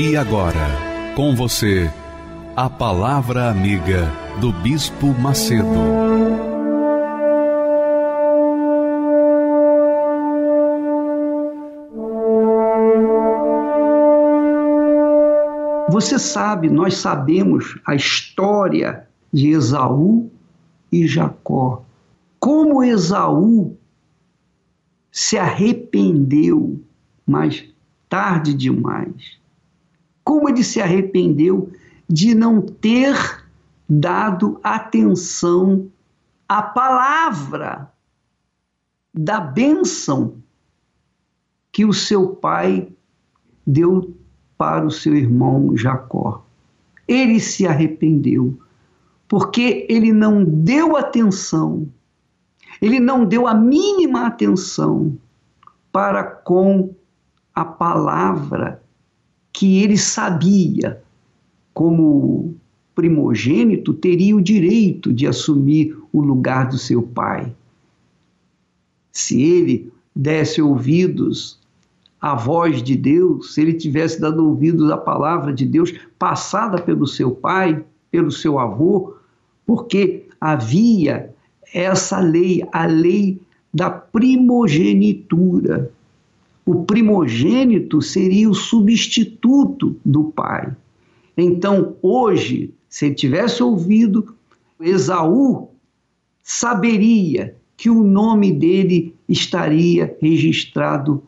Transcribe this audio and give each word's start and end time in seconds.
E 0.00 0.16
agora, 0.16 0.68
com 1.16 1.34
você, 1.34 1.90
a 2.54 2.70
Palavra 2.70 3.50
Amiga 3.50 4.08
do 4.40 4.52
Bispo 4.52 5.08
Macedo. 5.08 5.66
Você 15.90 16.16
sabe, 16.16 16.70
nós 16.70 16.94
sabemos 16.94 17.76
a 17.84 17.96
história 17.96 19.04
de 19.32 19.48
Esaú 19.48 20.30
e 20.92 21.08
Jacó. 21.08 21.82
Como 22.38 22.84
Esaú 22.84 23.76
se 25.10 25.36
arrependeu, 25.36 26.80
mas 27.26 27.64
tarde 28.08 28.54
demais 28.54 29.36
como 30.28 30.46
ele 30.46 30.62
se 30.62 30.78
arrependeu 30.78 31.72
de 32.06 32.34
não 32.34 32.60
ter 32.60 33.16
dado 33.88 34.60
atenção 34.62 35.90
à 36.46 36.60
palavra 36.60 37.90
da 39.14 39.40
bênção 39.40 40.34
que 41.72 41.86
o 41.86 41.94
seu 41.94 42.28
pai 42.28 42.92
deu 43.66 44.14
para 44.58 44.84
o 44.84 44.90
seu 44.90 45.16
irmão 45.16 45.74
Jacó. 45.74 46.44
Ele 47.08 47.40
se 47.40 47.66
arrependeu, 47.66 48.54
porque 49.26 49.86
ele 49.88 50.12
não 50.12 50.44
deu 50.44 50.94
atenção, 50.94 51.88
ele 52.82 53.00
não 53.00 53.24
deu 53.24 53.46
a 53.46 53.54
mínima 53.54 54.26
atenção 54.26 55.16
para 55.90 56.22
com 56.22 56.94
a 57.54 57.64
palavra 57.64 58.82
que 59.58 59.82
ele 59.82 59.98
sabia, 59.98 61.02
como 61.74 62.54
primogênito, 62.94 63.92
teria 63.92 64.36
o 64.36 64.40
direito 64.40 65.12
de 65.12 65.26
assumir 65.26 65.98
o 66.12 66.20
lugar 66.20 66.68
do 66.68 66.78
seu 66.78 67.02
pai. 67.02 67.52
Se 69.10 69.42
ele 69.42 69.92
desse 70.14 70.62
ouvidos 70.62 71.58
à 72.20 72.36
voz 72.36 72.80
de 72.84 72.94
Deus, 72.94 73.52
se 73.52 73.62
ele 73.62 73.72
tivesse 73.72 74.20
dado 74.20 74.46
ouvidos 74.46 74.92
à 74.92 74.96
palavra 74.96 75.52
de 75.52 75.66
Deus 75.66 75.92
passada 76.20 76.80
pelo 76.80 77.04
seu 77.04 77.32
pai, 77.32 77.84
pelo 78.12 78.30
seu 78.30 78.60
avô, 78.60 79.16
porque 79.66 80.28
havia 80.40 81.34
essa 81.74 82.20
lei, 82.20 82.62
a 82.70 82.86
lei 82.86 83.40
da 83.74 83.90
primogenitura 83.90 85.90
o 86.68 86.84
primogênito 86.84 88.02
seria 88.02 88.46
o 88.50 88.52
substituto 88.52 89.96
do 90.04 90.24
pai. 90.24 90.70
Então, 91.34 91.96
hoje, 92.02 92.74
se 92.90 93.06
ele 93.06 93.14
tivesse 93.14 93.62
ouvido, 93.62 94.34
Esaú 94.78 95.70
saberia 96.42 97.56
que 97.74 97.88
o 97.88 98.04
nome 98.04 98.52
dele 98.52 99.14
estaria 99.26 100.14
registrado 100.20 101.22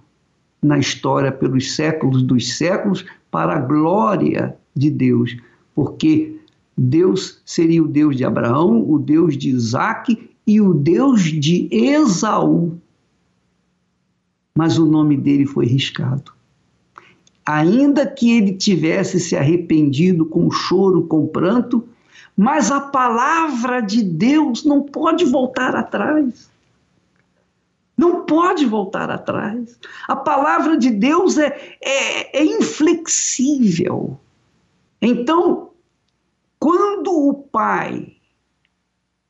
na 0.62 0.78
história 0.78 1.32
pelos 1.32 1.74
séculos 1.74 2.22
dos 2.22 2.58
séculos 2.58 3.06
para 3.30 3.54
a 3.54 3.60
glória 3.60 4.54
de 4.76 4.90
Deus, 4.90 5.34
porque 5.74 6.36
Deus 6.76 7.40
seria 7.46 7.82
o 7.82 7.88
Deus 7.88 8.14
de 8.14 8.26
Abraão, 8.26 8.84
o 8.86 8.98
Deus 8.98 9.38
de 9.38 9.48
Isaac 9.48 10.18
e 10.46 10.60
o 10.60 10.74
Deus 10.74 11.22
de 11.22 11.66
Esaú 11.72 12.78
mas 14.60 14.76
o 14.76 14.84
nome 14.84 15.16
dele 15.16 15.46
foi 15.46 15.64
riscado. 15.64 16.34
Ainda 17.46 18.06
que 18.06 18.30
ele 18.30 18.52
tivesse 18.52 19.18
se 19.18 19.34
arrependido 19.34 20.26
com 20.26 20.50
choro, 20.50 21.06
com 21.06 21.26
pranto, 21.26 21.88
mas 22.36 22.70
a 22.70 22.78
palavra 22.78 23.80
de 23.80 24.02
Deus 24.02 24.62
não 24.62 24.82
pode 24.82 25.24
voltar 25.24 25.74
atrás. 25.74 26.50
Não 27.96 28.26
pode 28.26 28.66
voltar 28.66 29.10
atrás. 29.10 29.78
A 30.06 30.14
palavra 30.14 30.76
de 30.76 30.90
Deus 30.90 31.38
é, 31.38 31.58
é, 31.82 32.38
é 32.38 32.44
inflexível. 32.44 34.20
Então, 35.00 35.70
quando 36.58 37.10
o 37.10 37.32
pai 37.32 38.12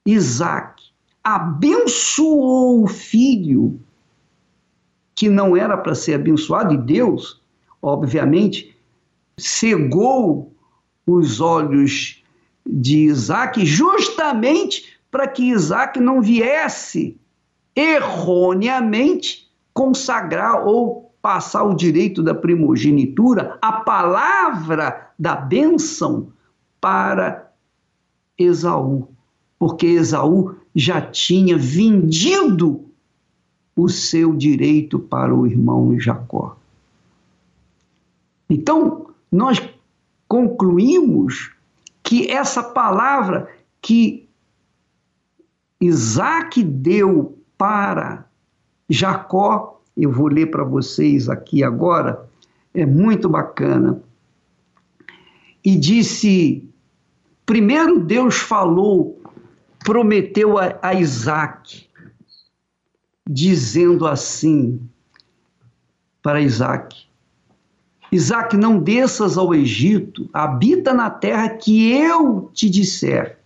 Isaac 0.05 0.83
abençoou 1.23 2.83
o 2.83 2.89
filho, 2.89 3.81
que 5.21 5.29
não 5.29 5.55
era 5.55 5.77
para 5.77 5.95
ser 5.95 6.15
abençoado, 6.15 6.73
e 6.73 6.79
Deus, 6.79 7.43
obviamente, 7.83 8.75
cegou 9.37 10.51
os 11.07 11.43
olhos 11.43 12.25
de 12.67 13.01
Isaac 13.01 13.67
justamente 13.67 14.99
para 15.11 15.29
que 15.29 15.51
Isaac 15.51 16.01
não 16.01 16.23
viesse 16.23 17.21
erroneamente 17.77 19.47
consagrar 19.75 20.67
ou 20.67 21.15
passar 21.21 21.65
o 21.65 21.75
direito 21.75 22.23
da 22.23 22.35
primogenitura, 22.35 23.59
a 23.61 23.73
palavra 23.73 25.11
da 25.19 25.37
bênção 25.37 26.33
para 26.81 27.53
Esaú, 28.39 29.07
porque 29.59 29.85
Esaú 29.85 30.57
já 30.75 30.99
tinha 31.03 31.59
vendido 31.59 32.90
o 33.83 33.89
seu 33.89 34.35
direito 34.35 34.99
para 34.99 35.35
o 35.35 35.47
irmão 35.47 35.99
Jacó. 35.99 36.57
Então, 38.49 39.07
nós 39.31 39.63
concluímos 40.29 41.53
que 42.03 42.31
essa 42.31 42.63
palavra 42.63 43.49
que 43.81 44.29
Isaac 45.81 46.63
deu 46.63 47.39
para 47.57 48.27
Jacó, 48.89 49.81
eu 49.97 50.11
vou 50.11 50.29
ler 50.29 50.51
para 50.51 50.65
vocês 50.65 51.29
aqui 51.29 51.65
agora, 51.65 52.29
é 52.75 52.85
muito 52.85 53.29
bacana. 53.29 54.03
E 55.65 55.77
disse: 55.77 56.69
primeiro 57.47 58.01
Deus 58.01 58.37
falou, 58.37 59.21
prometeu 59.85 60.59
a, 60.59 60.79
a 60.83 60.95
Isaac, 60.95 61.90
dizendo 63.33 64.09
assim 64.09 64.81
para 66.21 66.41
Isaac: 66.41 67.07
Isaac, 68.11 68.57
não 68.57 68.81
desças 68.81 69.39
ao 69.39 69.55
Egito, 69.55 70.29
habita 70.33 70.93
na 70.93 71.09
terra 71.09 71.49
que 71.49 71.93
eu 71.93 72.51
te 72.53 72.69
disser. 72.69 73.39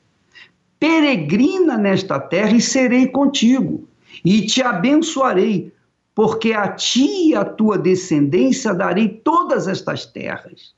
Peregrina 0.81 1.77
nesta 1.77 2.19
terra 2.19 2.53
e 2.53 2.61
serei 2.61 3.07
contigo, 3.07 3.87
e 4.25 4.47
te 4.47 4.63
abençoarei, 4.63 5.73
porque 6.15 6.53
a 6.53 6.69
ti 6.69 7.31
e 7.31 7.35
a 7.35 7.45
tua 7.45 7.77
descendência 7.77 8.73
darei 8.73 9.09
todas 9.09 9.69
estas 9.69 10.07
terras. 10.07 10.75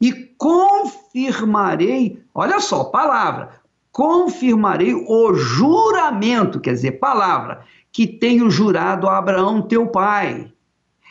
E 0.00 0.12
confirmarei, 0.12 2.22
olha 2.34 2.60
só, 2.60 2.84
palavra, 2.84 3.57
confirmarei 3.98 4.94
o 4.94 5.34
juramento, 5.34 6.60
quer 6.60 6.74
dizer, 6.74 7.00
palavra, 7.00 7.62
que 7.90 8.06
tenho 8.06 8.48
jurado 8.48 9.08
a 9.08 9.18
Abraão 9.18 9.60
teu 9.60 9.88
pai, 9.88 10.52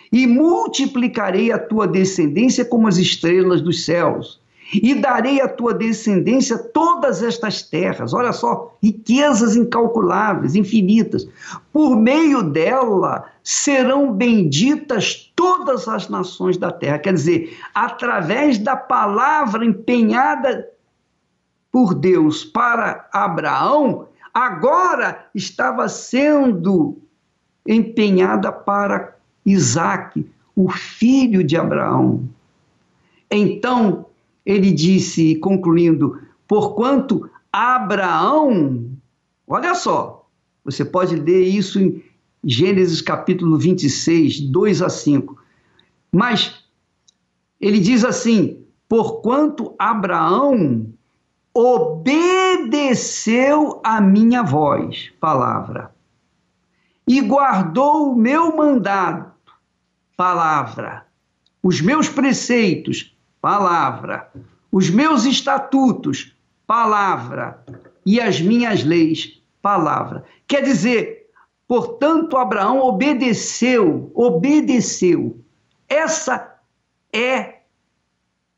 e 0.10 0.26
multiplicarei 0.26 1.52
a 1.52 1.60
tua 1.60 1.86
descendência 1.86 2.64
como 2.64 2.88
as 2.88 2.96
estrelas 2.98 3.60
dos 3.60 3.84
céus, 3.84 4.40
e 4.74 4.96
darei 4.96 5.42
à 5.42 5.50
tua 5.50 5.74
descendência 5.74 6.58
todas 6.58 7.22
estas 7.22 7.62
terras, 7.62 8.14
olha 8.14 8.32
só, 8.32 8.74
riquezas 8.82 9.58
incalculáveis, 9.58 10.56
infinitas. 10.56 11.28
Por 11.74 11.98
meio 11.98 12.42
dela 12.42 13.26
serão 13.44 14.14
benditas 14.14 15.30
todas 15.36 15.90
as 15.90 16.08
nações 16.08 16.56
da 16.56 16.72
terra. 16.72 17.00
Quer 17.00 17.16
dizer, 17.16 17.58
através 17.76 18.58
da 18.58 18.78
palavra 18.78 19.66
empenhada 19.66 20.66
por 21.78 21.94
Deus 21.94 22.44
para 22.44 23.08
Abraão, 23.14 24.08
agora 24.34 25.30
estava 25.36 25.88
sendo 25.88 26.98
empenhada 27.68 28.52
para 28.52 29.16
Isaac, 29.46 30.28
o 30.56 30.72
filho 30.72 31.44
de 31.44 31.56
Abraão. 31.56 32.28
Então 33.30 34.08
ele 34.44 34.72
disse, 34.72 35.36
concluindo: 35.36 36.20
Porquanto 36.48 37.30
Abraão, 37.54 38.90
olha 39.48 39.76
só, 39.76 40.28
você 40.66 40.84
pode 40.84 41.16
ler 41.16 41.44
isso 41.44 41.80
em 41.80 42.04
Gênesis 42.44 43.02
capítulo 43.02 43.56
26, 43.56 44.40
2 44.50 44.82
a 44.82 44.90
5. 44.90 45.38
Mas 46.12 46.56
ele 47.62 47.80
diz 47.80 48.04
assim: 48.04 48.66
Porquanto 48.90 49.76
Abraão 49.78 50.97
obedeceu 51.58 53.10
a 53.84 54.00
minha 54.00 54.44
voz, 54.44 55.12
palavra, 55.20 55.92
e 57.08 57.20
guardou 57.20 58.12
o 58.12 58.16
meu 58.16 58.56
mandado, 58.56 59.32
palavra, 60.16 61.08
os 61.64 61.82
meus 61.82 62.08
preceitos, 62.08 63.18
palavra, 63.42 64.32
os 64.72 64.92
meus 64.92 65.26
estatutos, 65.26 66.32
palavra, 66.68 67.66
e 68.06 68.22
as 68.22 68.40
minhas 68.40 68.84
leis, 68.84 69.42
palavra. 69.60 70.24
Quer 70.48 70.62
dizer, 70.62 71.28
portanto, 71.68 72.38
Abraão 72.38 72.82
obedeceu, 72.82 74.12
obedeceu. 74.14 75.44
Essa 75.90 76.56
é 77.12 77.62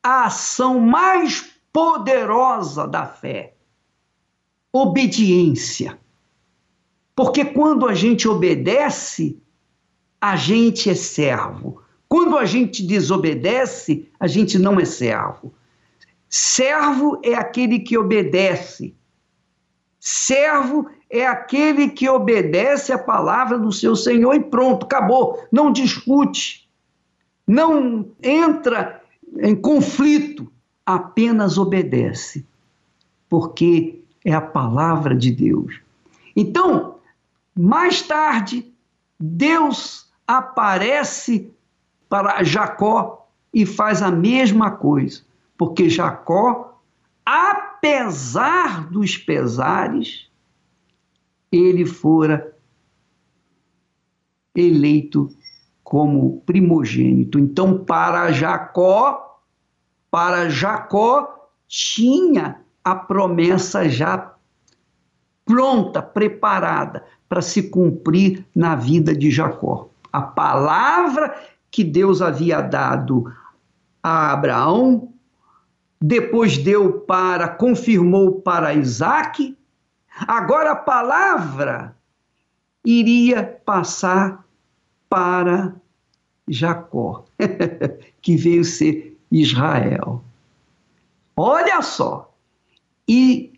a 0.03 0.25
ação 0.25 0.81
mais 0.81 1.58
poderosa 1.71 2.87
da 2.87 3.05
fé. 3.05 3.53
Obediência. 4.71 5.97
Porque 7.15 7.43
quando 7.43 7.87
a 7.87 7.93
gente 7.93 8.27
obedece, 8.27 9.37
a 10.21 10.35
gente 10.35 10.89
é 10.89 10.95
servo. 10.95 11.81
Quando 12.07 12.37
a 12.37 12.45
gente 12.45 12.81
desobedece, 12.83 14.09
a 14.19 14.27
gente 14.27 14.57
não 14.57 14.79
é 14.79 14.85
servo. 14.85 15.53
Servo 16.27 17.19
é 17.23 17.33
aquele 17.33 17.79
que 17.79 17.97
obedece. 17.97 18.95
Servo 19.99 20.89
é 21.09 21.25
aquele 21.25 21.89
que 21.89 22.07
obedece 22.07 22.93
a 22.93 22.97
palavra 22.97 23.57
do 23.57 23.71
seu 23.71 23.95
Senhor 23.95 24.33
e 24.35 24.39
pronto, 24.39 24.85
acabou. 24.85 25.43
Não 25.51 25.71
discute, 25.71 26.69
não 27.47 28.11
entra 28.21 29.01
em 29.39 29.55
conflito, 29.55 30.51
apenas 30.95 31.59
obedece, 31.59 32.43
porque 33.29 34.01
é 34.25 34.33
a 34.33 34.41
palavra 34.41 35.15
de 35.15 35.31
Deus. 35.31 35.79
Então, 36.35 36.95
mais 37.55 38.01
tarde, 38.01 38.73
Deus 39.19 40.09
aparece 40.25 41.53
para 42.09 42.43
Jacó 42.43 43.29
e 43.53 43.67
faz 43.67 44.01
a 44.01 44.09
mesma 44.09 44.71
coisa, 44.71 45.21
porque 45.55 45.91
Jacó, 45.91 46.81
apesar 47.23 48.89
dos 48.89 49.15
pesares, 49.15 50.27
ele 51.51 51.85
fora 51.85 52.57
eleito 54.55 55.29
como 55.83 56.41
primogênito. 56.47 57.37
Então, 57.37 57.77
para 57.77 58.31
Jacó, 58.31 59.28
para 60.11 60.49
Jacó 60.49 61.49
tinha 61.67 62.61
a 62.83 62.95
promessa 62.95 63.87
já 63.87 64.33
pronta, 65.45 66.01
preparada 66.01 67.03
para 67.27 67.41
se 67.41 67.69
cumprir 67.69 68.45
na 68.55 68.75
vida 68.75 69.15
de 69.15 69.31
Jacó. 69.31 69.89
A 70.11 70.21
palavra 70.21 71.35
que 71.71 71.83
Deus 71.83 72.21
havia 72.21 72.61
dado 72.61 73.31
a 74.01 74.31
Abraão, 74.31 75.13
depois 76.01 76.57
deu 76.57 77.01
para, 77.01 77.47
confirmou 77.47 78.41
para 78.41 78.73
Isaac, 78.73 79.57
agora 80.27 80.71
a 80.71 80.75
palavra 80.75 81.95
iria 82.83 83.43
passar 83.65 84.45
para 85.09 85.75
Jacó, 86.47 87.25
que 88.21 88.35
veio 88.35 88.63
ser 88.63 89.08
Israel. 89.31 90.23
Olha 91.35 91.81
só! 91.81 92.33
E 93.07 93.51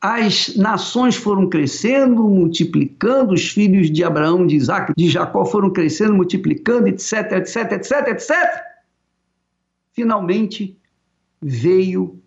as 0.00 0.54
nações 0.56 1.16
foram 1.16 1.48
crescendo, 1.48 2.22
multiplicando, 2.24 3.32
os 3.32 3.48
filhos 3.48 3.90
de 3.90 4.04
Abraão, 4.04 4.46
de 4.46 4.54
Isaac, 4.54 4.92
de 4.94 5.08
Jacó 5.08 5.46
foram 5.46 5.70
crescendo, 5.70 6.14
multiplicando, 6.14 6.88
etc, 6.88 7.32
etc, 7.32 7.72
etc, 7.72 8.08
etc. 8.08 8.34
Finalmente 9.94 10.76
veio 11.40 12.18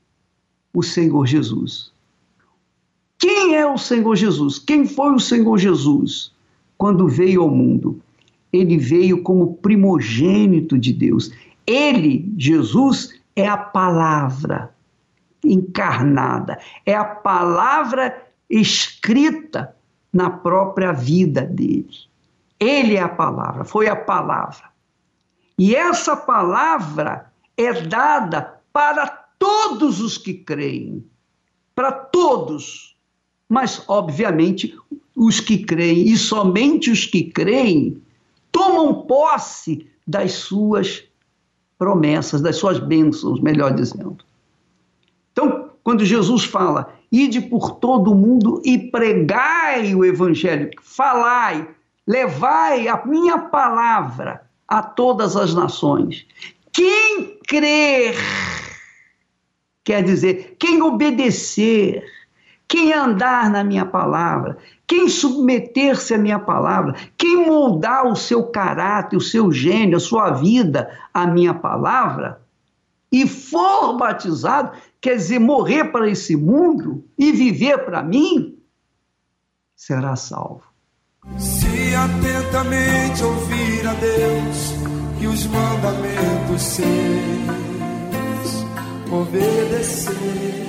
o 0.74 0.82
Senhor 0.82 1.26
Jesus. 1.28 1.92
Quem 3.20 3.56
é 3.56 3.66
o 3.66 3.78
Senhor 3.78 4.16
Jesus? 4.16 4.60
Quem 4.60 4.86
foi 4.86 5.12
o 5.14 5.20
Senhor 5.20 5.58
Jesus 5.58 6.32
quando 6.78 7.08
veio 7.08 7.42
ao 7.42 7.50
mundo? 7.50 8.02
Ele 8.52 8.78
veio 8.78 9.22
como 9.22 9.56
primogênito 9.56 10.78
de 10.78 10.94
Deus. 10.94 11.32
Ele, 11.68 12.34
Jesus, 12.38 13.14
é 13.36 13.46
a 13.46 13.58
palavra 13.58 14.74
encarnada, 15.44 16.58
é 16.86 16.96
a 16.96 17.04
palavra 17.04 18.26
escrita 18.50 19.76
na 20.12 20.30
própria 20.30 20.94
vida 20.94 21.42
dele. 21.42 22.08
Ele 22.60 22.96
é 22.96 23.02
a 23.02 23.10
palavra, 23.10 23.66
foi 23.66 23.88
a 23.88 23.96
palavra. 23.96 24.72
E 25.60 25.76
essa 25.76 26.16
palavra 26.16 27.32
é 27.56 27.74
dada 27.82 28.62
para 28.72 29.08
todos 29.38 30.00
os 30.02 30.18
que 30.18 30.34
creem, 30.34 31.06
para 31.76 31.92
todos. 31.92 32.96
Mas, 33.50 33.84
obviamente, 33.88 34.76
os 35.16 35.40
que 35.40 35.60
creem, 35.60 36.08
e 36.08 36.18
somente 36.18 36.92
os 36.92 37.06
que 37.06 37.24
creem, 37.24 38.02
tomam 38.52 39.06
posse 39.06 39.88
das 40.06 40.34
suas 40.34 41.07
promessas, 41.78 42.42
das 42.42 42.56
suas 42.56 42.80
bênçãos, 42.80 43.40
melhor 43.40 43.74
dizendo. 43.74 44.18
Então, 45.32 45.70
quando 45.84 46.04
Jesus 46.04 46.44
fala, 46.44 46.94
ide 47.12 47.40
por 47.42 47.76
todo 47.76 48.12
o 48.12 48.16
mundo 48.16 48.62
e 48.66 48.78
pregai 48.78 49.94
o 49.94 50.04
evangelho, 50.04 50.70
falai, 50.82 51.68
levai 52.06 52.88
a 52.88 53.06
minha 53.06 53.38
palavra 53.38 54.42
a 54.68 54.82
todas 54.82 55.36
as 55.36 55.54
nações. 55.54 56.26
Quem 56.74 57.38
crer, 57.48 58.16
quer 59.84 60.04
dizer, 60.04 60.58
quem 60.60 60.82
obedecer, 60.82 62.04
quem 62.68 62.94
andar 62.94 63.50
na 63.50 63.64
minha 63.64 63.86
palavra, 63.86 64.58
quem 64.86 65.08
submeter-se 65.08 66.14
à 66.14 66.18
minha 66.18 66.40
palavra, 66.40 66.96
quem 67.18 67.46
moldar 67.46 68.06
o 68.06 68.16
seu 68.16 68.44
caráter, 68.44 69.16
o 69.16 69.22
seu 69.22 69.52
gênio, 69.52 69.98
a 69.98 70.02
sua 70.02 70.32
vida 70.32 70.90
à 71.14 71.26
minha 71.26 71.54
palavra, 71.54 72.42
e 73.12 73.26
for 73.26 73.96
batizado, 73.98 74.72
quer 75.00 75.16
dizer, 75.16 75.40
morrer 75.40 75.86
para 75.86 76.10
esse 76.10 76.36
mundo 76.36 77.06
e 77.18 77.32
viver 77.32 77.86
para 77.86 78.04
mim, 78.04 78.58
será 79.76 80.16
salvo. 80.16 80.64
Se 81.38 81.96
atentamente 81.96 83.24
ouvir 83.24 83.88
a 83.88 83.94
Deus 83.94 84.74
e 85.22 85.28
os 85.28 85.46
mandamentos 85.48 86.62
seus 86.62 86.88
obedecer, 89.12 90.67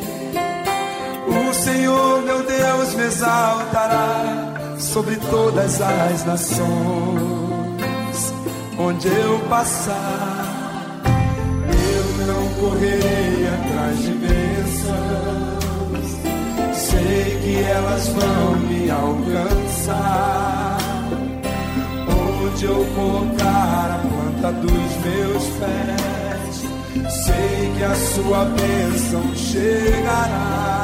o 1.28 1.54
Senhor 1.54 2.22
meu 2.22 2.42
Deus 2.42 2.94
me 2.94 3.04
exaltará 3.04 4.54
sobre 4.78 5.16
todas 5.30 5.80
as 5.80 6.24
nações, 6.24 6.68
onde 8.78 9.08
eu 9.08 9.38
passar 9.48 10.58
não 12.28 12.48
correrei 12.60 13.48
atrás 13.48 14.02
de 14.02 14.12
bênçãos. 14.12 16.08
Sei 16.74 17.38
que 17.42 17.62
elas 17.62 18.08
vão 18.08 18.56
me 18.68 18.90
alcançar. 18.90 20.78
Onde 22.06 22.64
eu 22.64 22.86
colocar 22.94 23.90
a 23.94 23.98
planta 24.06 24.52
dos 24.60 24.90
meus 25.04 25.44
pés, 25.58 26.54
sei 27.24 27.72
que 27.76 27.84
a 27.84 27.94
sua 27.94 28.44
bênção 28.44 29.34
chegará. 29.34 30.77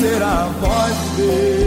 Será 0.00 0.44
a 0.44 0.46
voz 0.46 1.16
de 1.16 1.22
Deus. 1.22 1.59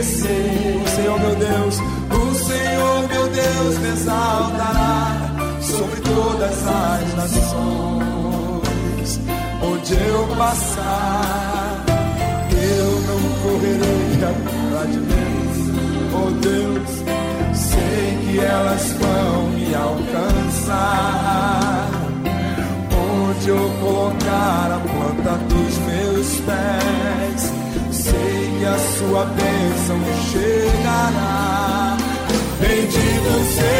O 0.00 0.02
Senhor 0.02 1.20
meu 1.20 1.36
Deus, 1.36 1.76
o 1.76 2.34
Senhor 2.34 3.06
meu 3.06 3.28
Deus 3.28 3.78
me 3.80 3.88
exaltará 3.88 5.36
sobre 5.60 6.00
todas 6.00 6.66
as 6.66 7.14
nações. 7.16 9.20
Onde 9.62 9.92
eu 9.92 10.26
passar, 10.38 11.84
eu 12.50 12.98
não 13.02 13.20
correrei 13.42 14.24
atrás 14.24 14.90
de 14.90 15.00
Deus, 15.00 15.68
oh 16.14 16.30
Deus, 16.30 16.88
sei 17.52 18.16
que 18.24 18.38
elas 18.38 18.94
vão 18.94 19.50
me 19.50 19.74
alcançar 19.74 21.90
onde 22.96 23.50
eu 23.50 23.70
colocar 23.82 24.72
a 24.72 24.80
planta 24.80 25.36
dos 25.44 25.76
meus 25.78 26.40
pés. 26.40 27.49
Que 28.60 28.66
a 28.66 28.78
sua 28.78 29.24
bênção 29.24 29.98
chegará. 30.30 31.96
Bendito 32.60 33.44
serei 33.54 33.79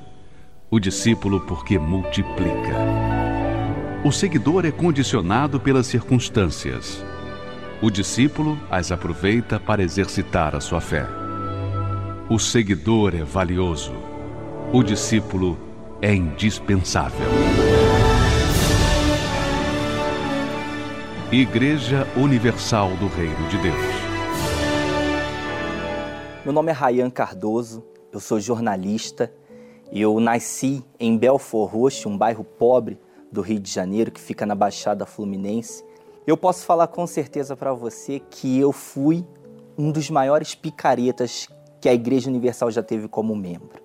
O 0.73 0.79
discípulo 0.79 1.41
porque 1.41 1.77
multiplica. 1.77 2.77
O 4.05 4.11
seguidor 4.11 4.65
é 4.65 4.71
condicionado 4.71 5.59
pelas 5.59 5.85
circunstâncias. 5.85 7.03
O 7.81 7.91
discípulo 7.91 8.57
as 8.69 8.89
aproveita 8.89 9.59
para 9.59 9.83
exercitar 9.83 10.55
a 10.55 10.61
sua 10.61 10.79
fé. 10.79 11.05
O 12.29 12.39
seguidor 12.39 13.13
é 13.13 13.21
valioso. 13.21 13.91
O 14.71 14.81
discípulo 14.81 15.59
é 16.01 16.15
indispensável. 16.15 17.27
Igreja 21.33 22.07
Universal 22.15 22.95
do 22.95 23.07
Reino 23.07 23.45
de 23.49 23.57
Deus. 23.57 23.75
Meu 26.45 26.53
nome 26.53 26.71
é 26.71 26.73
Rayan 26.73 27.09
Cardoso, 27.09 27.83
eu 28.13 28.21
sou 28.21 28.39
jornalista 28.39 29.33
eu 29.91 30.19
nasci 30.19 30.83
em 30.99 31.17
Belfort 31.17 31.71
Roxo, 31.71 32.07
um 32.07 32.17
bairro 32.17 32.43
pobre 32.43 32.97
do 33.31 33.41
Rio 33.41 33.59
de 33.59 33.69
Janeiro 33.69 34.11
que 34.11 34.21
fica 34.21 34.45
na 34.45 34.55
Baixada 34.55 35.05
Fluminense. 35.05 35.83
Eu 36.25 36.37
posso 36.37 36.65
falar 36.65 36.87
com 36.87 37.05
certeza 37.05 37.57
para 37.57 37.73
você 37.73 38.19
que 38.19 38.57
eu 38.57 38.71
fui 38.71 39.25
um 39.77 39.91
dos 39.91 40.09
maiores 40.09 40.55
picaretas 40.55 41.49
que 41.81 41.89
a 41.89 41.93
Igreja 41.93 42.29
Universal 42.29 42.71
já 42.71 42.83
teve 42.83 43.07
como 43.07 43.35
membro. 43.35 43.81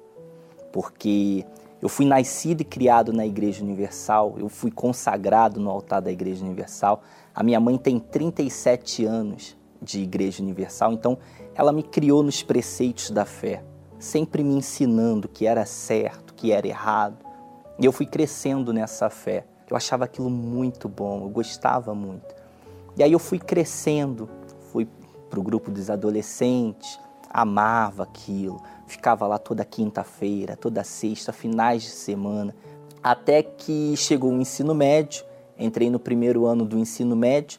Porque 0.73 1.45
eu 1.81 1.89
fui 1.89 2.07
nascido 2.07 2.61
e 2.61 2.65
criado 2.65 3.13
na 3.13 3.27
Igreja 3.27 3.65
Universal, 3.65 4.37
eu 4.39 4.49
fui 4.49 4.71
consagrado 4.71 5.59
no 5.59 5.71
altar 5.71 6.01
da 6.01 6.13
Igreja 6.13 6.45
Universal. 6.45 7.03
A 7.35 7.43
minha 7.43 7.59
mãe 7.59 7.77
tem 7.79 7.99
37 7.99 9.05
anos 9.05 9.57
de 9.81 10.03
Igreja 10.03 10.43
Universal, 10.43 10.93
então 10.93 11.19
ela 11.55 11.73
me 11.73 11.83
criou 11.83 12.23
nos 12.23 12.43
preceitos 12.43 13.11
da 13.11 13.25
fé, 13.25 13.63
sempre 14.07 14.43
me 14.43 14.55
ensinando 14.55 15.29
que 15.29 15.47
era 15.47 15.67
certo, 15.67 16.33
que 16.35 16.53
era 16.53 16.67
errado. 16.67 17.19
E 17.79 17.85
eu 17.85 17.93
fui 17.93 18.07
crescendo 18.07 18.73
nessa 18.73 19.11
fé. 19.11 19.45
Eu 19.69 19.77
achava 19.77 20.05
aquilo 20.05 20.31
muito 20.31 20.89
bom, 20.89 21.23
eu 21.23 21.29
gostava 21.29 21.95
muito. 21.95 22.35
E 22.97 23.03
aí 23.03 23.13
eu 23.13 23.19
fui 23.19 23.39
crescendo, 23.39 24.29
fui 24.73 24.89
para 25.29 25.41
o 25.41 25.43
grupo 25.43 25.71
dos 25.71 25.91
adolescentes, 25.91 26.99
amava 27.29 28.05
aquilo, 28.05 28.63
ficava 28.87 29.27
lá 29.27 29.39
toda 29.39 29.65
quinta-feira, 29.65 30.57
toda 30.57 30.83
sexta, 30.85 31.33
finais 31.33 31.83
de 31.83 31.91
semana, 31.91 32.55
até 33.03 33.43
que 33.43 33.95
chegou 33.97 34.33
o 34.33 34.41
ensino 34.41 34.75
médio, 34.75 35.25
entrei 35.59 35.91
no 35.91 35.99
primeiro 35.99 36.47
ano 36.47 36.65
do 36.65 36.79
ensino 36.79 37.15
médio, 37.15 37.59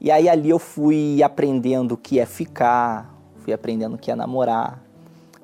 e 0.00 0.10
aí 0.10 0.28
ali 0.28 0.48
eu 0.48 0.58
fui 0.58 1.22
aprendendo 1.22 1.92
o 1.92 1.96
que 1.96 2.20
é 2.20 2.24
ficar, 2.24 3.14
fui 3.40 3.52
aprendendo 3.52 3.96
o 3.96 3.98
que 3.98 4.10
é 4.10 4.14
namorar, 4.14 4.82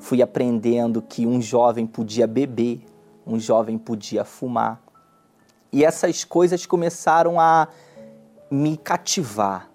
fui 0.04 0.20
aprendendo 0.20 1.00
que 1.00 1.26
um 1.26 1.40
jovem 1.40 1.86
podia 1.86 2.26
beber, 2.26 2.84
um 3.26 3.40
jovem 3.40 3.78
podia 3.78 4.22
fumar. 4.22 4.82
E 5.72 5.82
essas 5.82 6.24
coisas 6.24 6.66
começaram 6.66 7.40
a 7.40 7.68
me 8.50 8.76
cativar, 8.76 9.70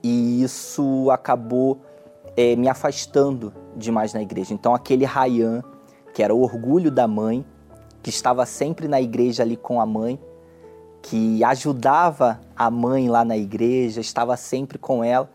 e 0.00 0.40
isso 0.40 1.10
acabou 1.10 1.80
é, 2.36 2.54
me 2.54 2.68
afastando 2.68 3.52
demais 3.76 4.14
na 4.14 4.22
igreja. 4.22 4.54
Então, 4.54 4.72
aquele 4.72 5.04
Rayan, 5.04 5.64
que 6.14 6.22
era 6.22 6.32
o 6.32 6.40
orgulho 6.40 6.88
da 6.88 7.08
mãe, 7.08 7.44
que 8.04 8.10
estava 8.10 8.46
sempre 8.46 8.86
na 8.86 9.00
igreja 9.00 9.42
ali 9.42 9.56
com 9.56 9.80
a 9.80 9.84
mãe, 9.84 10.16
que 11.02 11.42
ajudava 11.42 12.40
a 12.54 12.70
mãe 12.70 13.08
lá 13.08 13.24
na 13.24 13.36
igreja, 13.36 14.00
estava 14.00 14.36
sempre 14.36 14.78
com 14.78 15.02
ela, 15.02 15.28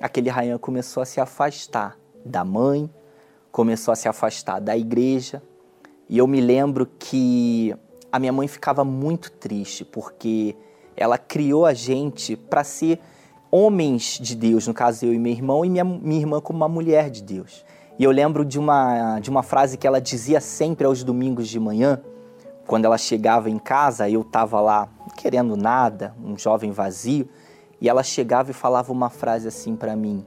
aquele 0.00 0.30
Rayan 0.30 0.58
começou 0.58 1.00
a 1.00 1.06
se 1.06 1.20
afastar 1.20 1.96
da 2.26 2.44
mãe, 2.44 2.90
começou 3.54 3.92
a 3.92 3.94
se 3.94 4.08
afastar 4.08 4.60
da 4.60 4.76
igreja. 4.76 5.40
E 6.08 6.18
eu 6.18 6.26
me 6.26 6.40
lembro 6.40 6.90
que 6.98 7.72
a 8.10 8.18
minha 8.18 8.32
mãe 8.32 8.48
ficava 8.48 8.84
muito 8.84 9.30
triste, 9.30 9.84
porque 9.84 10.56
ela 10.96 11.16
criou 11.16 11.64
a 11.64 11.72
gente 11.72 12.34
para 12.34 12.64
ser 12.64 12.98
homens 13.52 14.18
de 14.20 14.34
Deus, 14.34 14.66
no 14.66 14.74
caso 14.74 15.06
eu 15.06 15.14
e 15.14 15.20
meu 15.20 15.30
irmão, 15.30 15.64
e 15.64 15.70
minha, 15.70 15.84
minha 15.84 16.20
irmã 16.20 16.40
como 16.40 16.56
uma 16.56 16.68
mulher 16.68 17.08
de 17.10 17.22
Deus. 17.22 17.64
E 17.96 18.02
eu 18.02 18.10
lembro 18.10 18.44
de 18.44 18.58
uma, 18.58 19.20
de 19.20 19.30
uma 19.30 19.44
frase 19.44 19.78
que 19.78 19.86
ela 19.86 20.00
dizia 20.00 20.40
sempre 20.40 20.84
aos 20.84 21.04
domingos 21.04 21.46
de 21.46 21.60
manhã, 21.60 22.02
quando 22.66 22.86
ela 22.86 22.98
chegava 22.98 23.48
em 23.48 23.58
casa, 23.60 24.10
eu 24.10 24.22
estava 24.22 24.60
lá 24.60 24.88
querendo 25.16 25.56
nada, 25.56 26.12
um 26.20 26.36
jovem 26.36 26.72
vazio, 26.72 27.28
e 27.80 27.88
ela 27.88 28.02
chegava 28.02 28.50
e 28.50 28.54
falava 28.54 28.90
uma 28.90 29.10
frase 29.10 29.46
assim 29.46 29.76
para 29.76 29.94
mim: 29.94 30.26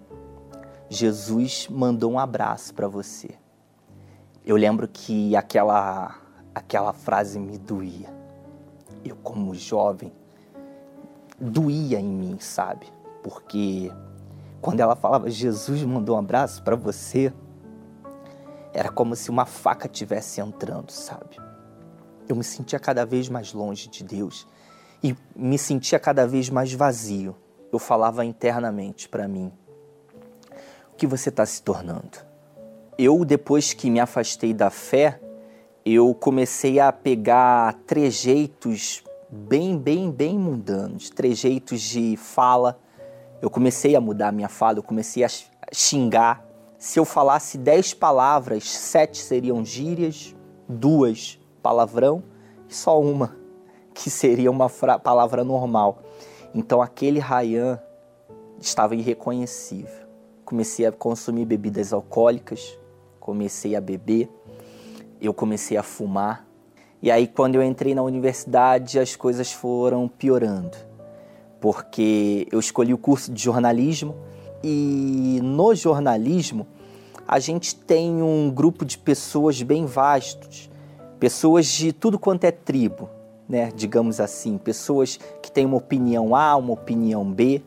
Jesus 0.89 1.67
mandou 1.69 2.11
um 2.11 2.19
abraço 2.19 2.73
para 2.73 2.87
você. 2.87 3.29
Eu 4.45 4.55
lembro 4.55 4.87
que 4.87 5.35
aquela 5.35 6.15
aquela 6.53 6.93
frase 6.93 7.39
me 7.39 7.57
doía. 7.57 8.13
Eu 9.03 9.15
como 9.17 9.53
jovem 9.53 10.11
doía 11.39 11.99
em 11.99 12.07
mim, 12.07 12.37
sabe? 12.39 12.87
porque 13.27 13.91
quando 14.61 14.79
ela 14.79 14.95
falava 14.95 15.29
Jesus 15.29 15.83
mandou 15.83 16.15
um 16.15 16.19
abraço 16.19 16.63
para 16.63 16.77
você, 16.77 17.33
era 18.73 18.89
como 18.89 19.17
se 19.17 19.29
uma 19.29 19.45
faca 19.45 19.85
tivesse 19.89 20.39
entrando, 20.39 20.91
sabe? 20.91 21.37
Eu 22.29 22.37
me 22.37 22.43
sentia 22.43 22.79
cada 22.79 23.05
vez 23.05 23.27
mais 23.27 23.51
longe 23.51 23.89
de 23.89 24.01
Deus 24.01 24.47
e 25.03 25.13
me 25.35 25.57
sentia 25.57 25.99
cada 25.99 26.25
vez 26.25 26.49
mais 26.49 26.71
vazio. 26.71 27.35
Eu 27.69 27.79
falava 27.79 28.23
internamente 28.23 29.09
para 29.09 29.27
mim: 29.27 29.51
que 30.97 31.07
você 31.07 31.29
está 31.29 31.45
se 31.45 31.61
tornando? 31.61 32.17
Eu, 32.97 33.23
depois 33.23 33.73
que 33.73 33.89
me 33.89 33.99
afastei 33.99 34.53
da 34.53 34.69
fé, 34.69 35.19
eu 35.85 36.13
comecei 36.15 36.79
a 36.79 36.91
pegar 36.91 37.73
trejeitos 37.85 39.03
bem, 39.29 39.77
bem, 39.77 40.11
bem 40.11 40.37
mundanos, 40.37 41.09
trejeitos 41.09 41.79
de 41.81 42.17
fala. 42.17 42.79
Eu 43.41 43.49
comecei 43.49 43.95
a 43.95 44.01
mudar 44.01 44.29
a 44.29 44.31
minha 44.31 44.49
fala, 44.49 44.79
eu 44.79 44.83
comecei 44.83 45.23
a 45.23 45.29
xingar. 45.71 46.43
Se 46.79 46.99
eu 46.99 47.05
falasse 47.05 47.57
dez 47.57 47.93
palavras, 47.93 48.67
sete 48.69 49.19
seriam 49.19 49.63
gírias, 49.63 50.35
duas 50.67 51.39
palavrão 51.61 52.23
e 52.67 52.73
só 52.73 52.99
uma 52.99 53.37
que 53.93 54.09
seria 54.09 54.49
uma 54.49 54.69
palavra 54.69 55.43
normal. 55.43 55.99
Então 56.53 56.81
aquele 56.81 57.19
Ryan 57.19 57.79
estava 58.59 58.95
irreconhecível. 58.95 60.06
Comecei 60.47 60.85
a 60.85 60.93
consumir 60.93 61.43
bebidas 61.43 61.91
alcoólicas, 61.91 62.79
comecei 63.19 63.75
a 63.75 63.81
beber, 63.81 64.29
eu 65.19 65.33
comecei 65.33 65.75
a 65.75 65.83
fumar, 65.83 66.47
e 67.03 67.11
aí, 67.11 67.27
quando 67.27 67.55
eu 67.55 67.63
entrei 67.63 67.93
na 67.93 68.01
universidade, 68.01 68.97
as 68.97 69.13
coisas 69.13 69.51
foram 69.51 70.07
piorando, 70.07 70.77
porque 71.59 72.47
eu 72.49 72.61
escolhi 72.61 72.93
o 72.93 72.97
curso 72.97 73.29
de 73.29 73.43
jornalismo 73.43 74.15
e 74.63 75.41
no 75.43 75.75
jornalismo 75.75 76.65
a 77.27 77.39
gente 77.39 77.75
tem 77.75 78.23
um 78.23 78.49
grupo 78.49 78.85
de 78.85 78.97
pessoas 78.97 79.61
bem 79.61 79.85
vastos, 79.85 80.69
pessoas 81.19 81.65
de 81.65 81.91
tudo 81.91 82.17
quanto 82.17 82.45
é 82.45 82.51
tribo, 82.51 83.09
né? 83.49 83.69
Digamos 83.75 84.21
assim, 84.21 84.57
pessoas 84.57 85.19
que 85.43 85.51
têm 85.51 85.65
uma 85.65 85.75
opinião 85.75 86.33
A, 86.33 86.55
uma 86.55 86.71
opinião 86.71 87.29
B. 87.29 87.61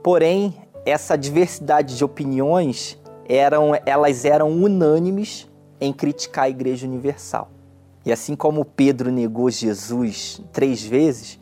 Porém, 0.00 0.54
essa 0.84 1.16
diversidade 1.16 1.96
de 1.96 2.04
opiniões 2.04 2.98
eram, 3.28 3.72
elas 3.86 4.24
eram 4.24 4.50
unânimes 4.50 5.48
em 5.80 5.92
criticar 5.92 6.44
a 6.44 6.50
Igreja 6.50 6.86
Universal. 6.86 7.50
E 8.04 8.12
assim 8.12 8.36
como 8.36 8.64
Pedro 8.64 9.10
negou 9.10 9.50
Jesus 9.50 10.40
três 10.52 10.82
vezes, 10.82 11.40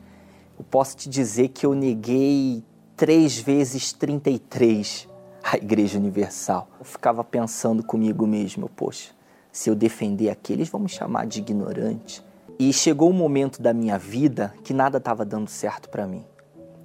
eu 0.59 0.65
posso 0.65 0.97
te 0.97 1.09
dizer 1.09 1.49
que 1.49 1.67
eu 1.67 1.75
neguei 1.75 2.63
três 2.97 3.39
vezes 3.39 3.93
33 3.93 5.09
a 5.43 5.57
Igreja 5.57 5.99
Universal. 5.99 6.69
Eu 6.79 6.85
ficava 6.85 7.25
pensando 7.25 7.83
comigo 7.83 8.27
mesmo, 8.27 8.69
poxa, 8.69 9.11
se 9.51 9.69
eu 9.69 9.75
defender 9.75 10.31
aqueles, 10.31 10.69
vão 10.69 10.83
me 10.83 10.89
chamar 10.89 11.27
de 11.27 11.41
ignorante. 11.41 12.25
E 12.59 12.73
chegou 12.73 13.11
um 13.11 13.15
momento 13.15 13.61
da 13.61 13.73
minha 13.73 13.99
vida 13.99 14.55
que 14.63 14.73
nada 14.73 14.99
estava 14.99 15.25
dando 15.25 15.49
certo 15.49 15.89
para 15.89 16.07
mim. 16.07 16.25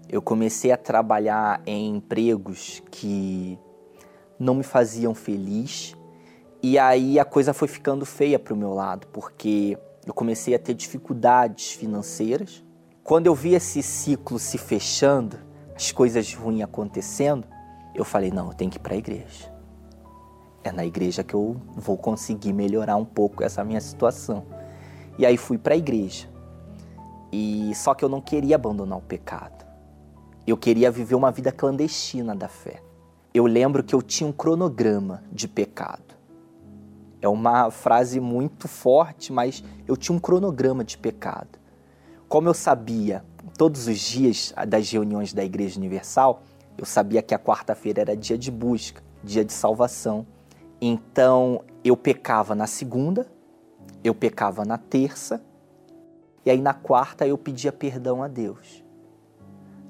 Eu 0.09 0.21
comecei 0.21 0.71
a 0.71 0.77
trabalhar 0.77 1.61
em 1.65 1.95
empregos 1.95 2.81
que 2.89 3.59
não 4.39 4.55
me 4.55 4.63
faziam 4.63 5.13
feliz 5.13 5.95
e 6.61 6.79
aí 6.79 7.19
a 7.19 7.25
coisa 7.25 7.53
foi 7.53 7.67
ficando 7.67 8.05
feia 8.05 8.39
para 8.39 8.53
o 8.53 8.57
meu 8.57 8.73
lado, 8.73 9.07
porque 9.07 9.77
eu 10.05 10.13
comecei 10.13 10.55
a 10.55 10.59
ter 10.59 10.73
dificuldades 10.73 11.71
financeiras. 11.71 12.63
Quando 13.03 13.27
eu 13.27 13.35
vi 13.35 13.53
esse 13.53 13.83
ciclo 13.83 14.39
se 14.39 14.57
fechando, 14.57 15.37
as 15.75 15.91
coisas 15.91 16.33
ruins 16.33 16.63
acontecendo, 16.63 17.47
eu 17.93 18.03
falei: 18.03 18.31
não, 18.31 18.47
eu 18.47 18.53
tenho 18.53 18.71
que 18.71 18.77
ir 18.77 18.81
para 18.81 18.95
a 18.95 18.97
igreja. 18.97 19.53
É 20.63 20.71
na 20.71 20.83
igreja 20.83 21.23
que 21.23 21.35
eu 21.35 21.61
vou 21.75 21.97
conseguir 21.97 22.53
melhorar 22.53 22.95
um 22.97 23.05
pouco 23.05 23.43
essa 23.43 23.63
minha 23.63 23.79
situação. 23.79 24.43
E 25.17 25.25
aí 25.25 25.37
fui 25.37 25.57
para 25.57 25.75
a 25.75 25.77
igreja. 25.77 26.27
E 27.31 27.71
só 27.75 27.93
que 27.93 28.03
eu 28.03 28.09
não 28.09 28.19
queria 28.19 28.55
abandonar 28.55 28.97
o 28.97 29.01
pecado. 29.01 29.56
Eu 30.47 30.55
queria 30.55 30.89
viver 30.89 31.13
uma 31.13 31.29
vida 31.29 31.51
clandestina 31.51 32.33
da 32.33 32.47
fé. 32.47 32.81
Eu 33.33 33.45
lembro 33.45 33.83
que 33.83 33.93
eu 33.93 34.01
tinha 34.01 34.29
um 34.29 34.31
cronograma 34.31 35.21
de 35.29 35.45
pecado. 35.45 36.15
É 37.21 37.27
uma 37.27 37.69
frase 37.69 38.21
muito 38.21 38.65
forte, 38.65 39.33
mas 39.33 39.61
eu 39.85 39.97
tinha 39.97 40.15
um 40.15 40.19
cronograma 40.19 40.85
de 40.85 40.97
pecado. 40.97 41.59
Como 42.29 42.47
eu 42.47 42.53
sabia 42.53 43.25
todos 43.57 43.87
os 43.87 43.99
dias 43.99 44.53
das 44.69 44.89
reuniões 44.89 45.33
da 45.33 45.43
Igreja 45.43 45.77
Universal, 45.77 46.41
eu 46.77 46.85
sabia 46.85 47.21
que 47.21 47.35
a 47.35 47.39
quarta-feira 47.39 47.99
era 47.99 48.15
dia 48.15 48.37
de 48.37 48.49
busca, 48.49 49.03
dia 49.21 49.43
de 49.43 49.51
salvação. 49.51 50.25
Então 50.79 51.61
eu 51.83 51.97
pecava 51.97 52.55
na 52.55 52.67
segunda, 52.67 53.27
eu 54.01 54.15
pecava 54.15 54.63
na 54.63 54.77
terça, 54.77 55.43
e 56.45 56.49
aí 56.49 56.61
na 56.61 56.73
quarta 56.73 57.27
eu 57.27 57.37
pedia 57.37 57.73
perdão 57.73 58.23
a 58.23 58.29
Deus. 58.29 58.86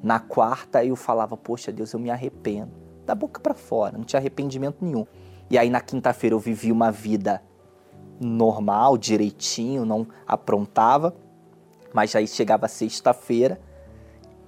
Na 0.01 0.19
quarta 0.19 0.83
eu 0.83 0.95
falava, 0.95 1.35
poxa 1.35 1.71
Deus, 1.71 1.93
eu 1.93 1.99
me 1.99 2.09
arrependo. 2.09 2.71
Da 3.05 3.15
boca 3.15 3.39
para 3.39 3.53
fora, 3.53 3.97
não 3.97 4.03
tinha 4.03 4.19
arrependimento 4.19 4.77
nenhum. 4.81 5.05
E 5.49 5.57
aí 5.57 5.69
na 5.69 5.81
quinta-feira 5.81 6.35
eu 6.35 6.39
vivi 6.39 6.71
uma 6.71 6.91
vida 6.91 7.41
normal, 8.19 8.97
direitinho, 8.97 9.85
não 9.85 10.07
aprontava. 10.25 11.15
Mas 11.93 12.15
aí 12.15 12.27
chegava 12.27 12.67
sexta-feira, 12.67 13.59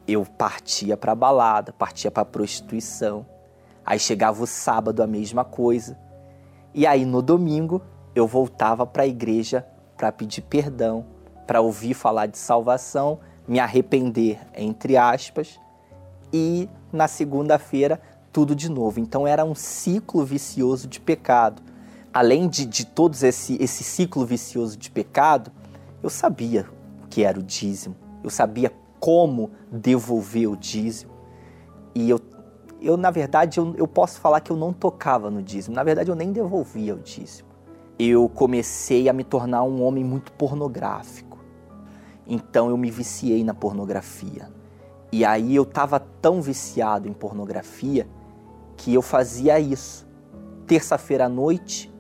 eu 0.08 0.26
partia 0.26 0.98
para 0.98 1.16
balada, 1.16 1.72
partia 1.72 2.12
para 2.12 2.26
prostituição. 2.26 3.26
Aí 3.86 3.98
chegava 3.98 4.44
o 4.44 4.48
sábado 4.48 5.02
a 5.02 5.08
mesma 5.08 5.44
coisa. 5.44 5.98
E 6.74 6.86
aí 6.86 7.06
no 7.06 7.22
domingo 7.22 7.82
eu 8.14 8.28
voltava 8.28 8.86
para 8.86 9.04
a 9.04 9.08
igreja 9.08 9.66
para 9.98 10.12
pedir 10.12 10.42
perdão, 10.42 11.06
para 11.48 11.62
ouvir 11.62 11.94
falar 11.94 12.26
de 12.26 12.38
salvação, 12.38 13.20
me 13.50 13.60
arrepender 13.60 14.40
entre 14.56 14.96
aspas. 14.96 15.60
E 16.32 16.70
na 16.94 17.08
segunda-feira 17.08 18.00
tudo 18.32 18.56
de 18.56 18.70
novo. 18.70 19.00
Então 19.00 19.26
era 19.28 19.44
um 19.44 19.56
ciclo 19.56 20.24
vicioso 20.24 20.88
de 20.88 21.00
pecado. 21.00 21.62
Além 22.14 22.48
de, 22.48 22.66
de 22.66 22.86
todos 22.86 23.24
esse, 23.24 23.58
esse 23.62 23.84
ciclo 23.84 24.26
vicioso 24.26 24.78
de 24.78 24.90
pecado, 24.90 25.52
eu 26.02 26.10
sabia 26.10 26.68
o 27.04 27.08
que 27.08 27.24
era 27.24 27.40
o 27.40 27.44
dízimo, 27.44 27.96
eu 28.24 28.30
sabia 28.30 28.72
como 29.00 29.52
devolver 29.72 30.50
o 30.50 30.56
dízimo. 30.56 31.12
E 31.94 32.10
eu, 32.10 32.20
eu 32.82 32.98
na 32.98 33.12
verdade, 33.12 33.60
eu, 33.60 33.76
eu 33.76 33.88
posso 33.88 34.20
falar 34.20 34.42
que 34.42 34.52
eu 34.52 34.58
não 34.58 34.74
tocava 34.74 35.30
no 35.30 35.42
dízimo. 35.42 35.76
Na 35.76 35.84
verdade, 35.84 36.10
eu 36.10 36.16
nem 36.16 36.32
devolvia 36.32 36.96
o 36.96 37.00
dízimo. 37.00 37.50
Eu 37.98 38.30
comecei 38.30 39.10
a 39.10 39.14
me 39.14 39.24
tornar 39.24 39.64
um 39.64 39.84
homem 39.84 40.04
muito 40.04 40.32
pornográfico. 40.32 41.29
Então 42.30 42.70
eu 42.70 42.78
me 42.78 42.92
viciei 42.92 43.44
na 43.44 43.56
pornografia. 43.56 44.48
E 45.12 45.26
aí 45.26 45.56
eu 45.56 45.64
estava 45.64 46.00
tão 46.00 46.40
viciado 46.40 47.10
em 47.10 47.14
pornografia 47.14 48.08
que 48.78 48.94
eu 48.94 49.02
fazia 49.02 49.60
isso. 49.60 50.08
Terça-feira 50.68 51.26
à 51.26 51.30
noite 51.30 51.92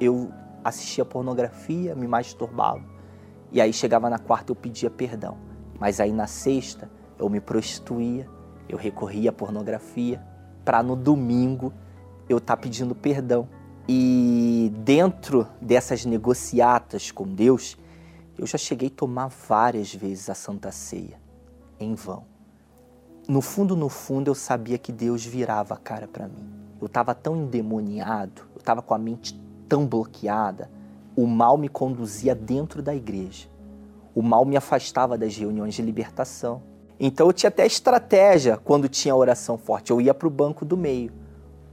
eu 0.00 0.32
assistia 0.64 1.04
pornografia, 1.04 1.94
me 1.94 2.08
masturbava. 2.08 2.82
E 3.52 3.60
aí 3.60 3.72
chegava 3.72 4.10
na 4.10 4.18
quarta 4.18 4.50
eu 4.50 4.56
pedia 4.56 4.90
perdão. 4.90 5.38
Mas 5.78 6.00
aí 6.00 6.12
na 6.12 6.26
sexta 6.26 6.90
eu 7.16 7.28
me 7.28 7.40
prostituía, 7.40 8.26
eu 8.68 8.76
recorria 8.76 9.30
à 9.30 9.32
pornografia 9.32 10.20
para 10.64 10.82
no 10.82 10.96
domingo 10.96 11.72
eu 12.28 12.38
estar 12.38 12.56
tá 12.56 12.60
pedindo 12.60 12.96
perdão. 12.96 13.48
E 13.88 14.72
dentro 14.78 15.46
dessas 15.62 16.04
negociatas 16.04 17.12
com 17.12 17.26
Deus, 17.26 17.78
eu 18.38 18.46
já 18.46 18.56
cheguei 18.56 18.88
a 18.88 18.96
tomar 18.96 19.28
várias 19.28 19.92
vezes 19.94 20.30
a 20.30 20.34
Santa 20.34 20.72
Ceia, 20.72 21.20
em 21.78 21.94
vão 21.94 22.38
no 23.28 23.42
fundo, 23.42 23.76
no 23.76 23.90
fundo, 23.90 24.30
eu 24.30 24.34
sabia 24.34 24.78
que 24.78 24.90
Deus 24.90 25.22
virava 25.22 25.74
a 25.74 25.76
cara 25.76 26.08
para 26.08 26.26
mim. 26.26 26.48
Eu 26.80 26.86
estava 26.86 27.14
tão 27.14 27.36
endemoniado, 27.36 28.40
eu 28.54 28.58
estava 28.58 28.80
com 28.80 28.94
a 28.94 28.98
mente 28.98 29.38
tão 29.68 29.86
bloqueada, 29.86 30.70
o 31.14 31.26
mal 31.26 31.58
me 31.58 31.68
conduzia 31.68 32.34
dentro 32.34 32.80
da 32.80 32.94
igreja. 32.94 33.46
O 34.14 34.22
mal 34.22 34.46
me 34.46 34.56
afastava 34.56 35.18
das 35.18 35.36
reuniões 35.36 35.74
de 35.74 35.82
libertação. 35.82 36.62
Então 36.98 37.26
eu 37.26 37.32
tinha 37.34 37.48
até 37.48 37.66
estratégia 37.66 38.56
quando 38.56 38.88
tinha 38.88 39.14
oração 39.14 39.58
forte. 39.58 39.90
Eu 39.90 40.00
ia 40.00 40.14
para 40.14 40.26
o 40.26 40.30
banco 40.30 40.64
do 40.64 40.76
meio, 40.76 41.12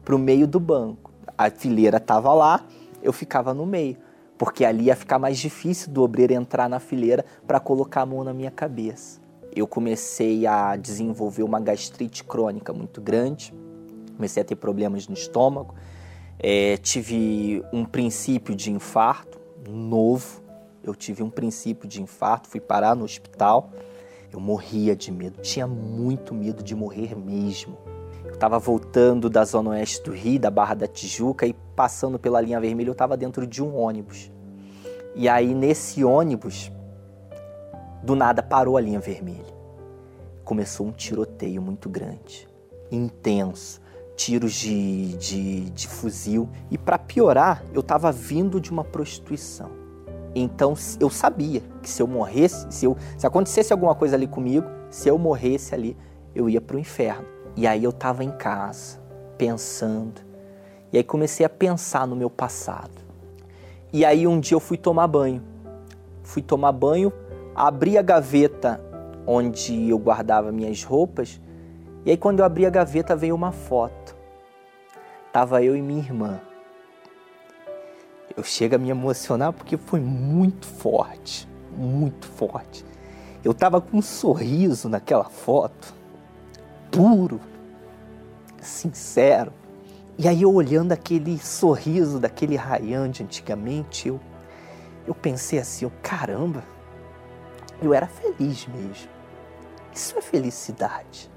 para 0.04 0.13
o 0.13 0.19
meio 0.19 0.45
do 0.45 0.60
banco. 0.60 1.13
A 1.38 1.49
fileira 1.49 1.97
estava 1.97 2.34
lá, 2.34 2.65
eu 3.01 3.13
ficava 3.13 3.54
no 3.54 3.65
meio, 3.65 3.95
porque 4.38 4.65
ali 4.65 4.86
ia 4.86 4.95
ficar 4.95 5.19
mais 5.19 5.38
difícil 5.38 5.91
do 5.91 6.04
obreiro 6.04 6.34
entrar 6.34 6.69
na 6.69 6.80
fileira 6.80 7.26
para 7.48 7.60
colocar 7.60 8.02
a 8.02 8.06
mão 8.06 8.24
na 8.24 8.34
minha 8.34 8.52
cabeça. 8.52 9.21
Eu 9.56 9.65
comecei 9.65 10.45
a 10.45 10.76
desenvolver 10.76 11.43
uma 11.43 11.60
gastrite 11.60 12.24
crônica 12.24 12.74
muito 12.74 13.00
grande, 13.02 13.54
comecei 14.15 14.41
a 14.41 14.45
ter 14.45 14.56
problemas 14.56 15.08
no 15.08 15.13
estômago, 15.13 15.76
é, 16.38 16.78
tive 16.78 17.63
um 17.71 17.86
princípio 17.86 18.54
de 18.54 18.71
infarto 18.71 19.39
novo, 19.69 20.43
eu 20.84 20.93
tive 20.93 21.24
um 21.24 21.30
princípio 21.30 21.88
de 21.88 22.02
infarto, 22.02 22.50
fui 22.50 22.60
parar 22.60 22.95
no 22.95 23.06
hospital, 23.06 23.71
eu 24.32 24.39
morria 24.39 24.95
de 24.95 25.12
medo, 25.12 25.41
tinha 25.41 25.65
muito 25.65 26.34
medo 26.34 26.62
de 26.62 26.76
morrer 26.76 27.15
mesmo. 27.15 27.78
Eu 28.28 28.34
estava 28.34 28.60
voltando 28.60 29.30
da 29.30 29.46
zona 29.46 29.72
oeste 29.72 30.04
do 30.04 30.12
Rio, 30.12 30.40
da 30.40 30.50
Barra 30.52 30.74
da 30.74 30.88
Tijuca, 30.88 31.46
e 31.46 31.54
passando 31.76 32.20
pela 32.20 32.42
linha 32.42 32.60
vermelha, 32.60 32.90
eu 32.90 32.94
estava 32.94 33.16
dentro 33.16 33.46
de 33.48 33.64
um 33.64 33.76
ônibus. 33.76 34.32
E 35.16 35.30
aí, 35.30 35.54
nesse 35.54 36.04
ônibus, 36.04 36.72
do 38.04 38.16
nada 38.16 38.44
parou 38.44 38.78
a 38.78 38.82
linha 38.82 39.00
vermelha. 39.00 39.56
Começou 40.44 40.88
um 40.88 40.92
tiroteio 40.92 41.62
muito 41.62 41.90
grande, 41.90 42.48
intenso, 42.92 43.82
tiros 44.16 44.54
de, 44.54 45.16
de, 45.18 45.70
de 45.72 45.88
fuzil. 45.88 46.50
E 46.70 46.78
para 46.78 46.98
piorar, 46.98 47.64
eu 47.74 47.80
estava 47.80 48.12
vindo 48.12 48.60
de 48.60 48.72
uma 48.72 48.84
prostituição. 48.84 49.72
Então 50.36 50.74
eu 51.00 51.10
sabia 51.10 51.62
que 51.82 51.90
se 51.90 52.02
eu 52.02 52.08
morresse, 52.08 52.68
se, 52.70 52.86
eu, 52.86 52.98
se 53.18 53.26
acontecesse 53.26 53.72
alguma 53.72 53.96
coisa 53.96 54.16
ali 54.18 54.28
comigo, 54.28 54.68
se 54.90 55.08
eu 55.10 55.18
morresse 55.18 55.74
ali, 55.74 55.96
eu 56.36 56.50
ia 56.50 56.60
para 56.60 56.76
o 56.76 56.80
inferno. 56.80 57.35
E 57.56 57.65
aí 57.65 57.84
eu 57.84 57.89
estava 57.89 58.24
em 58.24 58.32
casa, 58.32 59.00
pensando. 59.38 60.22
E 60.91 60.98
aí 60.98 61.04
comecei 61.04 61.46
a 61.46 61.50
pensar 61.50 62.06
no 62.06 62.15
meu 62.15 62.30
passado. 62.30 63.04
E 63.91 64.04
aí 64.04 64.28
um 64.28 64.39
dia 64.39 64.56
eu 64.56 64.60
fui 64.60 64.78
tomar 64.78 65.08
banho. 65.08 65.41
Fui 66.24 66.41
tomar 66.41 66.72
banho, 66.72 67.13
abri 67.56 67.98
a 67.98 68.02
gaveta 68.02 68.82
onde 69.26 69.89
eu 69.89 69.98
guardava 69.98 70.52
minhas 70.52 70.84
roupas. 70.84 71.39
E 72.06 72.12
aí 72.12 72.18
quando 72.18 72.39
eu 72.39 72.46
abri 72.46 72.65
a 72.65 72.70
gaveta 72.70 73.15
veio 73.15 73.36
uma 73.36 73.52
foto. 73.52 74.15
Tava 75.32 75.63
eu 75.63 75.76
e 75.76 75.82
minha 75.82 76.00
irmã 76.00 76.41
eu 78.36 78.44
chego 78.44 78.76
a 78.76 78.78
me 78.78 78.89
emocionar 78.89 79.54
porque 79.54 79.78
foi 79.78 80.00
muito 80.00 80.68
forte, 80.68 81.48
muito 81.76 82.28
forte. 82.28 82.86
Eu 83.44 83.54
tava 83.54 83.80
com 83.80 83.98
um 83.98 84.02
sorriso 84.02 84.89
naquela 84.89 85.26
foto, 85.26 85.94
puro, 86.96 87.42
sincero. 88.62 89.52
E 90.18 90.28
aí 90.28 90.44
eu 90.44 90.54
olhando 90.54 90.92
aquele 90.92 91.38
sorriso 91.38 92.20
daquele 92.20 92.56
Ryan 92.56 93.10
de 93.10 93.24
antigamente, 93.24 94.08
eu, 94.08 94.20
eu 95.06 95.14
pensei 95.14 95.60
assim, 95.60 95.92
caramba, 96.02 96.64
eu 97.82 97.94
era 97.94 98.08
feliz 98.08 98.66
mesmo. 98.68 99.10
Isso 99.94 100.18
é 100.18 100.22
felicidade. 100.22 101.30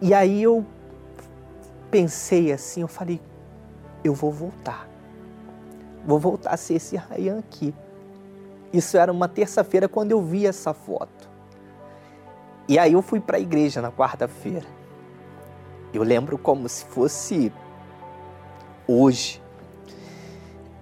E 0.00 0.12
aí 0.12 0.42
eu 0.42 0.66
pensei 1.90 2.52
assim, 2.52 2.80
eu 2.80 2.88
falei, 2.88 3.20
eu 4.02 4.14
vou 4.14 4.32
voltar 4.32 4.88
vou 6.08 6.18
voltar 6.18 6.54
a 6.54 6.56
ser 6.56 6.74
esse 6.74 6.96
Ryan 6.96 7.38
aqui. 7.38 7.74
Isso 8.72 8.96
era 8.96 9.12
uma 9.12 9.28
terça-feira 9.28 9.86
quando 9.88 10.12
eu 10.12 10.22
vi 10.22 10.46
essa 10.46 10.72
foto. 10.72 11.27
E 12.68 12.78
aí 12.78 12.92
eu 12.92 13.00
fui 13.00 13.18
para 13.18 13.38
a 13.38 13.40
igreja 13.40 13.80
na 13.80 13.90
quarta-feira. 13.90 14.66
Eu 15.92 16.02
lembro 16.02 16.36
como 16.36 16.68
se 16.68 16.84
fosse 16.84 17.50
hoje, 18.86 19.42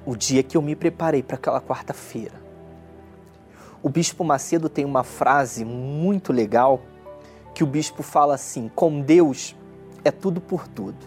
o 0.04 0.16
dia 0.16 0.42
que 0.42 0.56
eu 0.56 0.62
me 0.62 0.74
preparei 0.74 1.22
para 1.22 1.36
aquela 1.36 1.60
quarta-feira. 1.60 2.34
O 3.80 3.88
bispo 3.88 4.24
Macedo 4.24 4.68
tem 4.68 4.84
uma 4.84 5.04
frase 5.04 5.64
muito 5.64 6.32
legal 6.32 6.80
que 7.54 7.62
o 7.62 7.66
bispo 7.66 8.02
fala 8.02 8.34
assim: 8.34 8.68
com 8.74 9.00
Deus 9.00 9.54
é 10.04 10.10
tudo 10.10 10.40
por 10.40 10.66
tudo. 10.66 10.98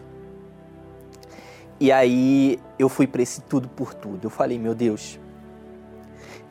E 1.78 1.92
aí 1.92 2.58
eu 2.78 2.88
fui 2.88 3.06
para 3.06 3.22
esse 3.22 3.42
tudo 3.42 3.68
por 3.68 3.94
tudo. 3.94 4.28
Eu 4.28 4.30
falei, 4.30 4.58
meu 4.58 4.74
Deus, 4.74 5.20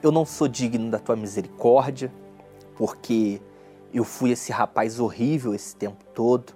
eu 0.03 0.13
não 0.13 0.27
sou 0.27 0.49
digno 0.49 0.91
da 0.91 0.99
tua 0.99 1.17
misericórdia, 1.17 2.13
porque 2.77 3.41
eu 3.93 4.05
fui 4.05 4.31
esse 4.31 4.53
rapaz 4.53 5.01
horrível 5.01 5.55
esse 5.55 5.75
tempo 5.75 6.05
todo. 6.15 6.53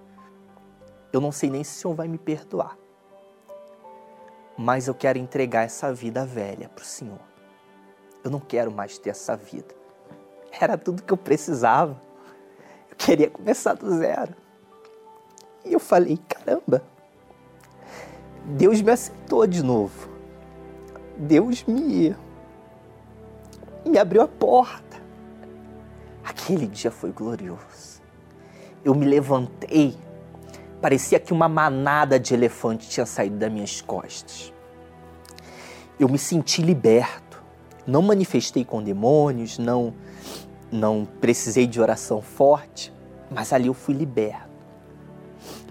Eu 1.13 1.21
não 1.21 1.33
sei 1.33 1.51
nem 1.51 1.65
se 1.65 1.77
o 1.77 1.81
Senhor 1.81 1.95
vai 1.95 2.09
me 2.09 2.19
perdoar. 2.19 2.77
Mas 4.57 4.87
eu 4.87 4.95
quero 4.95 5.19
entregar 5.19 5.63
essa 5.63 5.93
vida 5.93 6.25
velha 6.25 6.69
para 6.69 6.83
o 6.83 6.87
Senhor. 6.87 7.21
Eu 8.23 8.31
não 8.31 8.41
quero 8.41 8.71
mais 8.71 8.99
ter 8.99 9.11
essa 9.11 9.37
vida. 9.37 9.75
Era 10.61 10.77
tudo 10.77 11.03
que 11.03 11.13
eu 11.13 11.17
precisava. 11.17 12.01
Eu 12.91 12.97
queria 12.97 13.31
começar 13.31 13.75
do 13.75 13.97
zero. 13.97 14.35
E 15.65 15.73
eu 15.73 15.81
falei, 15.81 16.19
caramba, 16.29 16.85
Deus 18.45 18.83
me 18.83 18.91
aceitou 18.91 19.47
de 19.47 19.63
novo. 19.63 20.11
Deus 21.17 21.65
me 21.65 22.15
me 23.85 23.99
abriu 23.99 24.23
a 24.23 24.29
porta. 24.29 24.92
Aquele 26.25 26.67
dia 26.67 26.91
foi 26.91 27.11
glorioso. 27.11 28.03
Eu 28.85 28.95
me 28.95 29.07
levantei, 29.07 29.97
parecia 30.81 31.21
que 31.21 31.33
uma 31.33 31.49
manada 31.49 32.19
de 32.19 32.35
elefante 32.35 32.89
tinha 32.89 33.07
saído 33.07 33.37
das 33.37 33.53
minhas 33.53 33.81
costas. 33.81 34.53
Eu 35.99 36.09
me 36.09 36.19
senti 36.19 36.63
liberto. 36.63 37.43
Não 37.87 38.03
manifestei 38.03 38.65
com 38.65 38.83
demônios, 38.83 39.59
não 39.59 39.95
não 40.71 41.05
precisei 41.21 41.67
de 41.67 41.79
oração 41.79 42.23
forte, 42.23 42.91
mas 43.31 43.53
ali 43.53 43.67
eu 43.67 43.75
fui 43.75 43.95
liberto. 43.95 44.49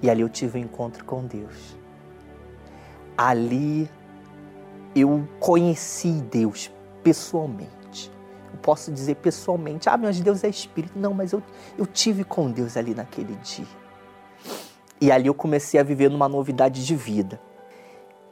E 0.02 0.10
ali 0.10 0.22
eu 0.22 0.30
tive 0.30 0.60
um 0.60 0.62
encontro 0.62 1.04
com 1.04 1.26
Deus 1.26 1.82
ali 3.22 3.90
eu 4.96 5.28
conheci 5.40 6.12
Deus 6.12 6.72
pessoalmente. 7.04 7.81
Posso 8.62 8.92
dizer 8.92 9.16
pessoalmente, 9.16 9.90
ah, 9.90 9.98
mas 9.98 10.20
Deus 10.20 10.44
é 10.44 10.50
espírito. 10.50 10.98
Não, 10.98 11.14
mas 11.14 11.32
eu, 11.32 11.42
eu 11.78 11.86
tive 11.86 12.24
com 12.24 12.52
Deus 12.52 12.78
ali 12.78 12.94
naquele 12.94 13.36
dia. 13.38 13.68
E 15.00 15.12
ali 15.12 15.28
eu 15.28 15.34
comecei 15.34 15.80
a 15.80 15.84
viver 15.84 16.10
numa 16.10 16.30
novidade 16.30 16.86
de 16.86 16.96
vida. 16.96 17.42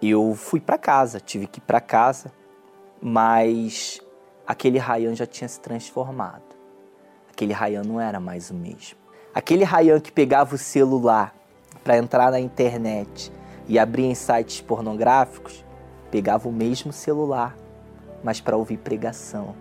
Eu 0.01 0.35
fui 0.35 0.59
para 0.59 0.77
casa, 0.77 1.19
tive 1.19 1.47
que 1.47 1.59
ir 1.59 1.63
para 1.63 1.81
casa, 1.81 2.31
mas 3.01 3.99
aquele 4.45 4.77
Rayan 4.77 5.15
já 5.15 5.25
tinha 5.25 5.47
se 5.47 5.59
transformado. 5.59 6.43
Aquele 7.31 7.53
Rayan 7.53 7.83
não 7.83 7.99
era 7.99 8.19
mais 8.19 8.51
o 8.51 8.53
mesmo. 8.53 8.97
Aquele 9.33 9.63
Rayan 9.63 9.99
que 9.99 10.11
pegava 10.11 10.55
o 10.55 10.57
celular 10.57 11.35
para 11.83 11.97
entrar 11.97 12.31
na 12.31 12.39
internet 12.39 13.31
e 13.67 13.79
abria 13.79 14.07
em 14.07 14.15
sites 14.15 14.61
pornográficos, 14.61 15.65
pegava 16.11 16.47
o 16.47 16.51
mesmo 16.51 16.91
celular, 16.93 17.57
mas 18.23 18.39
para 18.39 18.57
ouvir 18.57 18.77
pregação. 18.77 19.55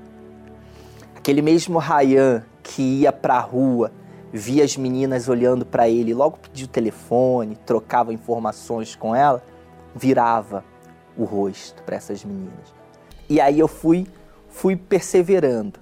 Aquele 1.28 1.42
mesmo 1.42 1.78
Ryan 1.78 2.42
que 2.62 2.80
ia 2.80 3.12
para 3.12 3.34
a 3.34 3.40
rua, 3.40 3.92
via 4.32 4.64
as 4.64 4.78
meninas 4.78 5.28
olhando 5.28 5.66
para 5.66 5.86
ele, 5.86 6.14
logo 6.14 6.38
pediu 6.38 6.64
o 6.64 6.70
telefone, 6.70 7.54
trocava 7.66 8.14
informações 8.14 8.96
com 8.96 9.14
ela, 9.14 9.44
virava 9.94 10.64
o 11.18 11.24
rosto 11.24 11.82
para 11.82 11.96
essas 11.96 12.24
meninas. 12.24 12.74
E 13.28 13.42
aí 13.42 13.58
eu 13.58 13.68
fui, 13.68 14.06
fui 14.48 14.74
perseverando. 14.74 15.78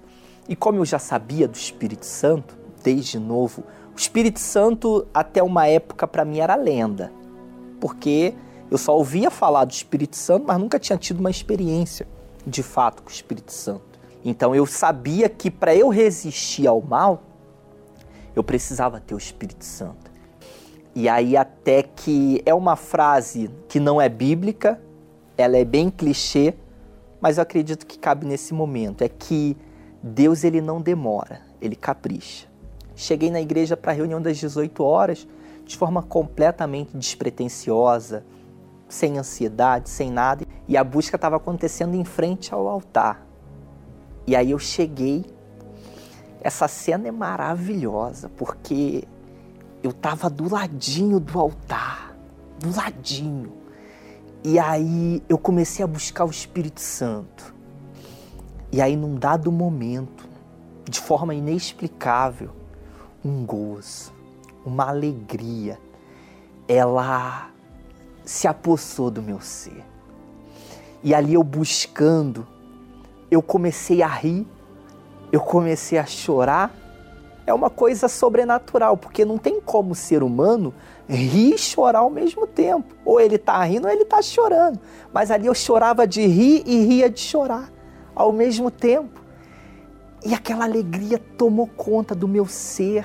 E 0.49 0.57
como 0.57 0.79
eu 0.79 0.85
já 0.85 0.99
sabia 0.99 1.47
do 1.47 1.55
Espírito 1.55 2.07
Santo, 2.07 2.59
desde 2.83 3.17
novo, 3.17 3.63
o 3.95 3.97
Espírito 3.97 4.41
Santo 4.41 5.07
até 5.15 5.45
uma 5.45 5.69
época 5.69 6.09
para 6.09 6.25
mim 6.25 6.41
era 6.41 6.57
lenda 6.57 7.13
porque 7.81 8.35
eu 8.69 8.79
só 8.79 8.97
ouvia 8.97 9.31
falar 9.31 9.65
do 9.65 9.71
Espírito 9.71 10.17
Santo, 10.17 10.45
mas 10.45 10.59
nunca 10.59 10.77
tinha 10.81 10.99
tido 10.99 11.21
uma 11.21 11.31
experiência 11.31 12.05
de 12.45 12.65
fato 12.65 13.05
com 13.05 13.11
o 13.11 13.13
Espírito 13.13 13.53
Santo. 13.53 13.96
Então 14.25 14.55
eu 14.55 14.67
sabia 14.67 15.29
que 15.29 15.51
para 15.51 15.75
eu 15.75 15.89
resistir 15.89 16.67
ao 16.67 16.81
mal, 16.81 17.23
eu 18.35 18.43
precisava 18.43 19.01
ter 19.01 19.15
o 19.15 19.19
Espírito 19.19 19.65
Santo. 19.65 20.11
E 20.95 21.09
aí 21.09 21.37
até 21.37 21.83
que 21.83 22.43
é 22.47 22.55
uma 22.55 22.77
frase 22.77 23.51
que 23.69 23.79
não 23.79 24.01
é 24.01 24.09
bíblica, 24.09 24.81
ela 25.37 25.57
é 25.57 25.65
bem 25.65 25.91
clichê, 25.91 26.55
mas 27.21 27.39
eu 27.39 27.43
acredito 27.43 27.87
que 27.87 27.99
cabe 27.99 28.27
nesse 28.27 28.55
momento, 28.55 29.03
é 29.03 29.09
que 29.09 29.57
Deus 30.03 30.45
ele 30.45 30.61
não 30.61 30.81
demora, 30.81 31.41
ele 31.61 31.77
capricha. 31.77 32.47
Cheguei 32.95 33.31
na 33.31 33.41
igreja 33.41 33.77
para 33.77 33.93
a 33.93 33.95
reunião 33.95 34.23
das 34.23 34.39
18 34.39 34.83
horas, 34.83 35.29
de 35.65 35.77
forma 35.77 36.03
completamente 36.03 36.97
despretensiosa, 36.97 38.25
sem 38.89 39.19
ansiedade, 39.19 39.91
sem 39.91 40.11
nada, 40.11 40.47
e 40.69 40.77
a 40.77 40.85
busca 40.85 41.17
estava 41.17 41.37
acontecendo 41.37 41.95
em 41.95 42.05
frente 42.05 42.55
ao 42.55 42.69
altar. 42.69 43.26
E 44.27 44.35
aí 44.35 44.51
eu 44.51 44.59
cheguei. 44.59 45.25
Essa 46.41 46.69
cena 46.69 47.09
é 47.09 47.11
maravilhosa, 47.11 48.29
porque 48.37 49.05
eu 49.83 49.91
estava 49.91 50.31
do 50.31 50.53
ladinho 50.53 51.19
do 51.19 51.39
altar, 51.39 52.17
do 52.59 52.75
ladinho. 52.77 53.53
E 54.45 54.59
aí 54.59 55.23
eu 55.29 55.39
comecei 55.39 55.85
a 55.85 55.89
buscar 55.89 56.25
o 56.25 56.31
Espírito 56.31 56.81
Santo. 56.81 57.55
E 58.71 58.81
aí, 58.81 58.97
num 58.97 59.17
dado 59.17 59.51
momento, 59.51 60.29
de 60.89 61.01
forma 61.01 61.35
inexplicável, 61.35 62.51
um 63.25 63.45
gozo, 63.45 64.13
uma 64.65 64.89
alegria, 64.89 65.79
ela 66.69 67.51
se 68.25 68.47
apossou 68.47 69.11
do 69.11 69.23
meu 69.23 69.41
ser. 69.41 69.85
E 71.03 71.15
ali 71.15 71.35
eu 71.35 71.43
buscando, 71.43 72.47
eu 73.31 73.43
comecei 73.43 74.03
a 74.03 74.09
rir, 74.09 74.47
eu 75.33 75.41
comecei 75.41 75.99
a 75.99 76.07
chorar. 76.07 76.75
É 77.47 77.55
uma 77.55 77.71
coisa 77.71 78.09
sobrenatural, 78.09 78.97
porque 78.97 79.25
não 79.25 79.39
tem 79.39 79.61
como 79.61 79.93
o 79.93 79.95
ser 79.95 80.23
humano 80.23 80.75
rir 81.09 81.55
e 81.55 81.59
chorar 81.59 82.01
ao 82.01 82.11
mesmo 82.11 82.47
tempo. 82.47 82.95
Ou 83.05 83.21
ele 83.21 83.37
está 83.37 83.63
rindo 83.63 83.87
ou 83.87 83.93
ele 83.93 84.03
está 84.03 84.21
chorando. 84.21 84.81
Mas 85.13 85.31
ali 85.31 85.47
eu 85.47 85.55
chorava 85.55 86.07
de 86.07 86.27
rir 86.27 86.65
e 86.67 86.85
ria 86.85 87.09
de 87.09 87.21
chorar 87.21 87.71
ao 88.15 88.33
mesmo 88.33 88.71
tempo. 88.71 89.21
E 90.25 90.35
aquela 90.35 90.65
alegria 90.65 91.19
tomou 91.39 91.69
conta 91.69 92.15
do 92.15 92.27
meu 92.27 92.47
ser. 92.47 93.05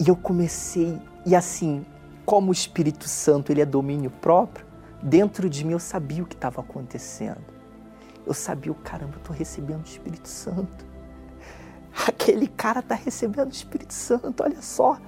E 0.00 0.08
eu 0.08 0.16
comecei, 0.16 0.96
e 1.26 1.34
assim, 1.34 1.84
como 2.24 2.50
o 2.50 2.52
Espírito 2.52 3.08
Santo 3.08 3.50
ele 3.50 3.60
é 3.60 3.66
domínio 3.66 4.10
próprio, 4.10 4.64
dentro 5.02 5.50
de 5.50 5.64
mim 5.64 5.72
eu 5.72 5.80
sabia 5.80 6.22
o 6.22 6.26
que 6.26 6.36
estava 6.36 6.60
acontecendo. 6.60 7.57
Eu 8.28 8.34
sabia, 8.34 8.70
o 8.70 8.74
caramba, 8.74 9.14
eu 9.14 9.18
estou 9.18 9.34
recebendo 9.34 9.80
o 9.80 9.88
Espírito 9.88 10.28
Santo. 10.28 10.86
Aquele 12.06 12.46
cara 12.46 12.80
está 12.80 12.94
recebendo 12.94 13.48
o 13.48 13.52
Espírito 13.52 13.94
Santo, 13.94 14.42
olha 14.42 14.60
só. 14.60 15.00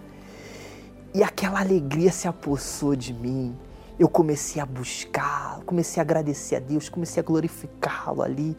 E 1.13 1.23
aquela 1.23 1.61
alegria 1.61 2.11
se 2.11 2.27
apossou 2.27 2.97
de 2.97 3.13
mim. 3.13 3.55
Eu 3.99 4.09
comecei 4.09 4.63
a 4.63 4.65
buscar, 4.65 5.61
comecei 5.67 6.01
a 6.01 6.03
agradecer 6.03 6.57
a 6.57 6.61
Deus, 6.61 6.89
comecei 6.89 7.21
a 7.21 7.25
glorificá-lo 7.25 8.23
ali. 8.23 8.57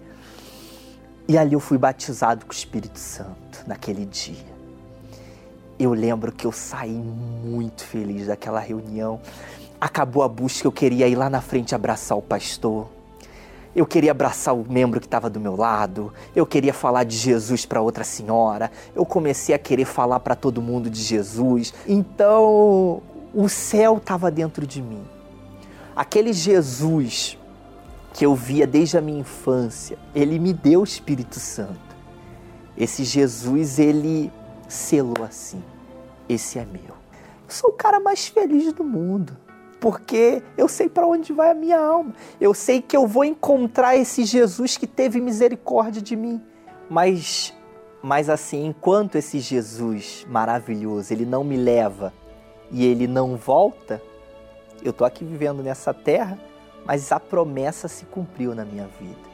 E 1.27 1.37
ali 1.37 1.53
eu 1.53 1.59
fui 1.59 1.77
batizado 1.77 2.45
com 2.45 2.51
o 2.51 2.55
Espírito 2.55 2.99
Santo 2.99 3.63
naquele 3.65 4.05
dia. 4.05 4.51
Eu 5.79 5.93
lembro 5.93 6.31
que 6.31 6.45
eu 6.45 6.51
saí 6.51 6.91
muito 6.91 7.83
feliz 7.83 8.27
daquela 8.27 8.59
reunião. 8.59 9.19
Acabou 9.79 10.21
a 10.21 10.27
busca, 10.27 10.67
eu 10.67 10.71
queria 10.71 11.07
ir 11.07 11.15
lá 11.15 11.29
na 11.29 11.41
frente 11.41 11.73
abraçar 11.73 12.15
o 12.15 12.21
pastor. 12.21 13.00
Eu 13.75 13.85
queria 13.85 14.11
abraçar 14.11 14.53
o 14.53 14.65
membro 14.69 14.99
que 14.99 15.07
estava 15.07 15.29
do 15.29 15.39
meu 15.39 15.55
lado. 15.55 16.13
Eu 16.35 16.45
queria 16.45 16.73
falar 16.73 17.03
de 17.03 17.15
Jesus 17.15 17.65
para 17.65 17.81
outra 17.81 18.03
senhora. 18.03 18.69
Eu 18.93 19.05
comecei 19.05 19.55
a 19.55 19.59
querer 19.59 19.85
falar 19.85 20.19
para 20.19 20.35
todo 20.35 20.61
mundo 20.61 20.89
de 20.89 21.01
Jesus. 21.01 21.73
Então, 21.87 23.01
o 23.33 23.47
céu 23.47 23.97
estava 23.97 24.29
dentro 24.29 24.67
de 24.67 24.81
mim. 24.81 25.03
Aquele 25.95 26.33
Jesus 26.33 27.37
que 28.13 28.25
eu 28.25 28.35
via 28.35 28.67
desde 28.67 28.97
a 28.97 29.01
minha 29.01 29.21
infância, 29.21 29.97
ele 30.13 30.37
me 30.37 30.53
deu 30.53 30.81
o 30.81 30.83
Espírito 30.83 31.39
Santo. 31.39 31.79
Esse 32.77 33.03
Jesus, 33.03 33.79
ele 33.79 34.31
selou 34.67 35.23
assim: 35.23 35.63
esse 36.27 36.59
é 36.59 36.65
meu. 36.65 36.81
Eu 36.81 37.49
sou 37.49 37.69
o 37.69 37.73
cara 37.73 37.99
mais 37.99 38.27
feliz 38.27 38.71
do 38.73 38.83
mundo, 38.83 39.37
porque 39.81 40.41
eu 40.55 40.69
sei 40.69 40.87
para 40.87 41.05
onde 41.05 41.33
vai 41.33 41.51
a 41.51 41.55
minha 41.55 41.79
alma. 41.79 42.13
Eu 42.39 42.53
sei 42.53 42.81
que 42.81 42.95
eu 42.95 43.05
vou 43.05 43.25
encontrar 43.25 43.97
esse 43.97 44.23
Jesus 44.23 44.77
que 44.77 44.87
teve 44.87 45.19
misericórdia 45.19 46.01
de 46.01 46.15
mim. 46.15 46.39
Mas 46.89 47.53
mas 48.03 48.29
assim, 48.29 48.65
enquanto 48.65 49.15
esse 49.15 49.39
Jesus 49.39 50.25
maravilhoso, 50.27 51.13
ele 51.13 51.25
não 51.25 51.43
me 51.43 51.55
leva 51.55 52.11
e 52.71 52.85
ele 52.85 53.05
não 53.05 53.35
volta, 53.35 54.01
eu 54.83 54.91
tô 54.91 55.05
aqui 55.05 55.23
vivendo 55.23 55.61
nessa 55.61 55.93
terra, 55.93 56.39
mas 56.83 57.11
a 57.11 57.19
promessa 57.19 57.87
se 57.87 58.05
cumpriu 58.05 58.55
na 58.55 58.65
minha 58.65 58.87
vida. 58.99 59.29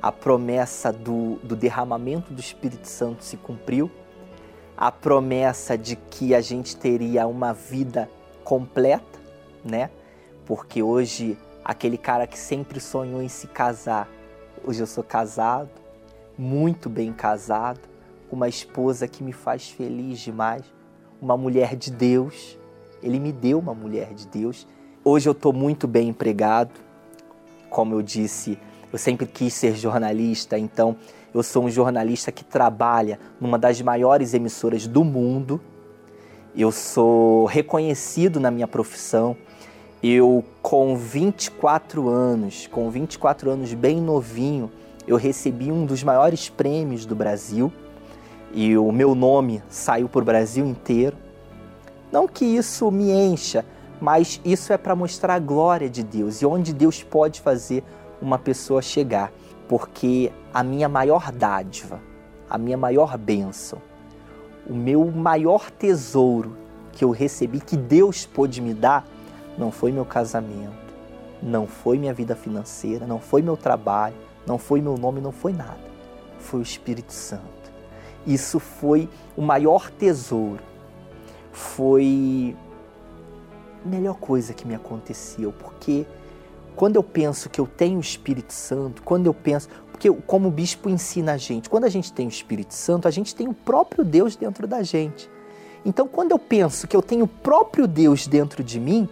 A 0.00 0.10
promessa 0.10 0.92
do, 0.92 1.36
do 1.44 1.54
derramamento 1.54 2.32
do 2.32 2.40
Espírito 2.40 2.88
Santo 2.88 3.22
se 3.22 3.36
cumpriu 3.36 3.88
a 4.76 4.90
promessa 4.90 5.78
de 5.78 5.94
que 5.94 6.34
a 6.34 6.40
gente 6.40 6.76
teria 6.76 7.24
uma 7.28 7.52
vida 7.52 8.10
completa, 8.42 9.11
né? 9.64 9.90
Porque 10.46 10.82
hoje 10.82 11.38
aquele 11.64 11.96
cara 11.96 12.26
que 12.26 12.38
sempre 12.38 12.80
sonhou 12.80 13.22
em 13.22 13.28
se 13.28 13.46
casar, 13.46 14.08
hoje 14.64 14.80
eu 14.80 14.86
sou 14.86 15.04
casado, 15.04 15.70
muito 16.36 16.88
bem 16.88 17.12
casado, 17.12 17.80
uma 18.30 18.48
esposa 18.48 19.06
que 19.06 19.22
me 19.22 19.32
faz 19.32 19.68
feliz 19.68 20.18
demais, 20.20 20.62
uma 21.20 21.36
mulher 21.36 21.76
de 21.76 21.90
Deus. 21.90 22.58
Ele 23.02 23.20
me 23.20 23.32
deu 23.32 23.58
uma 23.58 23.74
mulher 23.74 24.14
de 24.14 24.26
Deus. 24.26 24.66
Hoje 25.04 25.28
eu 25.28 25.32
estou 25.32 25.52
muito 25.52 25.86
bem 25.86 26.08
empregado, 26.08 26.72
como 27.68 27.94
eu 27.94 28.02
disse, 28.02 28.58
eu 28.92 28.98
sempre 28.98 29.26
quis 29.26 29.54
ser 29.54 29.74
jornalista, 29.74 30.58
então 30.58 30.96
eu 31.34 31.42
sou 31.42 31.64
um 31.64 31.70
jornalista 31.70 32.30
que 32.30 32.44
trabalha 32.44 33.18
numa 33.40 33.58
das 33.58 33.80
maiores 33.80 34.34
emissoras 34.34 34.86
do 34.86 35.02
mundo. 35.02 35.60
Eu 36.54 36.70
sou 36.70 37.46
reconhecido 37.46 38.38
na 38.38 38.50
minha 38.50 38.68
profissão. 38.68 39.34
Eu, 40.02 40.44
com 40.60 40.96
24 40.96 42.08
anos, 42.08 42.66
com 42.66 42.90
24 42.90 43.50
anos 43.50 43.72
bem 43.72 44.00
novinho, 44.00 44.68
eu 45.06 45.16
recebi 45.16 45.70
um 45.70 45.86
dos 45.86 46.02
maiores 46.02 46.48
prêmios 46.48 47.06
do 47.06 47.14
Brasil 47.14 47.72
e 48.52 48.76
o 48.76 48.90
meu 48.90 49.14
nome 49.14 49.62
saiu 49.68 50.08
para 50.08 50.22
o 50.22 50.24
Brasil 50.24 50.66
inteiro. 50.66 51.16
Não 52.10 52.26
que 52.26 52.44
isso 52.44 52.90
me 52.90 53.12
encha, 53.12 53.64
mas 54.00 54.40
isso 54.44 54.72
é 54.72 54.76
para 54.76 54.96
mostrar 54.96 55.34
a 55.34 55.38
glória 55.38 55.88
de 55.88 56.02
Deus 56.02 56.42
e 56.42 56.46
onde 56.46 56.72
Deus 56.72 57.02
pode 57.04 57.40
fazer 57.40 57.84
uma 58.20 58.38
pessoa 58.38 58.82
chegar 58.82 59.32
porque 59.68 60.32
a 60.52 60.64
minha 60.64 60.88
maior 60.88 61.30
dádiva, 61.30 62.00
a 62.50 62.58
minha 62.58 62.76
maior 62.76 63.16
bênção, 63.16 63.80
o 64.68 64.74
meu 64.74 65.10
maior 65.12 65.70
tesouro 65.70 66.56
que 66.92 67.04
eu 67.04 67.10
recebi, 67.10 67.60
que 67.60 67.76
Deus 67.76 68.26
pôde 68.26 68.60
me 68.60 68.74
dar, 68.74 69.06
não 69.56 69.70
foi 69.70 69.92
meu 69.92 70.04
casamento, 70.04 70.94
não 71.42 71.66
foi 71.66 71.98
minha 71.98 72.14
vida 72.14 72.34
financeira, 72.34 73.06
não 73.06 73.18
foi 73.18 73.42
meu 73.42 73.56
trabalho, 73.56 74.16
não 74.46 74.58
foi 74.58 74.80
meu 74.80 74.96
nome, 74.96 75.20
não 75.20 75.32
foi 75.32 75.52
nada. 75.52 75.92
Foi 76.38 76.60
o 76.60 76.62
Espírito 76.62 77.12
Santo. 77.12 77.42
Isso 78.26 78.58
foi 78.58 79.08
o 79.36 79.42
maior 79.42 79.90
tesouro. 79.90 80.62
Foi 81.52 82.56
a 83.84 83.88
melhor 83.88 84.14
coisa 84.14 84.54
que 84.54 84.66
me 84.66 84.74
aconteceu, 84.74 85.52
porque 85.52 86.06
quando 86.74 86.96
eu 86.96 87.02
penso 87.02 87.50
que 87.50 87.60
eu 87.60 87.66
tenho 87.66 87.98
o 87.98 88.00
Espírito 88.00 88.52
Santo, 88.52 89.02
quando 89.02 89.26
eu 89.26 89.34
penso. 89.34 89.68
Porque, 89.90 90.10
como 90.26 90.48
o 90.48 90.50
bispo 90.50 90.88
ensina 90.88 91.34
a 91.34 91.36
gente, 91.36 91.70
quando 91.70 91.84
a 91.84 91.88
gente 91.88 92.12
tem 92.12 92.26
o 92.26 92.28
Espírito 92.28 92.74
Santo, 92.74 93.06
a 93.06 93.10
gente 93.10 93.34
tem 93.34 93.46
o 93.46 93.54
próprio 93.54 94.04
Deus 94.04 94.34
dentro 94.34 94.66
da 94.66 94.82
gente. 94.82 95.30
Então, 95.84 96.08
quando 96.08 96.32
eu 96.32 96.38
penso 96.38 96.88
que 96.88 96.96
eu 96.96 97.02
tenho 97.02 97.24
o 97.24 97.28
próprio 97.28 97.86
Deus 97.86 98.26
dentro 98.26 98.64
de 98.64 98.80
mim, 98.80 99.08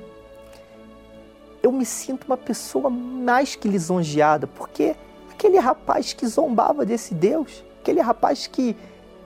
eu 1.63 1.71
me 1.71 1.85
sinto 1.85 2.25
uma 2.25 2.37
pessoa 2.37 2.89
mais 2.89 3.55
que 3.55 3.69
lisonjeada, 3.69 4.47
porque 4.47 4.97
aquele 5.31 5.59
rapaz 5.59 6.13
que 6.13 6.27
zombava 6.27 6.85
desse 6.85 7.15
Deus, 7.15 7.65
aquele 7.81 8.01
rapaz 8.01 8.47
que 8.47 8.77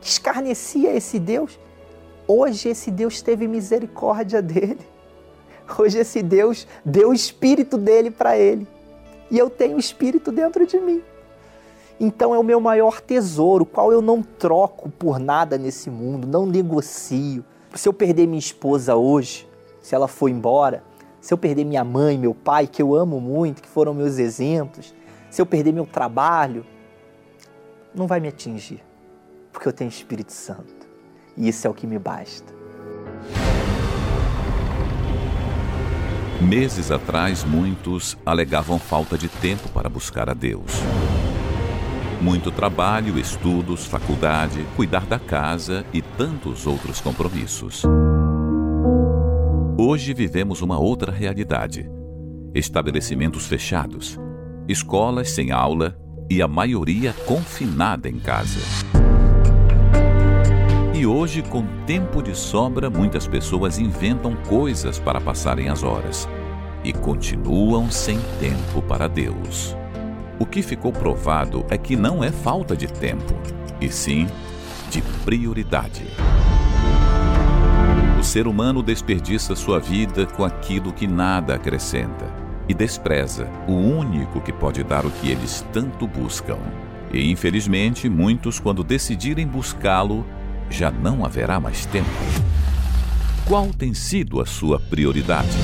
escarnecia 0.01 0.95
esse 0.95 1.19
Deus, 1.19 1.59
hoje 2.27 2.69
esse 2.69 2.91
Deus 2.91 3.23
teve 3.23 3.47
misericórdia 3.47 4.43
dele. 4.43 4.81
Hoje 5.79 5.99
esse 5.99 6.23
Deus 6.23 6.67
deu 6.85 7.11
o 7.11 7.15
espírito 7.15 7.79
dele 7.79 8.11
para 8.11 8.37
ele. 8.37 8.67
E 9.31 9.39
eu 9.39 9.49
tenho 9.49 9.77
o 9.77 9.81
espírito 9.81 10.31
dentro 10.31 10.67
de 10.67 10.79
mim. 10.79 11.03
Então 11.99 12.35
é 12.35 12.39
o 12.39 12.43
meu 12.43 12.61
maior 12.61 13.01
tesouro, 13.01 13.65
qual 13.65 13.91
eu 13.93 14.03
não 14.03 14.23
troco 14.23 14.91
por 14.91 15.19
nada 15.19 15.57
nesse 15.57 15.89
mundo, 15.89 16.27
não 16.27 16.45
negocio. 16.45 17.45
Se 17.75 17.89
eu 17.89 17.93
perder 17.93 18.27
minha 18.27 18.39
esposa 18.39 18.95
hoje, 18.95 19.49
se 19.81 19.95
ela 19.95 20.07
for 20.07 20.29
embora, 20.29 20.83
se 21.25 21.33
eu 21.33 21.39
perder 21.39 21.65
minha 21.65 21.83
mãe, 21.83 22.19
meu 22.19 22.35
pai, 22.35 22.67
que 22.67 22.83
eu 22.83 22.95
amo 22.95 23.19
muito, 23.19 23.63
que 23.63 23.69
foram 23.69 23.95
meus 23.95 24.19
exemplos, 24.19 24.95
se 25.31 25.41
eu 25.41 25.47
perder 25.47 25.73
meu 25.73 25.87
trabalho, 25.87 26.67
não 27.95 28.07
vai 28.07 28.21
me 28.21 28.29
atingir, 28.29 28.85
porque 29.51 29.67
eu 29.67 29.73
tenho 29.73 29.89
Espírito 29.89 30.33
Santo. 30.33 30.87
E 31.35 31.49
isso 31.49 31.67
é 31.67 31.71
o 31.71 31.73
que 31.73 31.87
me 31.87 31.99
basta. 31.99 32.53
Meses 36.43 36.91
atrás, 36.91 37.43
muitos 37.43 38.19
alegavam 38.27 38.79
falta 38.79 39.17
de 39.17 39.31
tempo 39.31 39.71
para 39.71 39.89
buscar 39.89 40.29
a 40.29 40.35
Deus. 40.35 40.73
Muito 42.21 42.51
trabalho, 42.51 43.19
estudos, 43.19 43.87
faculdade, 43.87 44.63
cuidar 44.77 45.07
da 45.07 45.19
casa 45.19 45.87
e 45.91 46.03
tantos 46.03 46.67
outros 46.67 47.01
compromissos. 47.01 47.83
Hoje 49.87 50.15
vivemos 50.15 50.63
uma 50.63 50.79
outra 50.79 51.13
realidade: 51.13 51.87
estabelecimentos 52.55 53.47
fechados, 53.47 54.19
escolas 54.67 55.33
sem 55.33 55.51
aula 55.51 55.95
e 56.31 56.41
a 56.41 56.49
maioria 56.49 57.13
confinada 57.27 58.09
em 58.09 58.19
casa. 58.19 58.61
E 60.95 61.05
hoje, 61.05 61.43
com 61.43 61.67
tempo 61.85 62.23
de 62.23 62.35
sobra, 62.35 62.89
muitas 62.89 63.27
pessoas 63.27 63.79
inventam 63.79 64.35
coisas 64.49 64.99
para 64.99 65.21
passarem 65.21 65.69
as 65.69 65.83
horas 65.83 66.27
e 66.83 66.91
continuam 66.91 67.91
sem 67.91 68.19
tempo 68.41 68.81
para 68.81 69.07
Deus. 69.07 69.77
O 70.41 70.47
que 70.47 70.63
ficou 70.63 70.93
provado 70.93 71.63
é 71.69 71.77
que 71.77 71.95
não 71.95 72.25
é 72.25 72.33
falta 72.33 72.75
de 72.75 72.87
tempo, 72.87 73.35
e 73.79 73.91
sim 73.91 74.27
de 74.91 75.03
prioridade. 75.27 76.05
Ser 78.35 78.49
humano 78.49 78.83
desperdiça 78.83 79.55
sua 79.55 79.79
vida 79.79 80.27
com 80.27 80.45
aquilo 80.45 80.93
que 80.93 81.07
nada 81.07 81.55
acrescenta 81.55 82.27
e 82.69 82.75
despreza 82.75 83.49
o 83.69 83.75
único 83.75 84.41
que 84.41 84.53
pode 84.53 84.83
dar 84.83 85.07
o 85.07 85.11
que 85.13 85.31
eles 85.31 85.65
tanto 85.73 86.05
buscam. 86.09 86.59
E 87.13 87.31
infelizmente, 87.31 88.09
muitos, 88.09 88.59
quando 88.59 88.83
decidirem 88.83 89.47
buscá-lo, 89.47 90.27
já 90.69 90.91
não 90.91 91.25
haverá 91.25 91.61
mais 91.61 91.87
tempo. 91.87 92.11
Qual 93.47 93.69
tem 93.69 93.95
sido 93.95 94.41
a 94.41 94.47
sua 94.47 94.81
prioridade? 94.81 95.57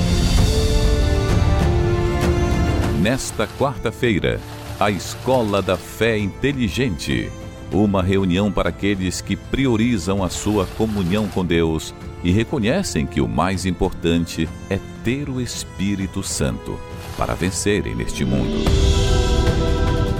Nesta 3.01 3.47
quarta-feira, 3.59 4.39
a 4.79 4.89
Escola 4.89 5.61
da 5.61 5.75
Fé 5.75 6.17
Inteligente. 6.17 7.29
Uma 7.71 8.03
reunião 8.03 8.51
para 8.51 8.67
aqueles 8.67 9.21
que 9.21 9.37
priorizam 9.37 10.21
a 10.21 10.29
sua 10.29 10.65
comunhão 10.65 11.29
com 11.29 11.45
Deus 11.45 11.93
e 12.21 12.29
reconhecem 12.29 13.05
que 13.05 13.21
o 13.21 13.29
mais 13.29 13.65
importante 13.65 14.47
é 14.69 14.77
ter 15.05 15.29
o 15.29 15.39
Espírito 15.39 16.21
Santo 16.21 16.77
para 17.17 17.33
vencerem 17.33 17.95
neste 17.95 18.25
mundo. 18.25 18.51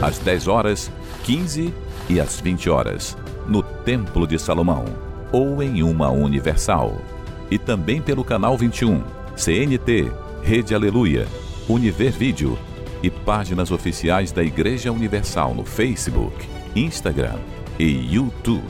às 0.02 0.18
10 0.18 0.48
horas, 0.48 0.92
15 1.24 1.74
e 2.10 2.20
às 2.20 2.40
20 2.40 2.70
horas, 2.70 3.16
no 3.48 3.62
Templo 3.62 4.26
de 4.26 4.40
Salomão, 4.40 4.86
ou 5.32 5.62
em 5.62 5.84
uma 5.84 6.10
Universal. 6.10 7.00
E 7.52 7.58
também 7.60 8.02
pelo 8.02 8.24
canal 8.24 8.58
21, 8.58 9.04
CNT, 9.36 10.12
Rede 10.42 10.74
Aleluia, 10.74 11.28
Univer 11.70 12.12
Vídeo 12.12 12.58
e 13.04 13.12
páginas 13.12 13.72
oficiais 13.72 14.32
da 14.32 14.42
Igreja 14.42 14.92
Universal 14.92 15.54
no 15.54 15.66
Facebook, 15.66 16.48
Instagram 16.76 17.38
e 17.78 18.16
YouTube. 18.16 18.64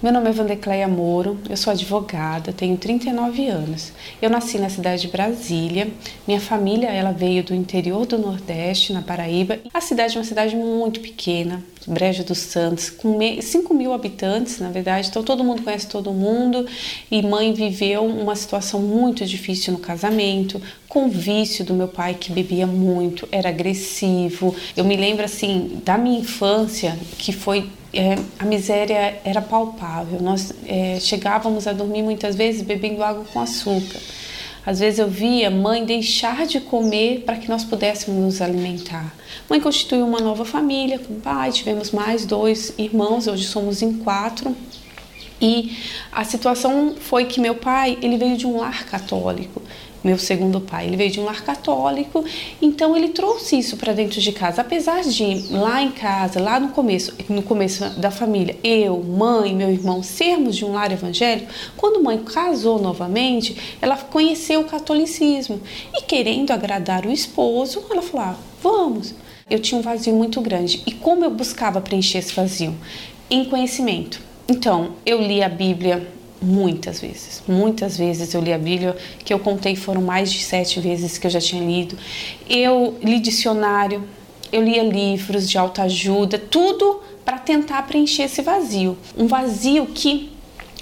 Meu 0.00 0.12
nome 0.12 0.28
é 0.28 0.32
Vandecleia 0.32 0.86
Moro, 0.86 1.36
eu 1.50 1.56
sou 1.56 1.72
advogada, 1.72 2.52
tenho 2.52 2.76
39 2.76 3.48
anos. 3.48 3.92
Eu 4.22 4.30
nasci 4.30 4.56
na 4.56 4.70
cidade 4.70 5.02
de 5.02 5.08
Brasília. 5.08 5.88
Minha 6.24 6.40
família 6.40 6.86
ela 6.86 7.10
veio 7.10 7.42
do 7.42 7.52
interior 7.52 8.06
do 8.06 8.16
Nordeste, 8.16 8.92
na 8.92 9.02
Paraíba. 9.02 9.58
A 9.74 9.80
cidade 9.80 10.16
é 10.16 10.20
uma 10.20 10.24
cidade 10.24 10.54
muito 10.54 11.00
pequena, 11.00 11.64
Brejo 11.84 12.22
dos 12.22 12.38
Santos, 12.38 12.90
com 12.90 13.18
5 13.42 13.74
mil 13.74 13.92
habitantes, 13.92 14.60
na 14.60 14.70
verdade, 14.70 15.08
então 15.08 15.24
todo 15.24 15.42
mundo 15.42 15.62
conhece 15.62 15.88
todo 15.88 16.12
mundo. 16.12 16.64
E 17.10 17.20
mãe 17.20 17.52
viveu 17.52 18.04
uma 18.04 18.36
situação 18.36 18.80
muito 18.80 19.26
difícil 19.26 19.72
no 19.72 19.80
casamento, 19.80 20.62
com 20.88 21.08
vício 21.08 21.64
do 21.64 21.74
meu 21.74 21.86
pai 21.86 22.14
que 22.14 22.32
bebia 22.32 22.66
muito, 22.66 23.28
era 23.30 23.50
agressivo. 23.50 24.54
Eu 24.76 24.84
me 24.84 24.96
lembro 24.96 25.24
assim 25.24 25.80
da 25.84 25.98
minha 25.98 26.20
infância 26.20 26.98
que 27.18 27.30
foi 27.30 27.68
é, 27.92 28.16
a 28.38 28.44
miséria 28.44 29.20
era 29.24 29.42
palpável. 29.42 30.20
Nós 30.20 30.52
é, 30.66 30.98
chegávamos 31.00 31.66
a 31.66 31.72
dormir 31.72 32.02
muitas 32.02 32.34
vezes 32.34 32.62
bebendo 32.62 33.02
água 33.02 33.24
com 33.32 33.40
açúcar. 33.40 34.00
Às 34.64 34.80
vezes 34.80 34.98
eu 34.98 35.08
via 35.08 35.50
mãe 35.50 35.84
deixar 35.84 36.46
de 36.46 36.60
comer 36.60 37.22
para 37.24 37.36
que 37.36 37.48
nós 37.48 37.64
pudéssemos 37.64 38.20
nos 38.20 38.42
alimentar. 38.42 39.14
Mãe 39.48 39.60
constituiu 39.60 40.06
uma 40.06 40.20
nova 40.20 40.44
família 40.44 40.98
com 40.98 41.20
pai, 41.20 41.52
tivemos 41.52 41.90
mais 41.90 42.26
dois 42.26 42.72
irmãos, 42.76 43.26
hoje 43.26 43.44
somos 43.44 43.80
em 43.82 43.94
quatro. 43.98 44.54
E 45.40 45.78
a 46.10 46.24
situação 46.24 46.96
foi 46.98 47.24
que 47.24 47.40
meu 47.40 47.54
pai, 47.54 47.96
ele 48.02 48.18
veio 48.18 48.36
de 48.36 48.46
um 48.46 48.58
lar 48.58 48.84
católico 48.84 49.62
meu 50.02 50.18
segundo 50.18 50.60
pai. 50.60 50.86
Ele 50.86 50.96
veio 50.96 51.10
de 51.10 51.20
um 51.20 51.24
lar 51.24 51.42
católico, 51.42 52.24
então 52.60 52.96
ele 52.96 53.08
trouxe 53.08 53.58
isso 53.58 53.76
para 53.76 53.92
dentro 53.92 54.20
de 54.20 54.32
casa. 54.32 54.60
Apesar 54.60 55.02
de 55.02 55.46
lá 55.50 55.82
em 55.82 55.90
casa, 55.90 56.40
lá 56.40 56.58
no 56.60 56.68
começo, 56.68 57.14
no 57.28 57.42
começo 57.42 57.84
da 57.98 58.10
família, 58.10 58.56
eu, 58.62 59.02
mãe, 59.02 59.54
meu 59.54 59.70
irmão 59.70 60.02
sermos 60.02 60.56
de 60.56 60.64
um 60.64 60.72
lar 60.72 60.92
evangélico, 60.92 61.52
quando 61.76 62.02
mãe 62.02 62.18
casou 62.18 62.80
novamente, 62.80 63.56
ela 63.80 63.96
conheceu 63.96 64.60
o 64.60 64.64
catolicismo 64.64 65.60
e 65.94 66.02
querendo 66.02 66.50
agradar 66.50 67.04
o 67.06 67.12
esposo, 67.12 67.84
ela 67.90 68.02
falou: 68.02 68.26
ah, 68.26 68.36
"Vamos". 68.62 69.14
Eu 69.50 69.58
tinha 69.58 69.78
um 69.78 69.82
vazio 69.82 70.14
muito 70.14 70.42
grande. 70.42 70.82
E 70.86 70.92
como 70.92 71.24
eu 71.24 71.30
buscava 71.30 71.80
preencher 71.80 72.18
esse 72.18 72.34
vazio? 72.34 72.74
Em 73.30 73.46
conhecimento. 73.46 74.20
Então, 74.46 74.92
eu 75.06 75.20
li 75.22 75.42
a 75.42 75.48
Bíblia 75.48 76.06
muitas 76.40 77.00
vezes. 77.00 77.42
Muitas 77.46 77.96
vezes 77.96 78.32
eu 78.34 78.40
li 78.40 78.52
a 78.52 78.58
Bíblia, 78.58 78.96
que 79.24 79.32
eu 79.32 79.38
contei 79.38 79.76
foram 79.76 80.02
mais 80.02 80.32
de 80.32 80.42
sete 80.42 80.80
vezes 80.80 81.18
que 81.18 81.26
eu 81.26 81.30
já 81.30 81.40
tinha 81.40 81.64
lido. 81.64 81.96
Eu 82.48 82.96
li 83.02 83.20
dicionário, 83.20 84.04
eu 84.52 84.62
lia 84.62 84.82
livros 84.82 85.48
de 85.48 85.58
autoajuda, 85.58 86.38
tudo 86.38 87.00
para 87.24 87.38
tentar 87.38 87.86
preencher 87.86 88.22
esse 88.22 88.40
vazio. 88.40 88.96
Um 89.16 89.26
vazio 89.26 89.86
que 89.86 90.30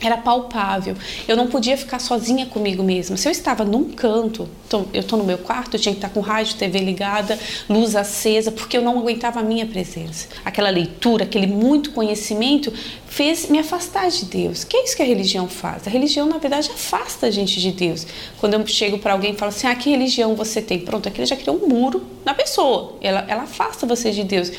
era 0.01 0.17
palpável. 0.17 0.95
Eu 1.27 1.37
não 1.37 1.47
podia 1.47 1.77
ficar 1.77 1.99
sozinha 1.99 2.47
comigo 2.47 2.83
mesma. 2.83 3.17
Se 3.17 3.27
eu 3.27 3.33
estava 3.33 3.65
num 3.65 3.85
canto, 3.85 4.49
eu 4.93 5.01
estou 5.01 5.19
no 5.19 5.25
meu 5.25 5.39
quarto, 5.39 5.75
eu 5.77 5.81
tinha 5.81 5.95
que 5.95 5.99
estar 5.99 6.11
com 6.11 6.21
rádio, 6.21 6.57
TV 6.57 6.81
ligada, 6.81 7.39
luz 7.69 7.97
acesa, 7.97 8.53
porque 8.53 8.77
eu 8.77 8.83
não 8.83 8.99
aguentava 8.99 9.41
a 9.41 9.43
minha 9.43 9.65
presença. 9.65 10.29
Aquela 10.45 10.69
leitura, 10.69 11.25
aquele 11.25 11.47
muito 11.47 11.93
conhecimento 11.93 12.73
fez 13.07 13.49
me 13.49 13.59
afastar 13.59 14.11
de 14.11 14.27
Deus. 14.27 14.65
Que 14.65 14.77
é 14.77 14.85
isso 14.85 14.97
que 14.97 15.03
a 15.03 15.07
religião 15.07 15.49
faz? 15.49 15.87
A 15.87 15.91
religião, 15.91 16.29
na 16.29 16.37
verdade, 16.37 16.71
afasta 16.71 17.27
a 17.29 17.31
gente 17.31 17.59
de 17.61 17.73
Deus. 17.73 18.07
Quando 18.39 18.55
eu 18.55 18.67
chego 18.67 18.99
para 18.99 19.15
alguém 19.15 19.33
e 19.33 19.37
falo 19.37 19.49
assim, 19.49 19.67
ah, 19.67 19.75
que 19.75 19.89
religião 19.89 20.35
você 20.35 20.61
tem? 20.61 20.79
Pronto, 20.79 21.09
aquilo 21.09 21.27
já 21.27 21.37
criou 21.37 21.57
um 21.57 21.69
muro 21.69 22.05
na 22.25 22.35
pessoa. 22.35 22.95
Ela, 23.01 23.25
ela 23.29 23.45
afasta 23.45 23.87
você 23.87 24.11
de 24.11 24.25
Deus. 24.25 24.53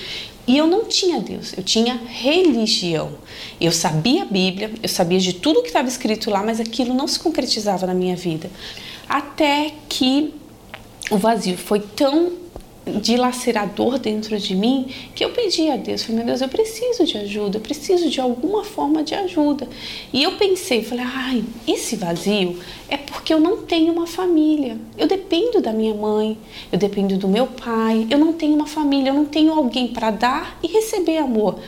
E 0.47 0.57
eu 0.57 0.65
não 0.65 0.85
tinha 0.85 1.19
Deus, 1.19 1.53
eu 1.57 1.61
tinha 1.61 1.99
religião. 2.07 3.11
Eu 3.59 3.71
sabia 3.71 4.23
a 4.23 4.25
Bíblia, 4.25 4.71
eu 4.81 4.87
sabia 4.87 5.19
de 5.19 5.33
tudo 5.33 5.61
que 5.61 5.67
estava 5.67 5.87
escrito 5.89 6.29
lá, 6.29 6.41
mas 6.41 6.61
aquilo 6.61 6.93
não 6.93 7.05
se 7.05 7.19
concretizava 7.19 7.85
na 7.85 7.93
minha 7.93 8.15
vida. 8.15 8.49
Até 9.09 9.73
que 9.89 10.33
o 11.11 11.17
vazio 11.17 11.57
foi 11.57 11.81
tão 11.81 12.31
dilacerador 13.01 13.99
dentro 13.99 14.37
de 14.39 14.55
mim 14.55 14.87
que 15.13 15.23
eu 15.23 15.31
pedi 15.31 15.69
a 15.69 15.77
Deus, 15.77 16.03
falei, 16.03 16.17
meu 16.17 16.25
Deus, 16.27 16.41
eu 16.41 16.49
preciso 16.49 17.05
de 17.05 17.17
ajuda, 17.17 17.57
eu 17.57 17.61
preciso 17.61 18.09
de 18.09 18.19
alguma 18.19 18.63
forma 18.63 19.03
de 19.03 19.13
ajuda. 19.13 19.67
E 20.11 20.23
eu 20.23 20.33
pensei, 20.33 20.83
falei, 20.83 21.05
ai, 21.05 21.43
esse 21.67 21.95
vazio 21.95 22.59
é 22.89 22.97
porque 22.97 23.33
eu 23.33 23.39
não 23.39 23.57
tenho 23.57 23.91
uma 23.93 24.07
família. 24.07 24.77
Eu 24.97 25.07
dependo 25.07 25.61
da 25.61 25.73
minha 25.73 25.93
mãe, 25.93 26.37
eu 26.71 26.79
dependo 26.79 27.17
do 27.17 27.27
meu 27.27 27.47
pai, 27.47 28.07
eu 28.09 28.17
não 28.17 28.33
tenho 28.33 28.55
uma 28.55 28.67
família, 28.67 29.09
eu 29.09 29.13
não 29.13 29.25
tenho 29.25 29.53
alguém 29.53 29.87
para 29.87 30.11
dar 30.11 30.57
e 30.63 30.67
receber 30.67 31.17
amor 31.17 31.59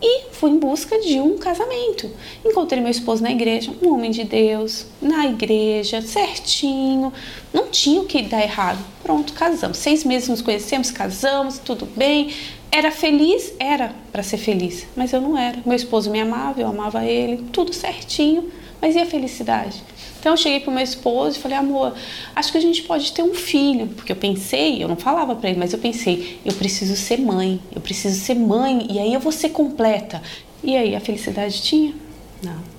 e 0.00 0.26
fui 0.32 0.50
em 0.50 0.58
busca 0.58 0.98
de 1.00 1.20
um 1.20 1.38
casamento. 1.38 2.10
Encontrei 2.44 2.80
meu 2.80 2.90
esposo 2.90 3.22
na 3.22 3.30
igreja, 3.30 3.72
um 3.82 3.94
homem 3.94 4.10
de 4.10 4.24
Deus, 4.24 4.86
na 5.00 5.26
igreja, 5.26 6.02
certinho, 6.02 7.12
não 7.52 7.68
tinha 7.68 8.00
o 8.00 8.04
que 8.04 8.22
dar 8.22 8.42
errado. 8.42 8.78
Pronto, 9.02 9.32
casamos. 9.32 9.78
Seis 9.78 10.04
meses 10.04 10.28
nos 10.28 10.42
conhecemos, 10.42 10.90
casamos, 10.90 11.58
tudo 11.58 11.86
bem. 11.86 12.34
Era 12.70 12.90
feliz? 12.90 13.54
Era 13.58 13.94
para 14.10 14.22
ser 14.22 14.38
feliz, 14.38 14.86
mas 14.96 15.12
eu 15.12 15.20
não 15.20 15.38
era. 15.38 15.58
Meu 15.64 15.76
esposo 15.76 16.10
me 16.10 16.20
amava, 16.20 16.60
eu 16.60 16.66
amava 16.66 17.04
ele, 17.04 17.44
tudo 17.52 17.72
certinho, 17.72 18.50
mas 18.84 18.96
e 18.96 18.98
a 18.98 19.06
felicidade? 19.06 19.82
Então 20.20 20.34
eu 20.34 20.36
cheguei 20.36 20.60
pro 20.60 20.70
meu 20.70 20.84
esposo 20.84 21.38
e 21.38 21.40
falei, 21.40 21.56
amor, 21.56 21.94
acho 22.36 22.52
que 22.52 22.58
a 22.58 22.60
gente 22.60 22.82
pode 22.82 23.10
ter 23.14 23.22
um 23.22 23.32
filho, 23.32 23.86
porque 23.86 24.12
eu 24.12 24.16
pensei, 24.16 24.82
eu 24.82 24.86
não 24.86 24.96
falava 24.96 25.34
para 25.34 25.48
ele, 25.48 25.58
mas 25.58 25.72
eu 25.72 25.78
pensei, 25.78 26.38
eu 26.44 26.52
preciso 26.52 26.94
ser 26.94 27.18
mãe, 27.18 27.58
eu 27.74 27.80
preciso 27.80 28.20
ser 28.20 28.34
mãe 28.34 28.86
e 28.90 28.98
aí 28.98 29.14
eu 29.14 29.20
vou 29.20 29.32
ser 29.32 29.48
completa. 29.48 30.20
E 30.62 30.76
aí 30.76 30.94
a 30.94 31.00
felicidade 31.00 31.62
tinha? 31.62 31.94
Não. 32.42 32.74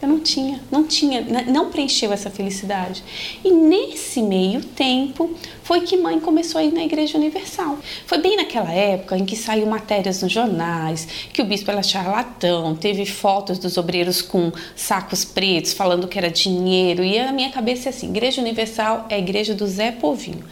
Eu 0.00 0.06
não 0.06 0.20
tinha, 0.20 0.60
não 0.70 0.84
tinha, 0.84 1.26
não 1.48 1.70
preencheu 1.70 2.12
essa 2.12 2.30
felicidade. 2.30 3.02
E 3.44 3.50
nesse 3.50 4.22
meio 4.22 4.60
tempo 4.62 5.34
foi 5.68 5.82
que 5.82 5.98
mãe 5.98 6.18
começou 6.18 6.58
a 6.58 6.64
ir 6.64 6.72
na 6.72 6.82
Igreja 6.82 7.18
Universal. 7.18 7.78
Foi 8.06 8.16
bem 8.16 8.38
naquela 8.38 8.72
época 8.72 9.18
em 9.18 9.26
que 9.26 9.36
saiu 9.36 9.66
matérias 9.66 10.22
nos 10.22 10.32
jornais, 10.32 11.06
que 11.30 11.42
o 11.42 11.44
bispo 11.44 11.70
era 11.70 11.82
charlatão, 11.82 12.74
teve 12.74 13.04
fotos 13.04 13.58
dos 13.58 13.76
obreiros 13.76 14.22
com 14.22 14.50
sacos 14.74 15.26
pretos 15.26 15.74
falando 15.74 16.08
que 16.08 16.16
era 16.16 16.30
dinheiro. 16.30 17.04
E 17.04 17.18
a 17.18 17.30
minha 17.32 17.50
cabeça 17.50 17.90
é 17.90 17.90
assim: 17.90 18.08
Igreja 18.08 18.40
Universal 18.40 19.04
é 19.10 19.16
a 19.16 19.18
igreja 19.18 19.54
do 19.54 19.66
Zé 19.66 19.92
Povinho. 19.92 20.42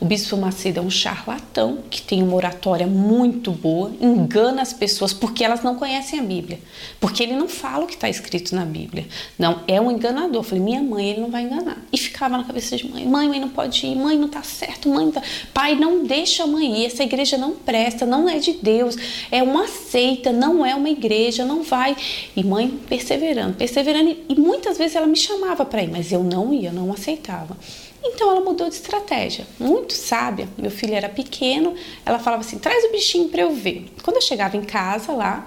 O 0.00 0.06
bispo 0.06 0.38
Macedo 0.38 0.80
é 0.80 0.82
um 0.82 0.90
charlatão 0.90 1.78
que 1.90 2.00
tem 2.00 2.22
uma 2.22 2.34
oratória 2.34 2.86
muito 2.86 3.52
boa, 3.52 3.92
engana 4.00 4.62
as 4.62 4.72
pessoas 4.72 5.12
porque 5.12 5.44
elas 5.44 5.62
não 5.62 5.76
conhecem 5.76 6.18
a 6.18 6.22
Bíblia, 6.22 6.58
porque 6.98 7.22
ele 7.22 7.36
não 7.36 7.46
fala 7.46 7.84
o 7.84 7.86
que 7.86 7.94
está 7.94 8.08
escrito 8.08 8.54
na 8.54 8.64
Bíblia. 8.64 9.06
Não, 9.38 9.60
é 9.68 9.78
um 9.80 9.90
enganador. 9.90 10.40
Eu 10.40 10.42
falei, 10.42 10.64
minha 10.64 10.82
mãe, 10.82 11.10
ele 11.10 11.20
não 11.20 11.30
vai 11.30 11.42
enganar. 11.42 11.76
E 11.92 11.98
ficava 11.98 12.38
na 12.38 12.44
cabeça 12.44 12.74
de 12.74 12.90
mãe: 12.90 13.06
mãe, 13.06 13.28
mãe 13.28 13.38
não 13.38 13.50
pode 13.50 13.86
ir, 13.86 13.94
mãe 13.94 14.16
não 14.16 14.26
está 14.26 14.42
certo, 14.42 14.61
mãe 14.86 15.04
não 15.04 15.12
tá... 15.12 15.22
Pai, 15.52 15.74
não 15.74 16.04
deixa 16.04 16.44
a 16.44 16.46
mãe 16.46 16.82
ir, 16.82 16.86
essa 16.86 17.02
igreja 17.02 17.36
não 17.36 17.52
presta, 17.52 18.04
não 18.04 18.28
é 18.28 18.38
de 18.38 18.52
Deus, 18.52 18.96
é 19.30 19.42
uma 19.42 19.66
seita, 19.68 20.32
não 20.32 20.64
é 20.64 20.74
uma 20.74 20.90
igreja, 20.90 21.44
não 21.44 21.62
vai. 21.62 21.96
E 22.36 22.44
mãe 22.44 22.68
perseverando, 22.68 23.56
perseverando, 23.56 24.16
e 24.28 24.34
muitas 24.34 24.78
vezes 24.78 24.96
ela 24.96 25.06
me 25.06 25.16
chamava 25.16 25.64
para 25.64 25.82
ir, 25.82 25.90
mas 25.90 26.12
eu 26.12 26.22
não 26.22 26.52
ia, 26.52 26.72
não 26.72 26.92
aceitava. 26.92 27.56
Então 28.04 28.30
ela 28.30 28.40
mudou 28.40 28.68
de 28.68 28.74
estratégia, 28.74 29.46
muito 29.58 29.92
sábia. 29.92 30.48
Meu 30.58 30.70
filho 30.70 30.94
era 30.94 31.08
pequeno, 31.08 31.74
ela 32.04 32.18
falava 32.18 32.42
assim: 32.42 32.58
traz 32.58 32.84
o 32.84 32.90
bichinho 32.90 33.28
para 33.28 33.42
eu 33.42 33.54
ver. 33.54 33.92
Quando 34.02 34.16
eu 34.16 34.22
chegava 34.22 34.56
em 34.56 34.64
casa 34.64 35.12
lá, 35.12 35.46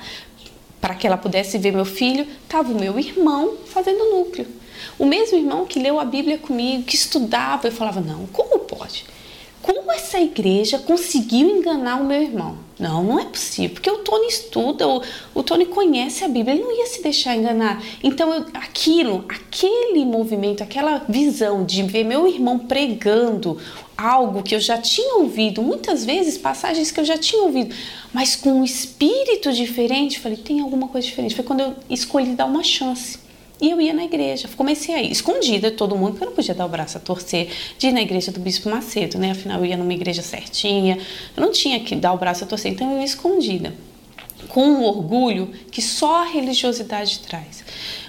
para 0.80 0.96
que 0.96 1.06
ela 1.06 1.18
pudesse 1.18 1.58
ver 1.58 1.74
meu 1.74 1.86
filho, 1.86 2.26
estava 2.44 2.72
o 2.72 2.80
meu 2.80 2.98
irmão 2.98 3.56
fazendo 3.66 4.12
núcleo. 4.12 4.48
O 4.98 5.06
mesmo 5.06 5.38
irmão 5.38 5.66
que 5.66 5.80
leu 5.80 6.00
a 6.00 6.06
Bíblia 6.06 6.38
comigo, 6.38 6.84
que 6.84 6.96
estudava, 6.96 7.68
eu 7.68 7.72
falava: 7.72 8.02
não, 8.02 8.26
como 8.28 8.60
pode? 8.60 9.06
como 9.66 9.92
essa 9.92 10.20
igreja 10.20 10.78
conseguiu 10.78 11.50
enganar 11.58 12.00
o 12.00 12.06
meu 12.06 12.22
irmão? 12.22 12.56
Não, 12.78 13.04
não 13.04 13.20
é 13.20 13.26
possível, 13.26 13.72
porque 13.72 13.90
o 13.90 13.98
Tony 14.00 14.28
estuda, 14.28 14.88
o, 14.88 15.02
o 15.34 15.42
Tony 15.42 15.66
conhece 15.66 16.24
a 16.24 16.28
Bíblia, 16.28 16.54
ele 16.54 16.64
não 16.64 16.78
ia 16.78 16.86
se 16.86 17.02
deixar 17.02 17.36
enganar. 17.36 17.82
Então, 18.04 18.32
eu, 18.32 18.46
aquilo, 18.54 19.26
aquele 19.28 20.06
movimento, 20.06 20.62
aquela 20.62 21.04
visão 21.10 21.66
de 21.66 21.82
ver 21.82 22.04
meu 22.04 22.28
irmão 22.28 22.60
pregando 22.60 23.58
algo 23.98 24.44
que 24.44 24.54
eu 24.54 24.60
já 24.60 24.78
tinha 24.78 25.16
ouvido, 25.16 25.64
muitas 25.64 26.06
vezes 26.06 26.38
passagens 26.38 26.92
que 26.92 27.00
eu 27.00 27.06
já 27.06 27.18
tinha 27.18 27.42
ouvido, 27.42 27.74
mas 28.14 28.36
com 28.36 28.60
um 28.60 28.64
espírito 28.64 29.52
diferente, 29.52 30.20
falei, 30.20 30.38
tem 30.38 30.60
alguma 30.60 30.88
coisa 30.90 31.08
diferente. 31.08 31.34
Foi 31.34 31.46
quando 31.46 31.62
eu 31.62 31.76
escolhi 31.90 32.36
dar 32.36 32.46
uma 32.46 32.64
chance. 32.64 33.25
E 33.60 33.70
eu 33.70 33.80
ia 33.80 33.94
na 33.94 34.04
igreja. 34.04 34.50
Comecei 34.56 34.94
a 34.94 35.02
ir 35.02 35.12
escondida 35.12 35.72
de 35.72 35.78
todo 35.78 35.96
mundo, 35.96 36.12
porque 36.12 36.24
eu 36.24 36.30
não 36.30 36.36
podia 36.36 36.54
dar 36.54 36.66
o 36.66 36.70
braço 36.70 36.98
a 36.98 37.00
torcer 37.00 37.50
de 37.78 37.88
ir 37.88 37.92
na 37.92 38.02
igreja 38.02 38.32
do 38.32 38.40
Bispo 38.40 38.70
Macedo, 38.70 39.18
né? 39.18 39.32
Afinal, 39.32 39.60
eu 39.60 39.66
ia 39.66 39.78
numa 39.78 39.94
igreja 39.94 40.22
certinha, 40.22 40.98
eu 41.36 41.42
não 41.42 41.52
tinha 41.52 41.80
que 41.80 41.96
dar 41.96 42.14
o 42.14 42.18
braço 42.18 42.44
a 42.44 42.48
torcer, 42.48 42.72
então 42.72 42.92
eu 42.92 43.00
ia 43.00 43.06
escondida. 43.06 43.74
Com 44.50 44.66
um 44.66 44.84
orgulho 44.84 45.52
que 45.72 45.82
só 45.82 46.24
a 46.24 46.26
religiosidade 46.26 47.20
traz. 47.20 47.64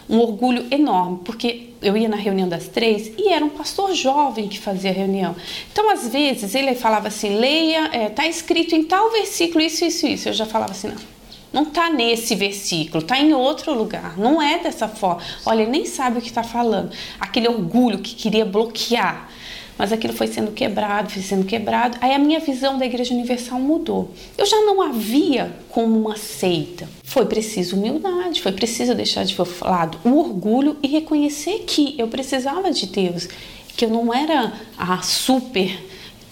Um 0.08 0.18
orgulho 0.18 0.66
enorme, 0.70 1.20
porque 1.24 1.70
eu 1.80 1.96
ia 1.96 2.08
na 2.08 2.16
reunião 2.16 2.48
das 2.48 2.68
três 2.68 3.12
e 3.16 3.28
era 3.28 3.44
um 3.44 3.48
pastor 3.48 3.94
jovem 3.94 4.48
que 4.48 4.58
fazia 4.58 4.90
a 4.90 4.94
reunião. 4.94 5.34
Então, 5.72 5.90
às 5.90 6.08
vezes, 6.08 6.54
ele 6.54 6.74
falava 6.74 7.08
assim: 7.08 7.36
leia, 7.36 7.88
é, 7.92 8.08
tá 8.08 8.26
escrito 8.26 8.74
em 8.74 8.84
tal 8.84 9.10
versículo 9.10 9.62
isso, 9.64 9.84
isso, 9.84 10.06
isso. 10.06 10.28
Eu 10.28 10.32
já 10.32 10.46
falava 10.46 10.72
assim: 10.72 10.88
não 10.88 11.15
não 11.56 11.62
está 11.62 11.88
nesse 11.88 12.34
versículo, 12.34 13.02
está 13.02 13.18
em 13.18 13.32
outro 13.32 13.72
lugar. 13.72 14.18
Não 14.18 14.42
é 14.42 14.58
dessa 14.58 14.86
forma. 14.86 15.22
Olha, 15.46 15.62
ele 15.62 15.70
nem 15.70 15.86
sabe 15.86 16.18
o 16.18 16.20
que 16.20 16.28
está 16.28 16.42
falando. 16.42 16.90
Aquele 17.18 17.48
orgulho 17.48 17.98
que 17.98 18.14
queria 18.14 18.44
bloquear. 18.44 19.30
Mas 19.78 19.90
aquilo 19.90 20.12
foi 20.12 20.26
sendo 20.26 20.52
quebrado, 20.52 21.08
foi 21.08 21.22
sendo 21.22 21.46
quebrado. 21.46 21.96
Aí 22.02 22.12
a 22.12 22.18
minha 22.18 22.40
visão 22.40 22.76
da 22.76 22.84
Igreja 22.84 23.14
Universal 23.14 23.58
mudou. 23.58 24.10
Eu 24.36 24.44
já 24.44 24.58
não 24.66 24.82
havia 24.82 25.56
como 25.70 25.98
uma 25.98 26.18
seita. 26.18 26.86
Foi 27.02 27.24
preciso 27.24 27.74
humildade, 27.76 28.42
foi 28.42 28.52
preciso 28.52 28.94
deixar 28.94 29.24
de 29.24 29.34
lado 29.62 29.98
o 30.04 30.18
orgulho 30.18 30.76
e 30.82 30.88
reconhecer 30.88 31.64
que 31.66 31.94
eu 31.96 32.08
precisava 32.08 32.70
de 32.70 32.84
Deus, 32.84 33.30
que 33.74 33.86
eu 33.86 33.88
não 33.88 34.12
era 34.12 34.52
a 34.76 35.00
super 35.00 35.74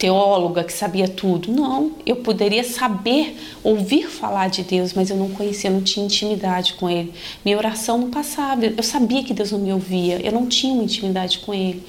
teóloga 0.05 0.63
que 0.63 0.71
sabia 0.71 1.07
tudo. 1.07 1.51
Não, 1.51 1.93
eu 2.05 2.17
poderia 2.17 2.63
saber, 2.63 3.35
ouvir 3.63 4.07
falar 4.07 4.49
de 4.49 4.61
Deus, 4.61 4.93
mas 4.93 5.09
eu 5.09 5.17
não 5.17 5.29
conhecia, 5.29 5.67
não 5.67 5.81
tinha 5.81 6.05
intimidade 6.05 6.73
com 6.73 6.87
Ele. 6.87 7.11
Minha 7.43 7.57
oração 7.57 7.97
não 7.97 8.11
passava, 8.11 8.67
eu 8.67 8.83
sabia 8.83 9.23
que 9.23 9.33
Deus 9.33 9.51
não 9.51 9.57
me 9.57 9.73
ouvia, 9.73 10.23
eu 10.23 10.31
não 10.31 10.45
tinha 10.45 10.71
uma 10.73 10.83
intimidade 10.83 11.39
com 11.39 11.55
Ele. 11.55 11.81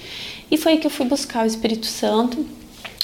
E 0.50 0.56
foi 0.56 0.72
aí 0.72 0.78
que 0.78 0.86
eu 0.86 0.90
fui 0.90 1.04
buscar 1.04 1.44
o 1.44 1.46
Espírito 1.46 1.84
Santo, 1.84 2.46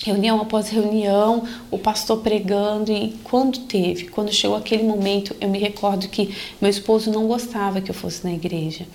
reunião 0.02 0.40
após 0.40 0.70
reunião, 0.70 1.44
o 1.70 1.76
pastor 1.76 2.20
pregando. 2.20 2.90
E 2.90 3.14
quando 3.22 3.58
teve, 3.66 4.08
quando 4.08 4.32
chegou 4.32 4.56
aquele 4.56 4.82
momento, 4.82 5.36
eu 5.42 5.48
me 5.50 5.58
recordo 5.58 6.08
que 6.08 6.34
meu 6.58 6.70
esposo 6.70 7.12
não 7.12 7.26
gostava 7.26 7.82
que 7.82 7.90
eu 7.90 7.94
fosse 7.94 8.24
na 8.24 8.32
igreja. 8.32 8.86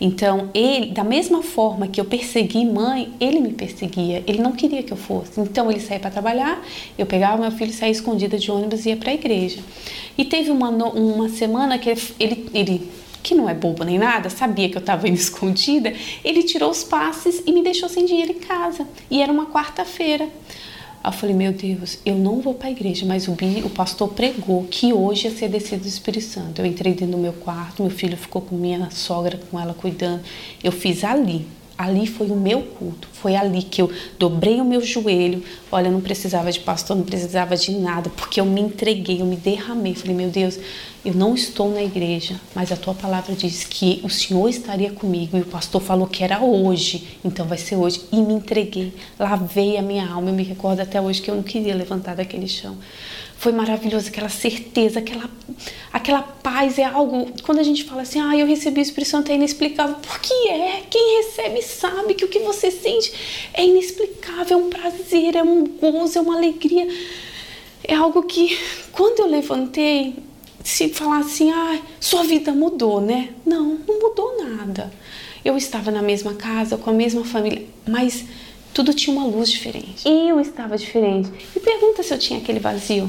Então, 0.00 0.50
ele, 0.52 0.86
da 0.92 1.02
mesma 1.02 1.42
forma 1.42 1.88
que 1.88 2.00
eu 2.00 2.04
persegui 2.04 2.64
mãe, 2.64 3.12
ele 3.18 3.40
me 3.40 3.52
perseguia. 3.52 4.22
Ele 4.26 4.42
não 4.42 4.52
queria 4.52 4.82
que 4.82 4.92
eu 4.92 4.96
fosse. 4.96 5.40
Então, 5.40 5.70
ele 5.70 5.80
saía 5.80 6.00
para 6.00 6.10
trabalhar, 6.10 6.62
eu 6.98 7.06
pegava 7.06 7.40
meu 7.40 7.50
filho, 7.50 7.72
saía 7.72 7.92
escondida 7.92 8.38
de 8.38 8.50
ônibus 8.50 8.84
e 8.84 8.90
ia 8.90 8.96
para 8.96 9.10
a 9.10 9.14
igreja. 9.14 9.60
E 10.16 10.24
teve 10.24 10.50
uma, 10.50 10.68
uma 10.68 11.28
semana 11.28 11.78
que 11.78 11.88
ele, 11.88 12.50
ele, 12.52 12.90
que 13.22 13.34
não 13.34 13.48
é 13.48 13.54
bobo 13.54 13.84
nem 13.84 13.98
nada, 13.98 14.28
sabia 14.28 14.68
que 14.68 14.76
eu 14.76 14.80
estava 14.80 15.08
indo 15.08 15.16
escondida, 15.18 15.92
ele 16.22 16.42
tirou 16.42 16.70
os 16.70 16.84
passes 16.84 17.42
e 17.46 17.52
me 17.52 17.62
deixou 17.62 17.88
sem 17.88 18.04
dinheiro 18.04 18.32
em 18.32 18.40
casa. 18.40 18.86
E 19.10 19.22
era 19.22 19.32
uma 19.32 19.46
quarta-feira. 19.46 20.28
Eu 21.06 21.12
falei, 21.12 21.36
meu 21.36 21.52
Deus, 21.52 22.00
eu 22.04 22.16
não 22.16 22.40
vou 22.40 22.52
para 22.52 22.66
a 22.66 22.70
igreja, 22.72 23.06
mas 23.06 23.28
o, 23.28 23.36
o 23.64 23.70
pastor 23.70 24.08
pregou 24.08 24.64
que 24.64 24.92
hoje 24.92 25.28
ia 25.28 25.30
ser 25.30 25.48
descido 25.48 25.82
do 25.82 25.88
Espírito 25.88 26.24
Santo. 26.24 26.60
Eu 26.60 26.66
entrei 26.66 26.94
dentro 26.94 27.12
do 27.12 27.18
meu 27.18 27.32
quarto, 27.32 27.80
meu 27.80 27.92
filho 27.92 28.16
ficou 28.16 28.42
com 28.42 28.56
minha 28.56 28.90
sogra, 28.90 29.38
com 29.48 29.58
ela 29.58 29.72
cuidando. 29.72 30.22
Eu 30.64 30.72
fiz 30.72 31.04
ali, 31.04 31.46
ali 31.76 32.06
foi 32.06 32.28
o 32.28 32.36
meu 32.36 32.62
culto. 32.62 33.08
Foi 33.12 33.34
ali 33.36 33.62
que 33.62 33.82
eu 33.82 33.90
dobrei 34.18 34.60
o 34.60 34.64
meu 34.64 34.80
joelho. 34.80 35.42
Olha, 35.70 35.88
eu 35.88 35.92
não 35.92 36.00
precisava 36.00 36.50
de 36.50 36.60
pastor, 36.60 36.96
não 36.96 37.04
precisava 37.04 37.56
de 37.56 37.72
nada, 37.72 38.10
porque 38.10 38.40
eu 38.40 38.46
me 38.46 38.60
entreguei, 38.60 39.20
eu 39.20 39.26
me 39.26 39.36
derramei. 39.36 39.94
Falei, 39.94 40.14
meu 40.14 40.30
Deus, 40.30 40.58
eu 41.04 41.14
não 41.14 41.34
estou 41.34 41.70
na 41.70 41.82
igreja, 41.82 42.40
mas 42.54 42.72
a 42.72 42.76
tua 42.76 42.94
palavra 42.94 43.34
diz 43.34 43.64
que 43.64 44.00
o 44.02 44.10
Senhor 44.10 44.48
estaria 44.48 44.90
comigo 44.90 45.36
e 45.36 45.40
o 45.40 45.46
pastor 45.46 45.80
falou 45.80 46.06
que 46.06 46.24
era 46.24 46.42
hoje, 46.42 47.18
então 47.24 47.46
vai 47.46 47.58
ser 47.58 47.76
hoje. 47.76 48.02
E 48.10 48.16
me 48.16 48.34
entreguei, 48.34 48.92
lavei 49.18 49.76
a 49.76 49.82
minha 49.82 50.08
alma. 50.08 50.30
Eu 50.30 50.34
me 50.34 50.42
recordo 50.42 50.80
até 50.80 51.00
hoje 51.00 51.22
que 51.22 51.30
eu 51.30 51.36
não 51.36 51.42
queria 51.42 51.74
levantar 51.74 52.16
daquele 52.16 52.48
chão. 52.48 52.76
Foi 53.38 53.52
maravilhoso 53.52 54.08
aquela 54.08 54.28
certeza, 54.28 54.98
aquela, 54.98 55.28
aquela 55.92 56.22
paz. 56.22 56.78
É 56.78 56.84
algo. 56.84 57.32
Quando 57.42 57.58
a 57.58 57.62
gente 57.62 57.84
fala 57.84 58.02
assim, 58.02 58.20
ah, 58.20 58.36
eu 58.36 58.46
recebi 58.46 58.80
o 58.80 58.82
Espírito 58.82 59.10
Santo, 59.10 59.30
é 59.30 59.34
inexplicável. 59.34 59.96
Por 59.96 60.18
que 60.20 60.48
é? 60.48 60.82
Quem 60.88 61.18
recebe 61.18 61.62
sabe 61.62 62.14
que 62.14 62.24
o 62.24 62.28
que 62.28 62.38
você 62.40 62.70
sente 62.70 63.12
é 63.52 63.64
inexplicável, 63.64 64.58
é 64.58 64.60
um 64.60 64.70
prazer, 64.70 65.36
é 65.36 65.42
um 65.42 65.64
gozo, 65.66 66.18
é 66.18 66.20
uma 66.20 66.36
alegria. 66.36 66.88
É 67.84 67.94
algo 67.94 68.22
que, 68.22 68.58
quando 68.90 69.20
eu 69.20 69.26
levantei, 69.26 70.16
se 70.64 70.88
falar 70.88 71.18
assim, 71.18 71.52
ah, 71.52 71.78
sua 72.00 72.24
vida 72.24 72.52
mudou, 72.52 73.00
né? 73.00 73.28
Não, 73.44 73.78
não 73.86 74.00
mudou 74.00 74.42
nada. 74.42 74.92
Eu 75.44 75.56
estava 75.56 75.92
na 75.92 76.02
mesma 76.02 76.34
casa, 76.34 76.76
com 76.76 76.90
a 76.90 76.92
mesma 76.92 77.24
família, 77.24 77.64
mas 77.86 78.24
tudo 78.74 78.92
tinha 78.92 79.16
uma 79.16 79.24
luz 79.24 79.48
diferente. 79.48 80.08
Eu 80.08 80.40
estava 80.40 80.76
diferente. 80.76 81.30
E 81.54 81.60
pergunta 81.60 82.02
se 82.02 82.12
eu 82.12 82.18
tinha 82.18 82.40
aquele 82.40 82.58
vazio. 82.58 83.08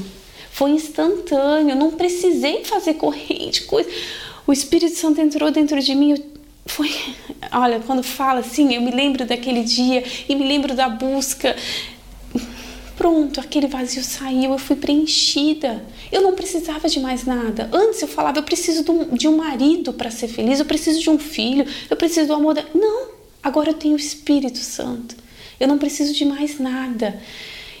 Foi 0.58 0.72
instantâneo, 0.72 1.76
não 1.76 1.92
precisei 1.92 2.64
fazer 2.64 2.94
corrente, 2.94 3.62
coisa. 3.62 3.88
O 4.44 4.52
Espírito 4.52 4.96
Santo 4.96 5.20
entrou 5.20 5.52
dentro 5.52 5.80
de 5.80 5.94
mim. 5.94 6.20
Foi, 6.66 6.90
olha, 7.52 7.78
quando 7.78 8.02
fala 8.02 8.40
assim, 8.40 8.74
eu 8.74 8.82
me 8.82 8.90
lembro 8.90 9.24
daquele 9.24 9.62
dia 9.62 10.02
e 10.28 10.34
me 10.34 10.44
lembro 10.44 10.74
da 10.74 10.88
busca. 10.88 11.54
Pronto, 12.96 13.38
aquele 13.38 13.68
vazio 13.68 14.02
saiu, 14.02 14.50
eu 14.50 14.58
fui 14.58 14.74
preenchida. 14.74 15.86
Eu 16.10 16.22
não 16.22 16.34
precisava 16.34 16.88
de 16.88 16.98
mais 16.98 17.24
nada. 17.24 17.70
Antes 17.72 18.02
eu 18.02 18.08
falava, 18.08 18.40
eu 18.40 18.42
preciso 18.42 18.84
de 19.12 19.28
um 19.28 19.36
marido 19.36 19.92
para 19.92 20.10
ser 20.10 20.26
feliz, 20.26 20.58
eu 20.58 20.66
preciso 20.66 20.98
de 20.98 21.08
um 21.08 21.20
filho, 21.20 21.64
eu 21.88 21.96
preciso 21.96 22.26
do 22.26 22.34
amor 22.34 22.54
da. 22.54 22.64
Não, 22.74 23.10
agora 23.40 23.70
eu 23.70 23.74
tenho 23.74 23.94
o 23.94 23.96
Espírito 23.96 24.58
Santo. 24.58 25.14
Eu 25.60 25.68
não 25.68 25.78
preciso 25.78 26.12
de 26.12 26.24
mais 26.24 26.58
nada. 26.58 27.16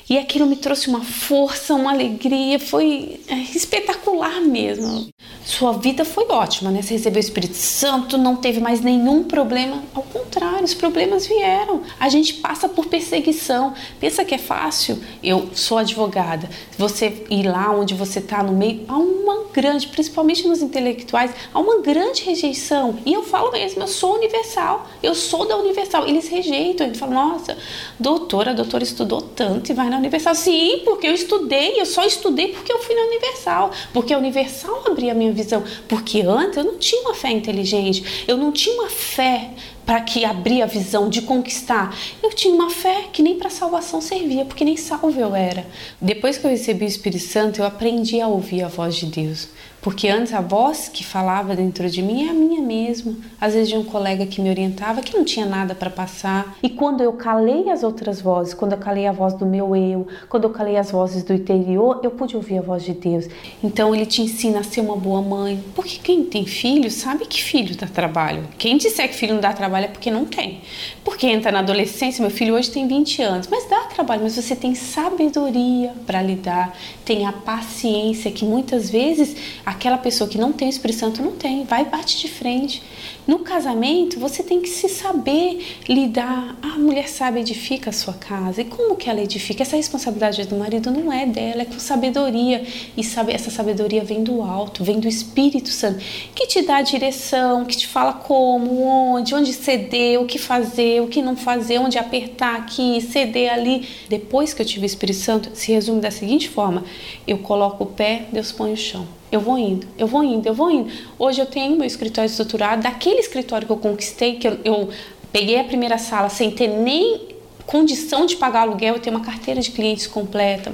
E 0.08 0.16
aquilo 0.16 0.46
me 0.46 0.56
trouxe 0.56 0.88
uma 0.88 1.04
força, 1.04 1.74
uma 1.74 1.92
alegria, 1.92 2.58
foi 2.58 3.20
é, 3.28 3.34
espetacular 3.34 4.40
mesmo. 4.40 5.08
Sua 5.48 5.72
vida 5.72 6.04
foi 6.04 6.26
ótima, 6.28 6.70
né? 6.70 6.82
Você 6.82 6.92
recebeu 6.92 7.16
o 7.16 7.24
Espírito 7.24 7.56
Santo, 7.56 8.18
não 8.18 8.36
teve 8.36 8.60
mais 8.60 8.82
nenhum 8.82 9.24
problema. 9.24 9.82
Ao 9.94 10.02
contrário, 10.02 10.62
os 10.62 10.74
problemas 10.74 11.26
vieram. 11.26 11.84
A 11.98 12.10
gente 12.10 12.34
passa 12.34 12.68
por 12.68 12.84
perseguição. 12.84 13.72
Pensa 13.98 14.26
que 14.26 14.34
é 14.34 14.38
fácil? 14.38 15.02
Eu 15.24 15.48
sou 15.54 15.78
advogada. 15.78 16.50
Você 16.76 17.24
ir 17.30 17.44
lá 17.44 17.70
onde 17.70 17.94
você 17.94 18.18
está 18.18 18.42
no 18.42 18.52
meio, 18.52 18.84
há 18.88 18.98
uma 18.98 19.44
grande, 19.50 19.86
principalmente 19.88 20.46
nos 20.46 20.60
intelectuais, 20.60 21.30
há 21.52 21.58
uma 21.58 21.80
grande 21.80 22.24
rejeição. 22.24 22.98
E 23.06 23.14
eu 23.14 23.22
falo 23.22 23.50
mesmo, 23.50 23.82
eu 23.82 23.88
sou 23.88 24.16
universal, 24.16 24.86
eu 25.02 25.14
sou 25.14 25.48
da 25.48 25.56
universal. 25.56 26.06
Eles 26.06 26.28
rejeitam, 26.28 26.86
eles 26.86 26.98
falam, 26.98 27.14
nossa, 27.14 27.56
doutora, 27.98 28.50
a 28.50 28.54
doutora 28.54 28.84
estudou 28.84 29.22
tanto 29.22 29.72
e 29.72 29.74
vai 29.74 29.88
na 29.88 29.96
Universal. 29.96 30.34
Sim, 30.34 30.82
porque 30.84 31.06
eu 31.06 31.14
estudei, 31.14 31.80
eu 31.80 31.86
só 31.86 32.04
estudei 32.04 32.48
porque 32.48 32.70
eu 32.70 32.80
fui 32.80 32.94
na 32.94 33.02
Universal. 33.06 33.70
Porque 33.94 34.12
a 34.12 34.18
Universal 34.18 34.82
abria 34.86 35.12
a 35.12 35.14
minha 35.14 35.37
visão. 35.42 35.62
Porque 35.88 36.20
antes 36.22 36.56
eu 36.56 36.64
não 36.64 36.78
tinha 36.78 37.00
uma 37.02 37.14
fé 37.14 37.30
inteligente, 37.30 38.24
eu 38.26 38.36
não 38.36 38.52
tinha 38.52 38.74
uma 38.74 38.90
fé 38.90 39.50
para 39.86 40.00
que 40.02 40.24
abria 40.24 40.64
a 40.64 40.66
visão 40.66 41.08
de 41.08 41.22
conquistar. 41.22 41.96
Eu 42.22 42.30
tinha 42.30 42.54
uma 42.54 42.70
fé 42.70 43.06
que 43.10 43.22
nem 43.22 43.38
para 43.38 43.48
salvação 43.48 44.00
servia, 44.00 44.44
porque 44.44 44.64
nem 44.64 44.76
salvo 44.76 45.18
eu 45.18 45.34
era. 45.34 45.66
Depois 46.00 46.36
que 46.36 46.46
eu 46.46 46.50
recebi 46.50 46.84
o 46.84 46.88
Espírito 46.88 47.24
Santo, 47.24 47.60
eu 47.60 47.64
aprendi 47.64 48.20
a 48.20 48.28
ouvir 48.28 48.62
a 48.62 48.68
voz 48.68 48.96
de 48.96 49.06
Deus. 49.06 49.48
Porque 49.80 50.08
antes 50.08 50.32
a 50.32 50.40
voz 50.40 50.88
que 50.88 51.04
falava 51.04 51.54
dentro 51.54 51.88
de 51.88 52.02
mim 52.02 52.26
é 52.26 52.30
a 52.30 52.34
minha 52.34 52.60
mesma. 52.60 53.14
Às 53.40 53.54
vezes 53.54 53.68
de 53.68 53.76
um 53.76 53.84
colega 53.84 54.26
que 54.26 54.40
me 54.40 54.50
orientava 54.50 55.00
que 55.00 55.16
não 55.16 55.24
tinha 55.24 55.46
nada 55.46 55.74
para 55.74 55.88
passar. 55.88 56.56
E 56.62 56.68
quando 56.68 57.00
eu 57.00 57.12
calei 57.12 57.70
as 57.70 57.82
outras 57.82 58.20
vozes, 58.20 58.54
quando 58.54 58.72
eu 58.72 58.78
calei 58.78 59.06
a 59.06 59.12
voz 59.12 59.34
do 59.34 59.46
meu 59.46 59.76
eu, 59.76 60.06
quando 60.28 60.44
eu 60.44 60.50
calei 60.50 60.76
as 60.76 60.90
vozes 60.90 61.22
do 61.22 61.32
interior, 61.32 62.00
eu 62.02 62.10
pude 62.10 62.36
ouvir 62.36 62.58
a 62.58 62.62
voz 62.62 62.82
de 62.82 62.92
Deus. 62.92 63.26
Então 63.62 63.94
ele 63.94 64.06
te 64.06 64.20
ensina 64.22 64.60
a 64.60 64.64
ser 64.64 64.80
uma 64.80 64.96
boa 64.96 65.22
mãe. 65.22 65.62
Porque 65.74 65.98
quem 65.98 66.24
tem 66.24 66.44
filho 66.44 66.90
sabe 66.90 67.26
que 67.26 67.42
filho 67.42 67.76
dá 67.76 67.86
trabalho. 67.86 68.48
Quem 68.58 68.76
disser 68.76 69.08
que 69.08 69.14
filho 69.14 69.34
não 69.34 69.40
dá 69.40 69.52
trabalho 69.52 69.84
é 69.84 69.88
porque 69.88 70.10
não 70.10 70.24
tem. 70.24 70.60
Porque 71.04 71.26
entra 71.26 71.52
na 71.52 71.60
adolescência, 71.60 72.20
meu 72.20 72.30
filho 72.30 72.54
hoje 72.54 72.70
tem 72.70 72.86
20 72.86 73.22
anos, 73.22 73.48
mas 73.48 73.68
dá 73.68 73.80
trabalho, 73.84 74.22
mas 74.22 74.36
você 74.36 74.56
tem 74.56 74.74
sabedoria 74.74 75.92
para 76.06 76.20
lidar, 76.20 76.76
tem 77.04 77.26
a 77.26 77.32
paciência 77.32 78.30
que 78.30 78.44
muitas 78.44 78.90
vezes 78.90 79.36
aquela 79.68 79.98
pessoa 79.98 80.28
que 80.28 80.38
não 80.38 80.50
tem 80.50 80.66
o 80.66 80.70
Espírito 80.70 80.98
Santo 80.98 81.22
não 81.22 81.32
tem, 81.32 81.64
vai 81.64 81.84
bate 81.84 82.18
de 82.18 82.26
frente. 82.26 82.82
No 83.26 83.40
casamento, 83.40 84.18
você 84.18 84.42
tem 84.42 84.62
que 84.62 84.68
se 84.68 84.88
saber 84.88 85.62
lidar. 85.86 86.56
A 86.62 86.78
mulher 86.78 87.06
sabe 87.06 87.40
edifica 87.40 87.90
a 87.90 87.92
sua 87.92 88.14
casa. 88.14 88.62
E 88.62 88.64
como 88.64 88.96
que 88.96 89.10
ela 89.10 89.20
edifica? 89.20 89.62
Essa 89.62 89.76
responsabilidade 89.76 90.42
do 90.46 90.56
marido 90.56 90.90
não 90.90 91.12
é 91.12 91.26
dela, 91.26 91.62
é 91.62 91.64
com 91.66 91.78
sabedoria. 91.78 92.64
E 92.96 93.04
sabe, 93.04 93.32
essa 93.32 93.50
sabedoria 93.50 94.02
vem 94.02 94.24
do 94.24 94.40
alto, 94.40 94.82
vem 94.82 94.98
do 94.98 95.06
Espírito 95.06 95.68
Santo, 95.68 96.02
que 96.34 96.46
te 96.46 96.62
dá 96.62 96.76
a 96.76 96.82
direção, 96.82 97.66
que 97.66 97.76
te 97.76 97.86
fala 97.86 98.14
como, 98.14 98.82
onde, 98.82 99.34
onde 99.34 99.52
ceder, 99.52 100.18
o 100.18 100.24
que 100.24 100.38
fazer, 100.38 101.02
o 101.02 101.08
que 101.08 101.20
não 101.20 101.36
fazer, 101.36 101.78
onde 101.78 101.98
apertar 101.98 102.56
aqui, 102.56 103.02
ceder 103.02 103.52
ali. 103.52 103.86
Depois 104.08 104.54
que 104.54 104.62
eu 104.62 104.66
tive 104.66 104.84
o 104.84 104.86
Espírito 104.86 105.18
Santo, 105.18 105.50
se 105.52 105.70
resume 105.72 106.00
da 106.00 106.10
seguinte 106.10 106.48
forma: 106.48 106.84
eu 107.26 107.36
coloco 107.36 107.84
o 107.84 107.86
pé, 107.86 108.24
Deus 108.32 108.50
põe 108.50 108.72
o 108.72 108.76
chão. 108.76 109.17
Eu 109.30 109.40
vou 109.40 109.58
indo, 109.58 109.86
eu 109.98 110.06
vou 110.06 110.24
indo, 110.24 110.46
eu 110.46 110.54
vou 110.54 110.70
indo. 110.70 110.90
Hoje 111.18 111.40
eu 111.40 111.46
tenho 111.46 111.76
meu 111.76 111.86
escritório 111.86 112.28
estruturado, 112.28 112.82
daquele 112.82 113.20
escritório 113.20 113.66
que 113.66 113.72
eu 113.72 113.76
conquistei, 113.76 114.36
que 114.36 114.48
eu, 114.48 114.58
eu 114.64 114.88
peguei 115.30 115.60
a 115.60 115.64
primeira 115.64 115.98
sala 115.98 116.28
sem 116.28 116.50
ter 116.50 116.68
nem 116.68 117.28
condição 117.66 118.24
de 118.24 118.36
pagar 118.36 118.62
aluguel, 118.62 118.94
eu 118.94 119.00
tenho 119.00 119.14
uma 119.14 119.24
carteira 119.24 119.60
de 119.60 119.70
clientes 119.70 120.06
completa, 120.06 120.72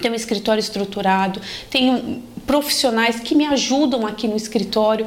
tenho 0.00 0.12
um 0.12 0.16
escritório 0.16 0.60
estruturado, 0.60 1.40
tenho 1.70 2.22
profissionais 2.44 3.20
que 3.20 3.34
me 3.34 3.46
ajudam 3.46 4.06
aqui 4.06 4.26
no 4.26 4.36
escritório. 4.36 5.06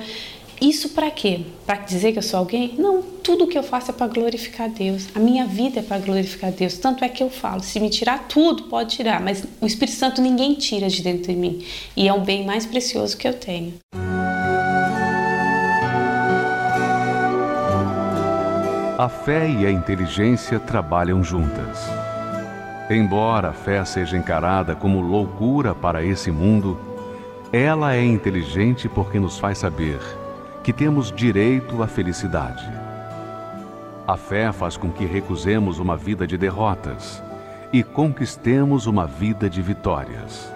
Isso 0.61 0.89
para 0.89 1.09
quê? 1.09 1.41
Para 1.65 1.77
dizer 1.77 2.11
que 2.11 2.17
eu 2.17 2.23
sou 2.23 2.39
alguém? 2.39 2.75
Não, 2.77 3.01
tudo 3.01 3.47
que 3.47 3.57
eu 3.57 3.63
faço 3.63 3.91
é 3.91 3.93
para 3.93 4.07
glorificar 4.07 4.69
Deus. 4.69 5.07
A 5.15 5.19
minha 5.19 5.45
vida 5.45 5.79
é 5.79 5.83
para 5.83 5.99
glorificar 5.99 6.51
Deus. 6.51 6.77
Tanto 6.77 7.05
é 7.05 7.07
que 7.07 7.23
eu 7.23 7.29
falo, 7.29 7.63
se 7.63 7.79
me 7.79 7.89
tirar 7.89 8.27
tudo, 8.27 8.63
pode 8.63 8.97
tirar, 8.97 9.21
mas 9.21 9.45
o 9.61 9.65
Espírito 9.65 9.95
Santo 9.95 10.21
ninguém 10.21 10.55
tira 10.55 10.89
de 10.89 11.01
dentro 11.01 11.31
de 11.31 11.37
mim. 11.37 11.65
E 11.95 12.09
é 12.09 12.13
o 12.13 12.19
bem 12.19 12.45
mais 12.45 12.65
precioso 12.65 13.15
que 13.15 13.27
eu 13.27 13.33
tenho. 13.33 13.73
A 18.97 19.07
fé 19.07 19.49
e 19.49 19.65
a 19.65 19.71
inteligência 19.71 20.59
trabalham 20.59 21.23
juntas. 21.23 21.79
Embora 22.89 23.49
a 23.49 23.53
fé 23.53 23.85
seja 23.85 24.17
encarada 24.17 24.75
como 24.75 24.99
loucura 24.99 25.73
para 25.73 26.03
esse 26.03 26.31
mundo, 26.31 26.77
ela 27.53 27.95
é 27.95 28.03
inteligente 28.03 28.89
porque 28.89 29.19
nos 29.19 29.37
faz 29.37 29.59
saber 29.59 29.99
que 30.63 30.73
temos 30.73 31.11
direito 31.11 31.81
à 31.81 31.87
felicidade. 31.87 32.69
A 34.07 34.17
fé 34.17 34.51
faz 34.51 34.75
com 34.75 34.91
que 34.91 35.05
recusemos 35.05 35.79
uma 35.79 35.95
vida 35.95 36.25
de 36.25 36.37
derrotas 36.37 37.23
e 37.71 37.83
conquistemos 37.83 38.87
uma 38.87 39.05
vida 39.05 39.49
de 39.49 39.61
vitórias. 39.61 40.51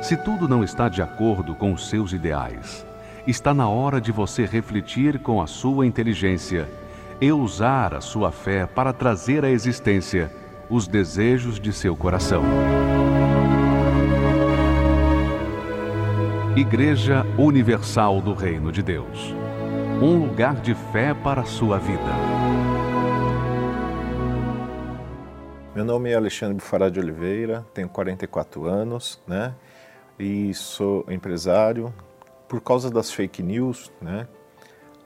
Se 0.00 0.16
tudo 0.16 0.48
não 0.48 0.62
está 0.62 0.88
de 0.88 1.02
acordo 1.02 1.54
com 1.54 1.72
os 1.72 1.88
seus 1.88 2.12
ideais, 2.12 2.86
está 3.26 3.52
na 3.52 3.68
hora 3.68 4.00
de 4.00 4.12
você 4.12 4.46
refletir 4.46 5.18
com 5.18 5.42
a 5.42 5.46
sua 5.46 5.86
inteligência 5.86 6.68
e 7.20 7.32
usar 7.32 7.94
a 7.94 8.00
sua 8.00 8.30
fé 8.30 8.66
para 8.66 8.92
trazer 8.92 9.44
à 9.44 9.50
existência 9.50 10.30
os 10.70 10.86
desejos 10.86 11.58
de 11.58 11.72
seu 11.72 11.96
coração. 11.96 12.42
Igreja 16.58 17.24
Universal 17.38 18.20
do 18.20 18.34
Reino 18.34 18.72
de 18.72 18.82
Deus. 18.82 19.32
Um 20.02 20.26
lugar 20.26 20.60
de 20.60 20.74
fé 20.74 21.14
para 21.14 21.42
a 21.42 21.44
sua 21.44 21.78
vida. 21.78 22.02
Meu 25.72 25.84
nome 25.84 26.10
é 26.10 26.16
Alexandre 26.16 26.56
Bufará 26.56 26.88
de 26.88 26.98
Oliveira, 26.98 27.64
tenho 27.72 27.88
44 27.88 28.66
anos, 28.66 29.22
né? 29.24 29.54
E 30.18 30.52
sou 30.52 31.06
empresário. 31.08 31.94
Por 32.48 32.60
causa 32.60 32.90
das 32.90 33.12
fake 33.12 33.40
news, 33.40 33.92
né? 34.02 34.26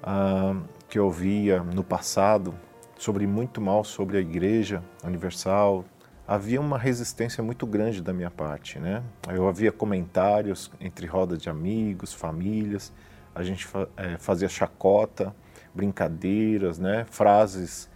Ah, 0.03 0.57
que 0.89 0.99
eu 0.99 1.05
ouvia 1.05 1.63
no 1.63 1.85
passado 1.85 2.55
sobre 2.97 3.27
muito 3.27 3.61
mal 3.61 3.85
sobre 3.85 4.17
a 4.17 4.21
Igreja 4.21 4.83
Universal, 5.05 5.85
havia 6.33 6.59
uma 6.59 6.79
resistência 6.79 7.45
muito 7.45 7.67
grande 7.67 8.01
da 8.01 8.11
minha 8.11 8.31
parte, 8.31 8.79
né? 8.79 9.03
Eu 9.29 9.47
havia 9.47 9.71
comentários 9.71 10.71
entre 10.81 11.07
rodas 11.07 11.39
de 11.39 11.51
amigos, 11.51 12.15
famílias, 12.15 12.91
a 13.35 13.43
gente 13.43 13.69
é, 13.99 14.17
fazia 14.17 14.49
chacota, 14.49 15.35
brincadeiras, 15.75 16.79
né? 16.79 17.05
Frases 17.11 17.87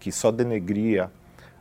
que 0.00 0.10
só 0.10 0.32
denegria 0.32 1.08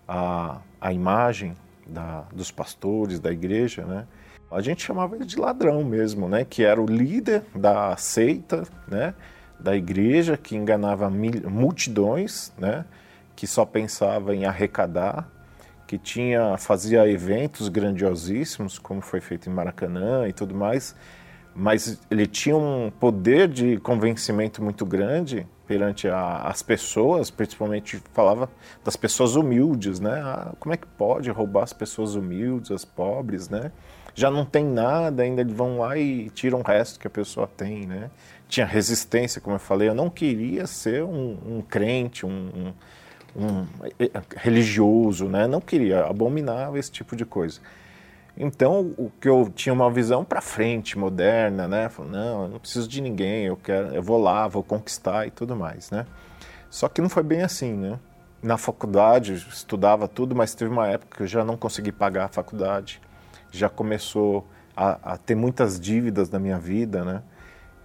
a, 0.07 0.59
a 0.81 0.91
imagem 0.91 1.55
da, 1.85 2.21
dos 2.33 2.49
pastores 2.49 3.19
da 3.19 3.31
igreja, 3.31 3.85
né? 3.85 4.07
A 4.49 4.59
gente 4.59 4.83
chamava 4.83 5.15
ele 5.15 5.25
de 5.25 5.37
ladrão 5.37 5.83
mesmo, 5.83 6.27
né? 6.27 6.43
Que 6.43 6.63
era 6.63 6.81
o 6.81 6.87
líder 6.87 7.43
da 7.55 7.95
seita, 7.95 8.63
né? 8.87 9.13
Da 9.59 9.75
igreja 9.75 10.35
que 10.35 10.55
enganava 10.55 11.11
multidões, 11.11 12.51
né? 12.57 12.85
Que 13.35 13.45
só 13.45 13.65
pensava 13.65 14.35
em 14.35 14.45
arrecadar 14.45 15.31
que 15.93 15.97
tinha 15.99 16.57
fazia 16.57 17.07
eventos 17.07 17.69
grandiosíssimos, 17.69 18.79
como 18.79 18.99
foi 18.99 19.21
feito 19.21 19.47
em 19.47 19.53
Maracanã 19.53 20.27
e 20.27 20.33
tudo 20.33 20.55
mais, 20.55 20.95
mas 21.55 22.01
ele 22.09 22.25
tinha 22.25 22.57
um 22.57 22.91
poder 22.99 23.47
de 23.47 23.77
convencimento 23.77 24.63
muito 24.63 24.87
grande 24.87 25.45
perante 25.67 26.07
a, 26.07 26.37
as 26.47 26.63
pessoas, 26.63 27.29
principalmente 27.29 28.01
falava 28.11 28.49
das 28.83 28.95
pessoas 28.95 29.35
humildes, 29.35 29.99
né? 29.99 30.19
Ah, 30.23 30.53
como 30.59 30.73
é 30.73 30.77
que 30.77 30.87
pode 30.87 31.29
roubar 31.29 31.61
as 31.61 31.73
pessoas 31.73 32.15
humildes, 32.15 32.71
as 32.71 32.83
pobres, 32.83 33.47
né? 33.47 33.71
Já 34.15 34.31
não 34.31 34.45
tem 34.45 34.65
nada, 34.65 35.21
ainda 35.21 35.41
eles 35.41 35.53
vão 35.53 35.77
lá 35.77 35.95
e 35.95 36.31
tiram 36.31 36.61
o 36.61 36.63
resto 36.63 36.99
que 36.99 37.05
a 37.05 37.11
pessoa 37.11 37.45
tem, 37.45 37.85
né? 37.85 38.09
Tinha 38.47 38.65
resistência, 38.65 39.39
como 39.39 39.57
eu 39.57 39.59
falei, 39.59 39.89
eu 39.89 39.95
não 39.95 40.09
queria 40.09 40.65
ser 40.65 41.03
um, 41.03 41.37
um 41.45 41.61
crente, 41.61 42.25
um, 42.25 42.29
um 42.29 42.73
um 43.35 43.65
religioso, 44.35 45.25
né? 45.25 45.47
Não 45.47 45.59
queria, 45.59 46.05
abominava 46.05 46.77
esse 46.77 46.91
tipo 46.91 47.15
de 47.15 47.25
coisa. 47.25 47.59
Então, 48.35 48.93
o 48.97 49.11
que 49.21 49.29
eu 49.29 49.51
tinha 49.53 49.71
uma 49.73 49.91
visão 49.91 50.25
para 50.25 50.41
frente, 50.41 50.97
moderna, 50.97 51.67
né? 51.67 51.89
Falei, 51.89 52.11
não, 52.11 52.43
eu 52.43 52.49
não 52.49 52.59
preciso 52.59 52.87
de 52.87 52.99
ninguém, 52.99 53.45
eu 53.45 53.55
quero, 53.55 53.93
eu 53.93 54.01
vou 54.01 54.19
lá, 54.19 54.47
vou 54.47 54.63
conquistar 54.63 55.27
e 55.27 55.31
tudo 55.31 55.55
mais, 55.55 55.91
né? 55.91 56.05
Só 56.69 56.89
que 56.89 57.01
não 57.01 57.09
foi 57.09 57.21
bem 57.21 57.43
assim, 57.43 57.73
né? 57.73 57.99
Na 58.41 58.57
faculdade, 58.57 59.33
estudava 59.33 60.07
tudo, 60.07 60.35
mas 60.35 60.55
teve 60.55 60.71
uma 60.71 60.87
época 60.87 61.17
que 61.17 61.23
eu 61.23 61.27
já 61.27 61.45
não 61.45 61.55
consegui 61.55 61.91
pagar 61.91 62.25
a 62.25 62.27
faculdade. 62.27 62.99
Já 63.51 63.69
começou 63.69 64.47
a, 64.75 65.13
a 65.13 65.17
ter 65.17 65.35
muitas 65.35 65.79
dívidas 65.79 66.29
na 66.29 66.39
minha 66.39 66.57
vida, 66.57 67.05
né? 67.05 67.21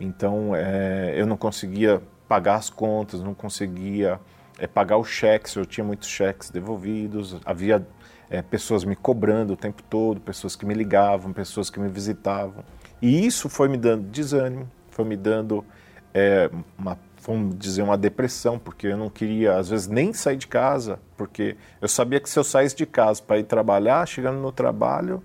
Então, 0.00 0.56
é, 0.56 1.12
eu 1.14 1.26
não 1.26 1.36
conseguia 1.36 2.00
pagar 2.26 2.56
as 2.56 2.70
contas, 2.70 3.22
não 3.22 3.34
conseguia 3.34 4.18
é, 4.58 4.66
pagar 4.66 4.98
os 4.98 5.08
cheques, 5.08 5.54
eu 5.54 5.64
tinha 5.64 5.84
muitos 5.84 6.08
cheques 6.08 6.50
devolvidos, 6.50 7.36
havia 7.44 7.86
é, 8.28 8.42
pessoas 8.42 8.84
me 8.84 8.96
cobrando 8.96 9.54
o 9.54 9.56
tempo 9.56 9.82
todo, 9.82 10.20
pessoas 10.20 10.56
que 10.56 10.66
me 10.66 10.74
ligavam, 10.74 11.32
pessoas 11.32 11.70
que 11.70 11.80
me 11.80 11.88
visitavam. 11.88 12.64
E 13.00 13.24
isso 13.24 13.48
foi 13.48 13.68
me 13.68 13.76
dando 13.76 14.04
desânimo, 14.08 14.68
foi 14.90 15.04
me 15.04 15.16
dando 15.16 15.64
é, 16.12 16.50
uma, 16.76 16.98
vamos 17.22 17.56
dizer, 17.56 17.82
uma 17.82 17.96
depressão, 17.96 18.58
porque 18.58 18.88
eu 18.88 18.96
não 18.96 19.08
queria, 19.08 19.56
às 19.56 19.68
vezes, 19.68 19.86
nem 19.86 20.12
sair 20.12 20.36
de 20.36 20.48
casa, 20.48 20.98
porque 21.16 21.56
eu 21.80 21.88
sabia 21.88 22.20
que 22.20 22.28
se 22.28 22.38
eu 22.38 22.44
saísse 22.44 22.76
de 22.76 22.84
casa 22.84 23.22
para 23.22 23.38
ir 23.38 23.44
trabalhar, 23.44 24.06
chegando 24.06 24.40
no 24.40 24.50
trabalho, 24.50 25.22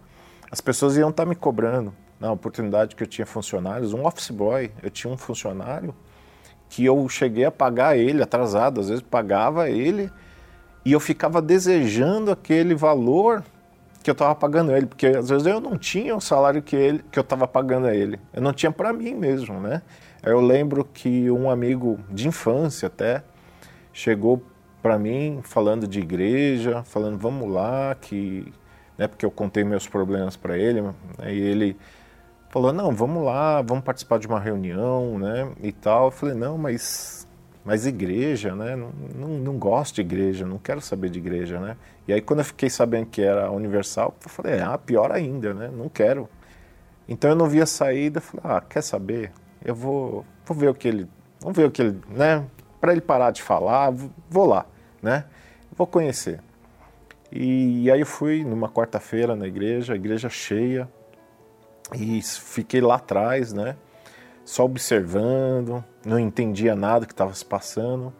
as 0.51 0.61
pessoas 0.61 0.95
iam 0.95 1.09
estar 1.09 1.25
me 1.25 1.35
cobrando. 1.35 1.93
Na 2.19 2.31
oportunidade 2.31 2.95
que 2.95 3.03
eu 3.03 3.07
tinha 3.07 3.25
funcionários, 3.25 3.91
um 3.93 4.05
office 4.05 4.29
boy, 4.29 4.71
eu 4.81 4.89
tinha 4.89 5.11
um 5.11 5.17
funcionário 5.17 5.93
que 6.73 6.83
eu 6.83 7.07
cheguei 7.07 7.45
a 7.45 7.51
pagar 7.51 7.95
ele 7.95 8.23
atrasado, 8.23 8.81
às 8.81 8.89
vezes 8.89 9.03
pagava 9.03 9.69
ele 9.69 10.09
e 10.83 10.91
eu 10.91 10.99
ficava 10.99 11.39
desejando 11.39 12.31
aquele 12.31 12.73
valor 12.73 13.43
que 14.01 14.09
eu 14.09 14.13
estava 14.13 14.33
pagando 14.33 14.75
ele, 14.75 14.87
porque 14.87 15.05
às 15.05 15.29
vezes 15.29 15.45
eu 15.45 15.61
não 15.61 15.77
tinha 15.77 16.15
o 16.15 16.19
salário 16.19 16.63
que 16.63 16.75
ele 16.75 17.05
que 17.11 17.19
eu 17.19 17.21
estava 17.21 17.47
pagando 17.47 17.85
a 17.85 17.95
ele, 17.95 18.19
eu 18.33 18.41
não 18.41 18.51
tinha 18.51 18.71
para 18.71 18.91
mim 18.91 19.13
mesmo, 19.13 19.59
né? 19.59 19.83
Eu 20.23 20.41
lembro 20.41 20.83
que 20.83 21.29
um 21.29 21.47
amigo 21.47 21.99
de 22.09 22.27
infância 22.27 22.87
até 22.87 23.23
chegou 23.93 24.43
para 24.81 24.97
mim 24.97 25.41
falando 25.43 25.87
de 25.87 25.99
igreja, 25.99 26.81
falando 26.83 27.19
vamos 27.19 27.51
lá, 27.51 27.95
que 28.01 28.51
né, 28.97 29.07
porque 29.07 29.23
eu 29.23 29.31
contei 29.31 29.63
meus 29.63 29.87
problemas 29.87 30.35
para 30.35 30.57
ele, 30.57 30.81
né, 30.81 30.93
e 31.29 31.39
ele 31.39 31.77
falou, 32.53 32.71
não, 32.71 32.91
vamos 32.91 33.25
lá, 33.25 33.63
vamos 33.63 33.83
participar 33.83 34.19
de 34.19 34.27
uma 34.27 34.39
reunião, 34.39 35.17
né, 35.17 35.51
e 35.59 35.71
tal. 35.71 36.05
Eu 36.05 36.11
falei, 36.11 36.35
não, 36.35 36.55
mas, 36.55 37.27
mas 37.65 37.87
igreja, 37.87 38.55
né, 38.55 38.75
não, 38.75 38.91
não, 39.15 39.27
não 39.39 39.57
gosto 39.57 39.95
de 39.95 40.01
igreja, 40.01 40.45
não 40.45 40.59
quero 40.59 40.79
saber 40.79 41.09
de 41.09 41.17
igreja, 41.17 41.59
né. 41.59 41.75
E 42.07 42.13
aí 42.13 42.21
quando 42.21 42.41
eu 42.41 42.45
fiquei 42.45 42.69
sabendo 42.69 43.07
que 43.07 43.23
era 43.23 43.49
universal, 43.49 44.15
eu 44.23 44.29
falei, 44.29 44.59
ah, 44.59 44.77
pior 44.77 45.11
ainda, 45.11 45.51
né, 45.51 45.71
não 45.75 45.89
quero. 45.89 46.29
Então 47.09 47.31
eu 47.31 47.35
não 47.35 47.47
via 47.47 47.65
saída, 47.65 48.21
falei, 48.21 48.57
ah, 48.57 48.61
quer 48.61 48.83
saber? 48.83 49.31
Eu 49.65 49.73
vou, 49.73 50.23
vou 50.45 50.55
ver 50.55 50.69
o 50.69 50.75
que 50.75 50.87
ele, 50.87 51.09
vamos 51.39 51.57
ver 51.57 51.65
o 51.65 51.71
que 51.71 51.81
ele, 51.81 51.99
né, 52.07 52.45
para 52.79 52.91
ele 52.91 53.01
parar 53.01 53.31
de 53.31 53.41
falar, 53.41 53.91
vou 54.29 54.45
lá, 54.45 54.67
né, 55.01 55.25
vou 55.75 55.87
conhecer. 55.87 56.39
E, 57.31 57.85
e 57.85 57.91
aí 57.91 58.01
eu 58.01 58.05
fui 58.05 58.43
numa 58.43 58.69
quarta-feira 58.69 59.35
na 59.35 59.47
igreja, 59.47 59.95
igreja 59.95 60.29
cheia, 60.29 60.87
e 61.93 62.21
fiquei 62.21 62.81
lá 62.81 62.95
atrás, 62.95 63.53
né? 63.53 63.75
Só 64.45 64.65
observando, 64.65 65.83
não 66.05 66.19
entendia 66.19 66.75
nada 66.75 67.05
que 67.05 67.13
estava 67.13 67.33
se 67.33 67.45
passando. 67.45 68.13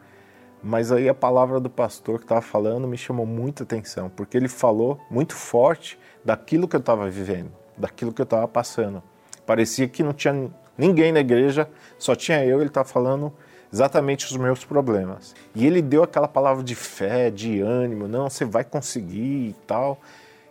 Mas 0.62 0.90
aí 0.90 1.08
a 1.08 1.14
palavra 1.14 1.60
do 1.60 1.68
pastor 1.68 2.18
que 2.18 2.24
estava 2.24 2.40
falando 2.40 2.88
me 2.88 2.96
chamou 2.96 3.26
muita 3.26 3.64
atenção, 3.64 4.08
porque 4.08 4.34
ele 4.34 4.48
falou 4.48 4.98
muito 5.10 5.34
forte 5.34 5.98
daquilo 6.24 6.66
que 6.66 6.74
eu 6.74 6.80
estava 6.80 7.10
vivendo, 7.10 7.52
daquilo 7.76 8.14
que 8.14 8.22
eu 8.22 8.24
estava 8.24 8.48
passando. 8.48 9.02
Parecia 9.44 9.86
que 9.86 10.02
não 10.02 10.14
tinha 10.14 10.50
ninguém 10.78 11.12
na 11.12 11.20
igreja, 11.20 11.68
só 11.98 12.14
tinha 12.14 12.42
eu, 12.46 12.60
ele 12.60 12.68
estava 12.68 12.88
falando 12.88 13.30
exatamente 13.70 14.24
os 14.24 14.36
meus 14.38 14.64
problemas. 14.64 15.34
E 15.54 15.66
ele 15.66 15.82
deu 15.82 16.02
aquela 16.02 16.28
palavra 16.28 16.64
de 16.64 16.74
fé, 16.74 17.30
de 17.30 17.60
ânimo, 17.60 18.08
não, 18.08 18.30
você 18.30 18.46
vai 18.46 18.64
conseguir 18.64 19.48
e 19.50 19.56
tal. 19.66 20.00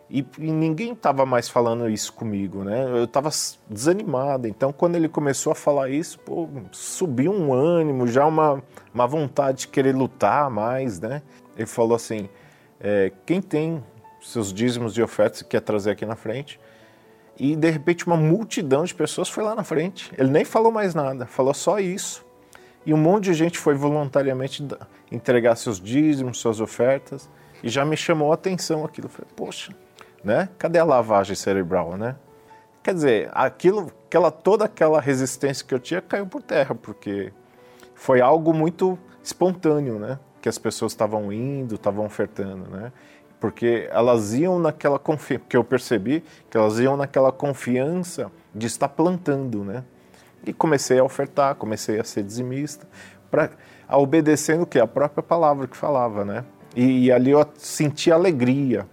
E, 0.09 0.25
e 0.37 0.51
ninguém 0.51 0.93
estava 0.93 1.25
mais 1.25 1.49
falando 1.49 1.89
isso 1.89 2.13
comigo, 2.13 2.63
né? 2.63 2.83
Eu 2.83 3.05
estava 3.05 3.29
desanimado. 3.69 4.47
Então, 4.47 4.71
quando 4.71 4.95
ele 4.95 5.09
começou 5.09 5.51
a 5.51 5.55
falar 5.55 5.89
isso, 5.89 6.19
pô, 6.19 6.47
subiu 6.71 7.31
um 7.31 7.53
ânimo, 7.53 8.07
já 8.07 8.25
uma, 8.25 8.61
uma 8.93 9.07
vontade 9.07 9.59
de 9.59 9.67
querer 9.69 9.95
lutar 9.95 10.49
mais, 10.49 10.99
né? 10.99 11.21
Ele 11.57 11.65
falou 11.65 11.95
assim: 11.95 12.29
é, 12.79 13.11
quem 13.25 13.41
tem 13.41 13.83
seus 14.21 14.53
dízimos 14.53 14.93
de 14.93 15.01
ofertas 15.01 15.41
quer 15.41 15.61
trazer 15.61 15.91
aqui 15.91 16.05
na 16.05 16.15
frente. 16.15 16.59
E 17.37 17.55
de 17.55 17.69
repente 17.69 18.05
uma 18.05 18.15
multidão 18.15 18.83
de 18.83 18.93
pessoas 18.93 19.29
foi 19.29 19.43
lá 19.43 19.55
na 19.55 19.63
frente. 19.63 20.11
Ele 20.17 20.29
nem 20.29 20.45
falou 20.45 20.71
mais 20.71 20.93
nada, 20.93 21.25
falou 21.25 21.53
só 21.53 21.79
isso. 21.79 22.25
E 22.85 22.93
um 22.93 22.97
monte 22.97 23.25
de 23.25 23.33
gente 23.33 23.57
foi 23.57 23.75
voluntariamente 23.75 24.65
entregar 25.11 25.55
seus 25.55 25.79
dízimos, 25.79 26.39
suas 26.39 26.59
ofertas, 26.59 27.29
e 27.63 27.69
já 27.69 27.85
me 27.85 27.95
chamou 27.95 28.31
a 28.31 28.35
atenção 28.35 28.83
aquilo. 28.83 29.07
Eu 29.07 29.09
falei, 29.09 29.31
poxa, 29.35 29.73
né? 30.23 30.49
Cadê 30.57 30.79
a 30.79 30.83
lavagem 30.83 31.35
cerebral, 31.35 31.97
né? 31.97 32.15
Quer 32.83 32.93
dizer, 32.93 33.29
aquilo, 33.33 33.91
aquela, 34.05 34.29
toda 34.29 34.65
aquela 34.65 34.99
resistência 34.99 35.65
que 35.65 35.73
eu 35.73 35.79
tinha 35.79 36.01
caiu 36.01 36.27
por 36.27 36.41
terra, 36.41 36.75
porque 36.75 37.31
foi 37.95 38.19
algo 38.19 38.53
muito 38.53 38.97
espontâneo, 39.23 39.97
né? 39.97 40.19
Que 40.41 40.49
as 40.49 40.57
pessoas 40.57 40.91
estavam 40.91 41.31
indo, 41.31 41.75
estavam 41.75 42.05
ofertando, 42.05 42.69
né? 42.69 42.91
Porque 43.39 43.87
elas 43.91 44.33
iam 44.33 44.59
naquela 44.59 44.99
confiança, 44.99 45.45
que 45.47 45.55
eu 45.55 45.63
percebi 45.63 46.23
que 46.49 46.57
elas 46.57 46.79
iam 46.79 46.97
naquela 46.97 47.31
confiança 47.31 48.31
de 48.53 48.67
estar 48.67 48.89
plantando, 48.89 49.63
né? 49.63 49.83
E 50.45 50.51
comecei 50.51 50.99
a 50.99 51.03
ofertar, 51.03 51.55
comecei 51.55 51.99
a 51.99 52.03
ser 52.03 52.23
dizimista, 52.23 52.85
para 53.31 53.49
a 53.87 53.97
obedecendo 53.97 54.63
o 54.63 54.65
que 54.65 54.79
a 54.79 54.87
própria 54.87 55.23
palavra 55.23 55.67
que 55.67 55.77
falava, 55.77 56.25
né? 56.25 56.43
E, 56.75 57.05
e 57.05 57.11
ali 57.11 57.31
eu 57.31 57.45
senti 57.55 58.11
alegria, 58.11 58.85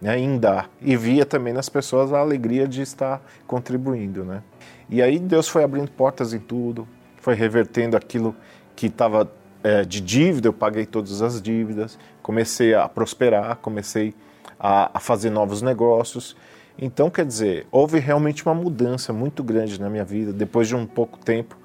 né, 0.00 0.18
em 0.18 0.38
dar. 0.38 0.70
E 0.80 0.96
via 0.96 1.24
também 1.24 1.52
nas 1.52 1.68
pessoas 1.68 2.12
a 2.12 2.18
alegria 2.18 2.66
de 2.66 2.82
estar 2.82 3.22
contribuindo. 3.46 4.24
Né? 4.24 4.42
E 4.88 5.02
aí 5.02 5.18
Deus 5.18 5.48
foi 5.48 5.64
abrindo 5.64 5.90
portas 5.90 6.32
em 6.32 6.38
tudo, 6.38 6.86
foi 7.16 7.34
revertendo 7.34 7.96
aquilo 7.96 8.34
que 8.74 8.86
estava 8.86 9.30
é, 9.62 9.84
de 9.84 10.00
dívida, 10.00 10.48
eu 10.48 10.52
paguei 10.52 10.86
todas 10.86 11.22
as 11.22 11.40
dívidas, 11.40 11.98
comecei 12.22 12.74
a 12.74 12.88
prosperar, 12.88 13.56
comecei 13.56 14.14
a, 14.60 14.96
a 14.96 15.00
fazer 15.00 15.30
novos 15.30 15.62
negócios. 15.62 16.36
Então, 16.78 17.08
quer 17.08 17.24
dizer, 17.24 17.66
houve 17.70 17.98
realmente 17.98 18.44
uma 18.44 18.54
mudança 18.54 19.12
muito 19.12 19.42
grande 19.42 19.80
na 19.80 19.88
minha 19.88 20.04
vida. 20.04 20.32
Depois 20.32 20.68
de 20.68 20.76
um 20.76 20.86
pouco 20.86 21.18
tempo, 21.18 21.56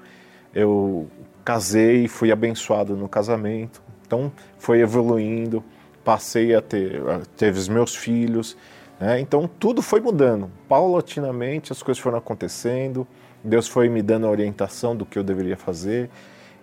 eu 0.54 1.06
casei, 1.44 2.08
fui 2.08 2.32
abençoado 2.32 2.96
no 2.96 3.08
casamento. 3.08 3.82
Então, 4.06 4.32
foi 4.58 4.80
evoluindo 4.80 5.62
passei 6.04 6.54
a 6.54 6.60
ter, 6.60 7.00
teve 7.36 7.58
os 7.58 7.68
meus 7.68 7.94
filhos, 7.94 8.56
né? 8.98 9.20
então 9.20 9.48
tudo 9.58 9.82
foi 9.82 10.00
mudando. 10.00 10.50
Paulatinamente 10.68 11.72
as 11.72 11.82
coisas 11.82 12.02
foram 12.02 12.18
acontecendo, 12.18 13.06
Deus 13.42 13.66
foi 13.66 13.88
me 13.88 14.02
dando 14.02 14.26
a 14.26 14.30
orientação 14.30 14.94
do 14.94 15.04
que 15.04 15.18
eu 15.18 15.24
deveria 15.24 15.56
fazer. 15.56 16.10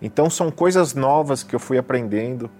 Então 0.00 0.30
são 0.30 0.50
coisas 0.50 0.94
novas 0.94 1.42
que 1.42 1.54
eu 1.54 1.60
fui 1.60 1.76
aprendendo 1.76 2.50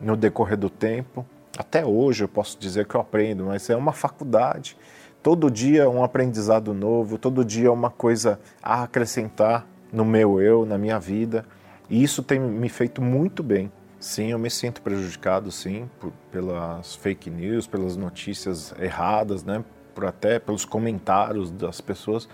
no 0.00 0.16
decorrer 0.16 0.56
do 0.56 0.68
tempo. 0.68 1.24
Até 1.56 1.84
hoje 1.84 2.24
eu 2.24 2.28
posso 2.28 2.58
dizer 2.58 2.86
que 2.86 2.94
eu 2.94 3.00
aprendo, 3.00 3.46
mas 3.46 3.68
é 3.70 3.76
uma 3.76 3.92
faculdade. 3.92 4.76
Todo 5.22 5.50
dia 5.50 5.82
é 5.82 5.88
um 5.88 6.02
aprendizado 6.02 6.72
novo, 6.72 7.18
todo 7.18 7.44
dia 7.44 7.68
é 7.68 7.70
uma 7.70 7.90
coisa 7.90 8.38
a 8.62 8.84
acrescentar 8.84 9.66
no 9.92 10.04
meu 10.04 10.40
eu, 10.40 10.64
na 10.64 10.78
minha 10.78 10.98
vida. 10.98 11.44
E 11.90 12.02
isso 12.02 12.22
tem 12.22 12.38
me 12.38 12.68
feito 12.68 13.00
muito 13.02 13.42
bem. 13.42 13.70
Sim, 14.00 14.30
eu 14.30 14.38
me 14.38 14.48
sinto 14.48 14.80
prejudicado, 14.80 15.50
sim, 15.50 15.90
por, 15.98 16.12
pelas 16.30 16.94
fake 16.94 17.28
news, 17.28 17.66
pelas 17.66 17.96
notícias 17.96 18.72
erradas, 18.78 19.42
né? 19.42 19.64
Por 19.92 20.04
até 20.04 20.38
pelos 20.38 20.64
comentários 20.64 21.50
das 21.50 21.80
pessoas, 21.80 22.28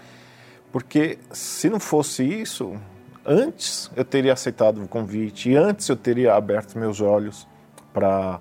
porque 0.70 1.18
se 1.32 1.70
não 1.70 1.80
fosse 1.80 2.22
isso, 2.22 2.78
antes 3.24 3.90
eu 3.96 4.04
teria 4.04 4.34
aceitado 4.34 4.82
o 4.82 4.88
convite 4.88 5.50
e 5.50 5.56
antes 5.56 5.88
eu 5.88 5.96
teria 5.96 6.34
aberto 6.34 6.78
meus 6.78 7.00
olhos 7.00 7.48
para 7.94 8.40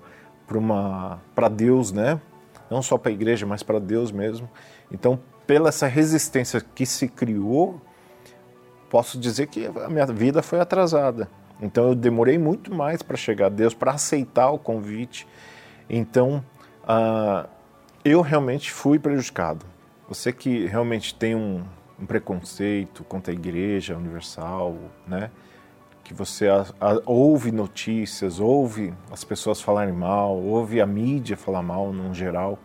uma 0.51 1.21
para 1.33 1.47
Deus, 1.47 1.93
né? 1.93 2.19
Não 2.69 2.81
só 2.81 2.97
para 2.97 3.11
a 3.11 3.13
igreja, 3.13 3.45
mas 3.45 3.63
para 3.63 3.79
Deus 3.79 4.11
mesmo. 4.11 4.49
Então, 4.91 5.17
pela 5.47 5.69
essa 5.69 5.87
resistência 5.87 6.59
que 6.59 6.85
se 6.85 7.07
criou, 7.07 7.79
posso 8.89 9.17
dizer 9.17 9.47
que 9.47 9.65
a 9.65 9.89
minha 9.89 10.05
vida 10.07 10.41
foi 10.41 10.59
atrasada. 10.59 11.29
Então 11.61 11.89
eu 11.89 11.95
demorei 11.95 12.37
muito 12.37 12.73
mais 12.73 13.01
para 13.01 13.15
chegar 13.15 13.47
a 13.47 13.49
Deus, 13.49 13.73
para 13.73 13.91
aceitar 13.91 14.49
o 14.51 14.59
convite. 14.59 15.27
Então 15.89 16.43
uh, 16.83 17.47
eu 18.03 18.21
realmente 18.21 18.71
fui 18.71 18.99
prejudicado. 18.99 19.65
Você 20.07 20.31
que 20.33 20.65
realmente 20.65 21.15
tem 21.15 21.35
um, 21.35 21.63
um 21.99 22.05
preconceito 22.05 23.03
contra 23.03 23.31
a 23.31 23.35
Igreja 23.35 23.95
Universal, 23.95 24.77
né? 25.07 25.31
que 26.03 26.13
você 26.13 26.49
a, 26.49 26.65
a, 26.79 27.01
ouve 27.05 27.51
notícias, 27.51 28.39
ouve 28.39 28.93
as 29.11 29.23
pessoas 29.23 29.61
falarem 29.61 29.93
mal, 29.93 30.35
ouve 30.35 30.81
a 30.81 30.85
mídia 30.85 31.37
falar 31.37 31.61
mal 31.61 31.93
no 31.93 32.13
geral. 32.13 32.59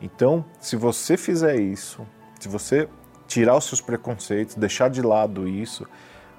Então, 0.00 0.44
se 0.58 0.76
você 0.76 1.16
fizer 1.16 1.56
isso, 1.56 2.06
se 2.38 2.48
você 2.48 2.88
tirar 3.26 3.56
os 3.56 3.64
seus 3.64 3.80
preconceitos, 3.80 4.54
deixar 4.54 4.88
de 4.88 5.02
lado 5.02 5.46
isso, 5.46 5.86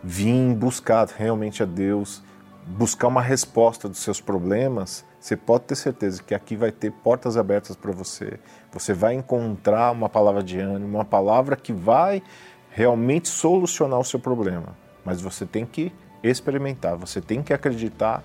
vir 0.03 0.55
buscar 0.55 1.07
realmente 1.07 1.61
a 1.63 1.65
Deus, 1.65 2.23
buscar 2.65 3.07
uma 3.07 3.21
resposta 3.21 3.87
dos 3.87 3.99
seus 3.99 4.19
problemas, 4.21 5.05
você 5.19 5.35
pode 5.35 5.65
ter 5.65 5.75
certeza 5.75 6.23
que 6.23 6.33
aqui 6.33 6.55
vai 6.55 6.71
ter 6.71 6.91
portas 6.91 7.37
abertas 7.37 7.75
para 7.75 7.91
você. 7.91 8.39
Você 8.73 8.93
vai 8.93 9.13
encontrar 9.13 9.91
uma 9.91 10.09
palavra 10.09 10.41
de 10.41 10.59
ânimo, 10.59 10.97
uma 10.97 11.05
palavra 11.05 11.55
que 11.55 11.71
vai 11.71 12.23
realmente 12.71 13.27
solucionar 13.27 13.99
o 13.99 14.03
seu 14.03 14.19
problema. 14.19 14.75
Mas 15.05 15.21
você 15.21 15.45
tem 15.45 15.65
que 15.65 15.91
experimentar, 16.23 16.95
você 16.95 17.21
tem 17.21 17.43
que 17.43 17.53
acreditar 17.53 18.23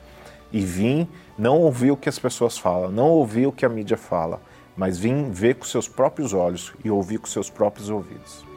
e 0.53 0.61
vir 0.61 1.09
não 1.37 1.61
ouvir 1.61 1.91
o 1.91 1.97
que 1.97 2.09
as 2.09 2.18
pessoas 2.18 2.57
falam, 2.57 2.91
não 2.91 3.09
ouvir 3.09 3.47
o 3.47 3.53
que 3.53 3.66
a 3.66 3.68
mídia 3.68 3.97
fala, 3.97 4.41
mas 4.77 4.99
vir 4.99 5.31
ver 5.31 5.57
com 5.57 5.64
seus 5.64 5.89
próprios 5.89 6.33
olhos 6.33 6.72
e 6.85 6.91
ouvir 6.91 7.18
com 7.18 7.27
seus 7.27 7.51
próprios 7.51 7.91
ouvidos. 7.91 8.55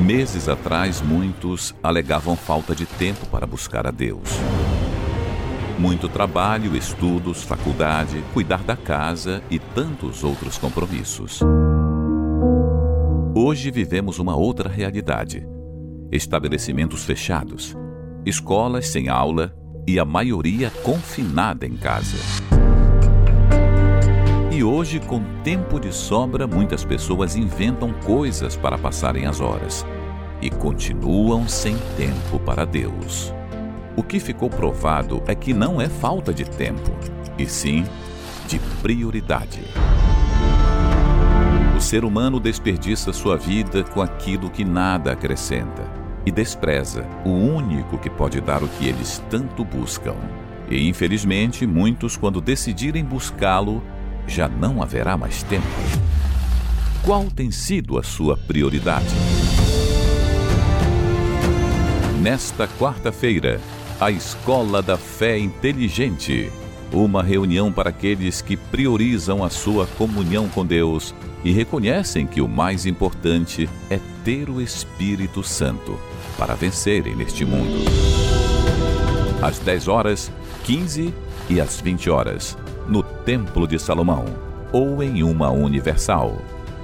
Meses 0.00 0.48
atrás, 0.48 1.02
muitos 1.02 1.74
alegavam 1.82 2.34
falta 2.34 2.74
de 2.74 2.86
tempo 2.86 3.26
para 3.26 3.46
buscar 3.46 3.86
a 3.86 3.90
Deus. 3.90 4.30
Muito 5.78 6.08
trabalho, 6.08 6.74
estudos, 6.74 7.42
faculdade, 7.42 8.24
cuidar 8.32 8.62
da 8.62 8.74
casa 8.74 9.42
e 9.50 9.58
tantos 9.58 10.24
outros 10.24 10.56
compromissos. 10.56 11.40
Hoje 13.34 13.70
vivemos 13.70 14.18
uma 14.18 14.34
outra 14.34 14.70
realidade: 14.70 15.46
estabelecimentos 16.10 17.04
fechados, 17.04 17.76
escolas 18.24 18.88
sem 18.88 19.10
aula 19.10 19.54
e 19.86 19.98
a 19.98 20.04
maioria 20.04 20.70
confinada 20.82 21.66
em 21.66 21.76
casa. 21.76 22.16
Hoje, 24.72 25.00
com 25.00 25.20
tempo 25.42 25.80
de 25.80 25.92
sobra, 25.92 26.46
muitas 26.46 26.84
pessoas 26.84 27.34
inventam 27.34 27.92
coisas 27.92 28.54
para 28.54 28.78
passarem 28.78 29.26
as 29.26 29.40
horas 29.40 29.84
e 30.40 30.48
continuam 30.48 31.48
sem 31.48 31.76
tempo 31.96 32.38
para 32.38 32.64
Deus. 32.64 33.34
O 33.96 34.02
que 34.04 34.20
ficou 34.20 34.48
provado 34.48 35.24
é 35.26 35.34
que 35.34 35.52
não 35.52 35.80
é 35.80 35.88
falta 35.88 36.32
de 36.32 36.44
tempo, 36.44 36.92
e 37.36 37.46
sim 37.46 37.84
de 38.46 38.60
prioridade. 38.80 39.60
O 41.76 41.80
ser 41.80 42.04
humano 42.04 42.38
desperdiça 42.38 43.12
sua 43.12 43.36
vida 43.36 43.82
com 43.82 44.00
aquilo 44.00 44.48
que 44.48 44.64
nada 44.64 45.10
acrescenta 45.10 45.82
e 46.24 46.30
despreza 46.30 47.04
o 47.24 47.30
único 47.30 47.98
que 47.98 48.08
pode 48.08 48.40
dar 48.40 48.62
o 48.62 48.68
que 48.68 48.86
eles 48.86 49.20
tanto 49.28 49.64
buscam. 49.64 50.14
E 50.70 50.88
infelizmente, 50.88 51.66
muitos, 51.66 52.16
quando 52.16 52.40
decidirem 52.40 53.04
buscá-lo, 53.04 53.82
já 54.26 54.48
não 54.48 54.82
haverá 54.82 55.16
mais 55.16 55.42
tempo. 55.42 55.66
Qual 57.02 57.24
tem 57.24 57.50
sido 57.50 57.98
a 57.98 58.02
sua 58.02 58.36
prioridade? 58.36 59.08
Nesta 62.20 62.68
quarta-feira, 62.68 63.60
a 63.98 64.10
Escola 64.10 64.82
da 64.82 64.98
Fé 64.98 65.38
Inteligente. 65.38 66.52
Uma 66.92 67.22
reunião 67.22 67.72
para 67.72 67.90
aqueles 67.90 68.42
que 68.42 68.56
priorizam 68.56 69.42
a 69.42 69.48
sua 69.48 69.86
comunhão 69.86 70.48
com 70.48 70.66
Deus 70.66 71.14
e 71.42 71.52
reconhecem 71.52 72.26
que 72.26 72.40
o 72.40 72.48
mais 72.48 72.84
importante 72.84 73.68
é 73.88 73.98
ter 74.24 74.50
o 74.50 74.60
Espírito 74.60 75.42
Santo 75.42 75.98
para 76.36 76.54
vencerem 76.54 77.16
neste 77.16 77.44
mundo. 77.44 77.84
Às 79.40 79.58
10 79.58 79.88
horas, 79.88 80.30
15 80.64 81.14
e 81.48 81.60
às 81.60 81.80
20 81.80 82.10
horas 82.10 82.56
no 82.88 83.02
Templo 83.02 83.66
de 83.66 83.78
Salomão 83.78 84.24
ou 84.72 85.02
em 85.02 85.22
uma 85.22 85.50
Universal. 85.50 86.36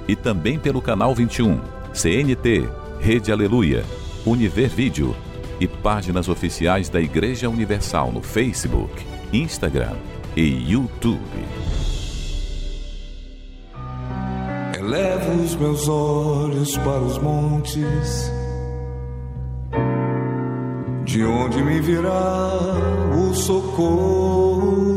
E 0.07 0.15
também 0.15 0.57
pelo 0.57 0.81
canal 0.81 1.13
21, 1.13 1.59
CNT, 1.93 2.69
Rede 2.99 3.31
Aleluia, 3.31 3.83
Univer 4.25 4.69
Vídeo 4.69 5.15
e 5.59 5.67
páginas 5.67 6.29
oficiais 6.29 6.89
da 6.89 7.01
Igreja 7.01 7.49
Universal 7.49 8.11
no 8.11 8.21
Facebook, 8.21 9.05
Instagram, 9.33 9.95
e 10.35 10.71
YouTube. 10.71 11.19
Elevo 14.77 15.43
os 15.43 15.55
meus 15.55 15.89
olhos 15.89 16.77
para 16.77 17.01
os 17.01 17.17
montes, 17.17 18.31
de 21.03 21.25
onde 21.25 21.63
me 21.63 21.81
virá 21.81 22.51
o 23.19 23.33
socorro. 23.33 24.96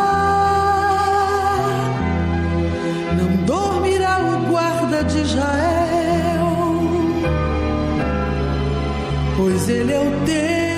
Pois 9.41 9.67
ele 9.69 9.91
é 9.91 9.99
o 9.99 10.25
teu 10.25 10.70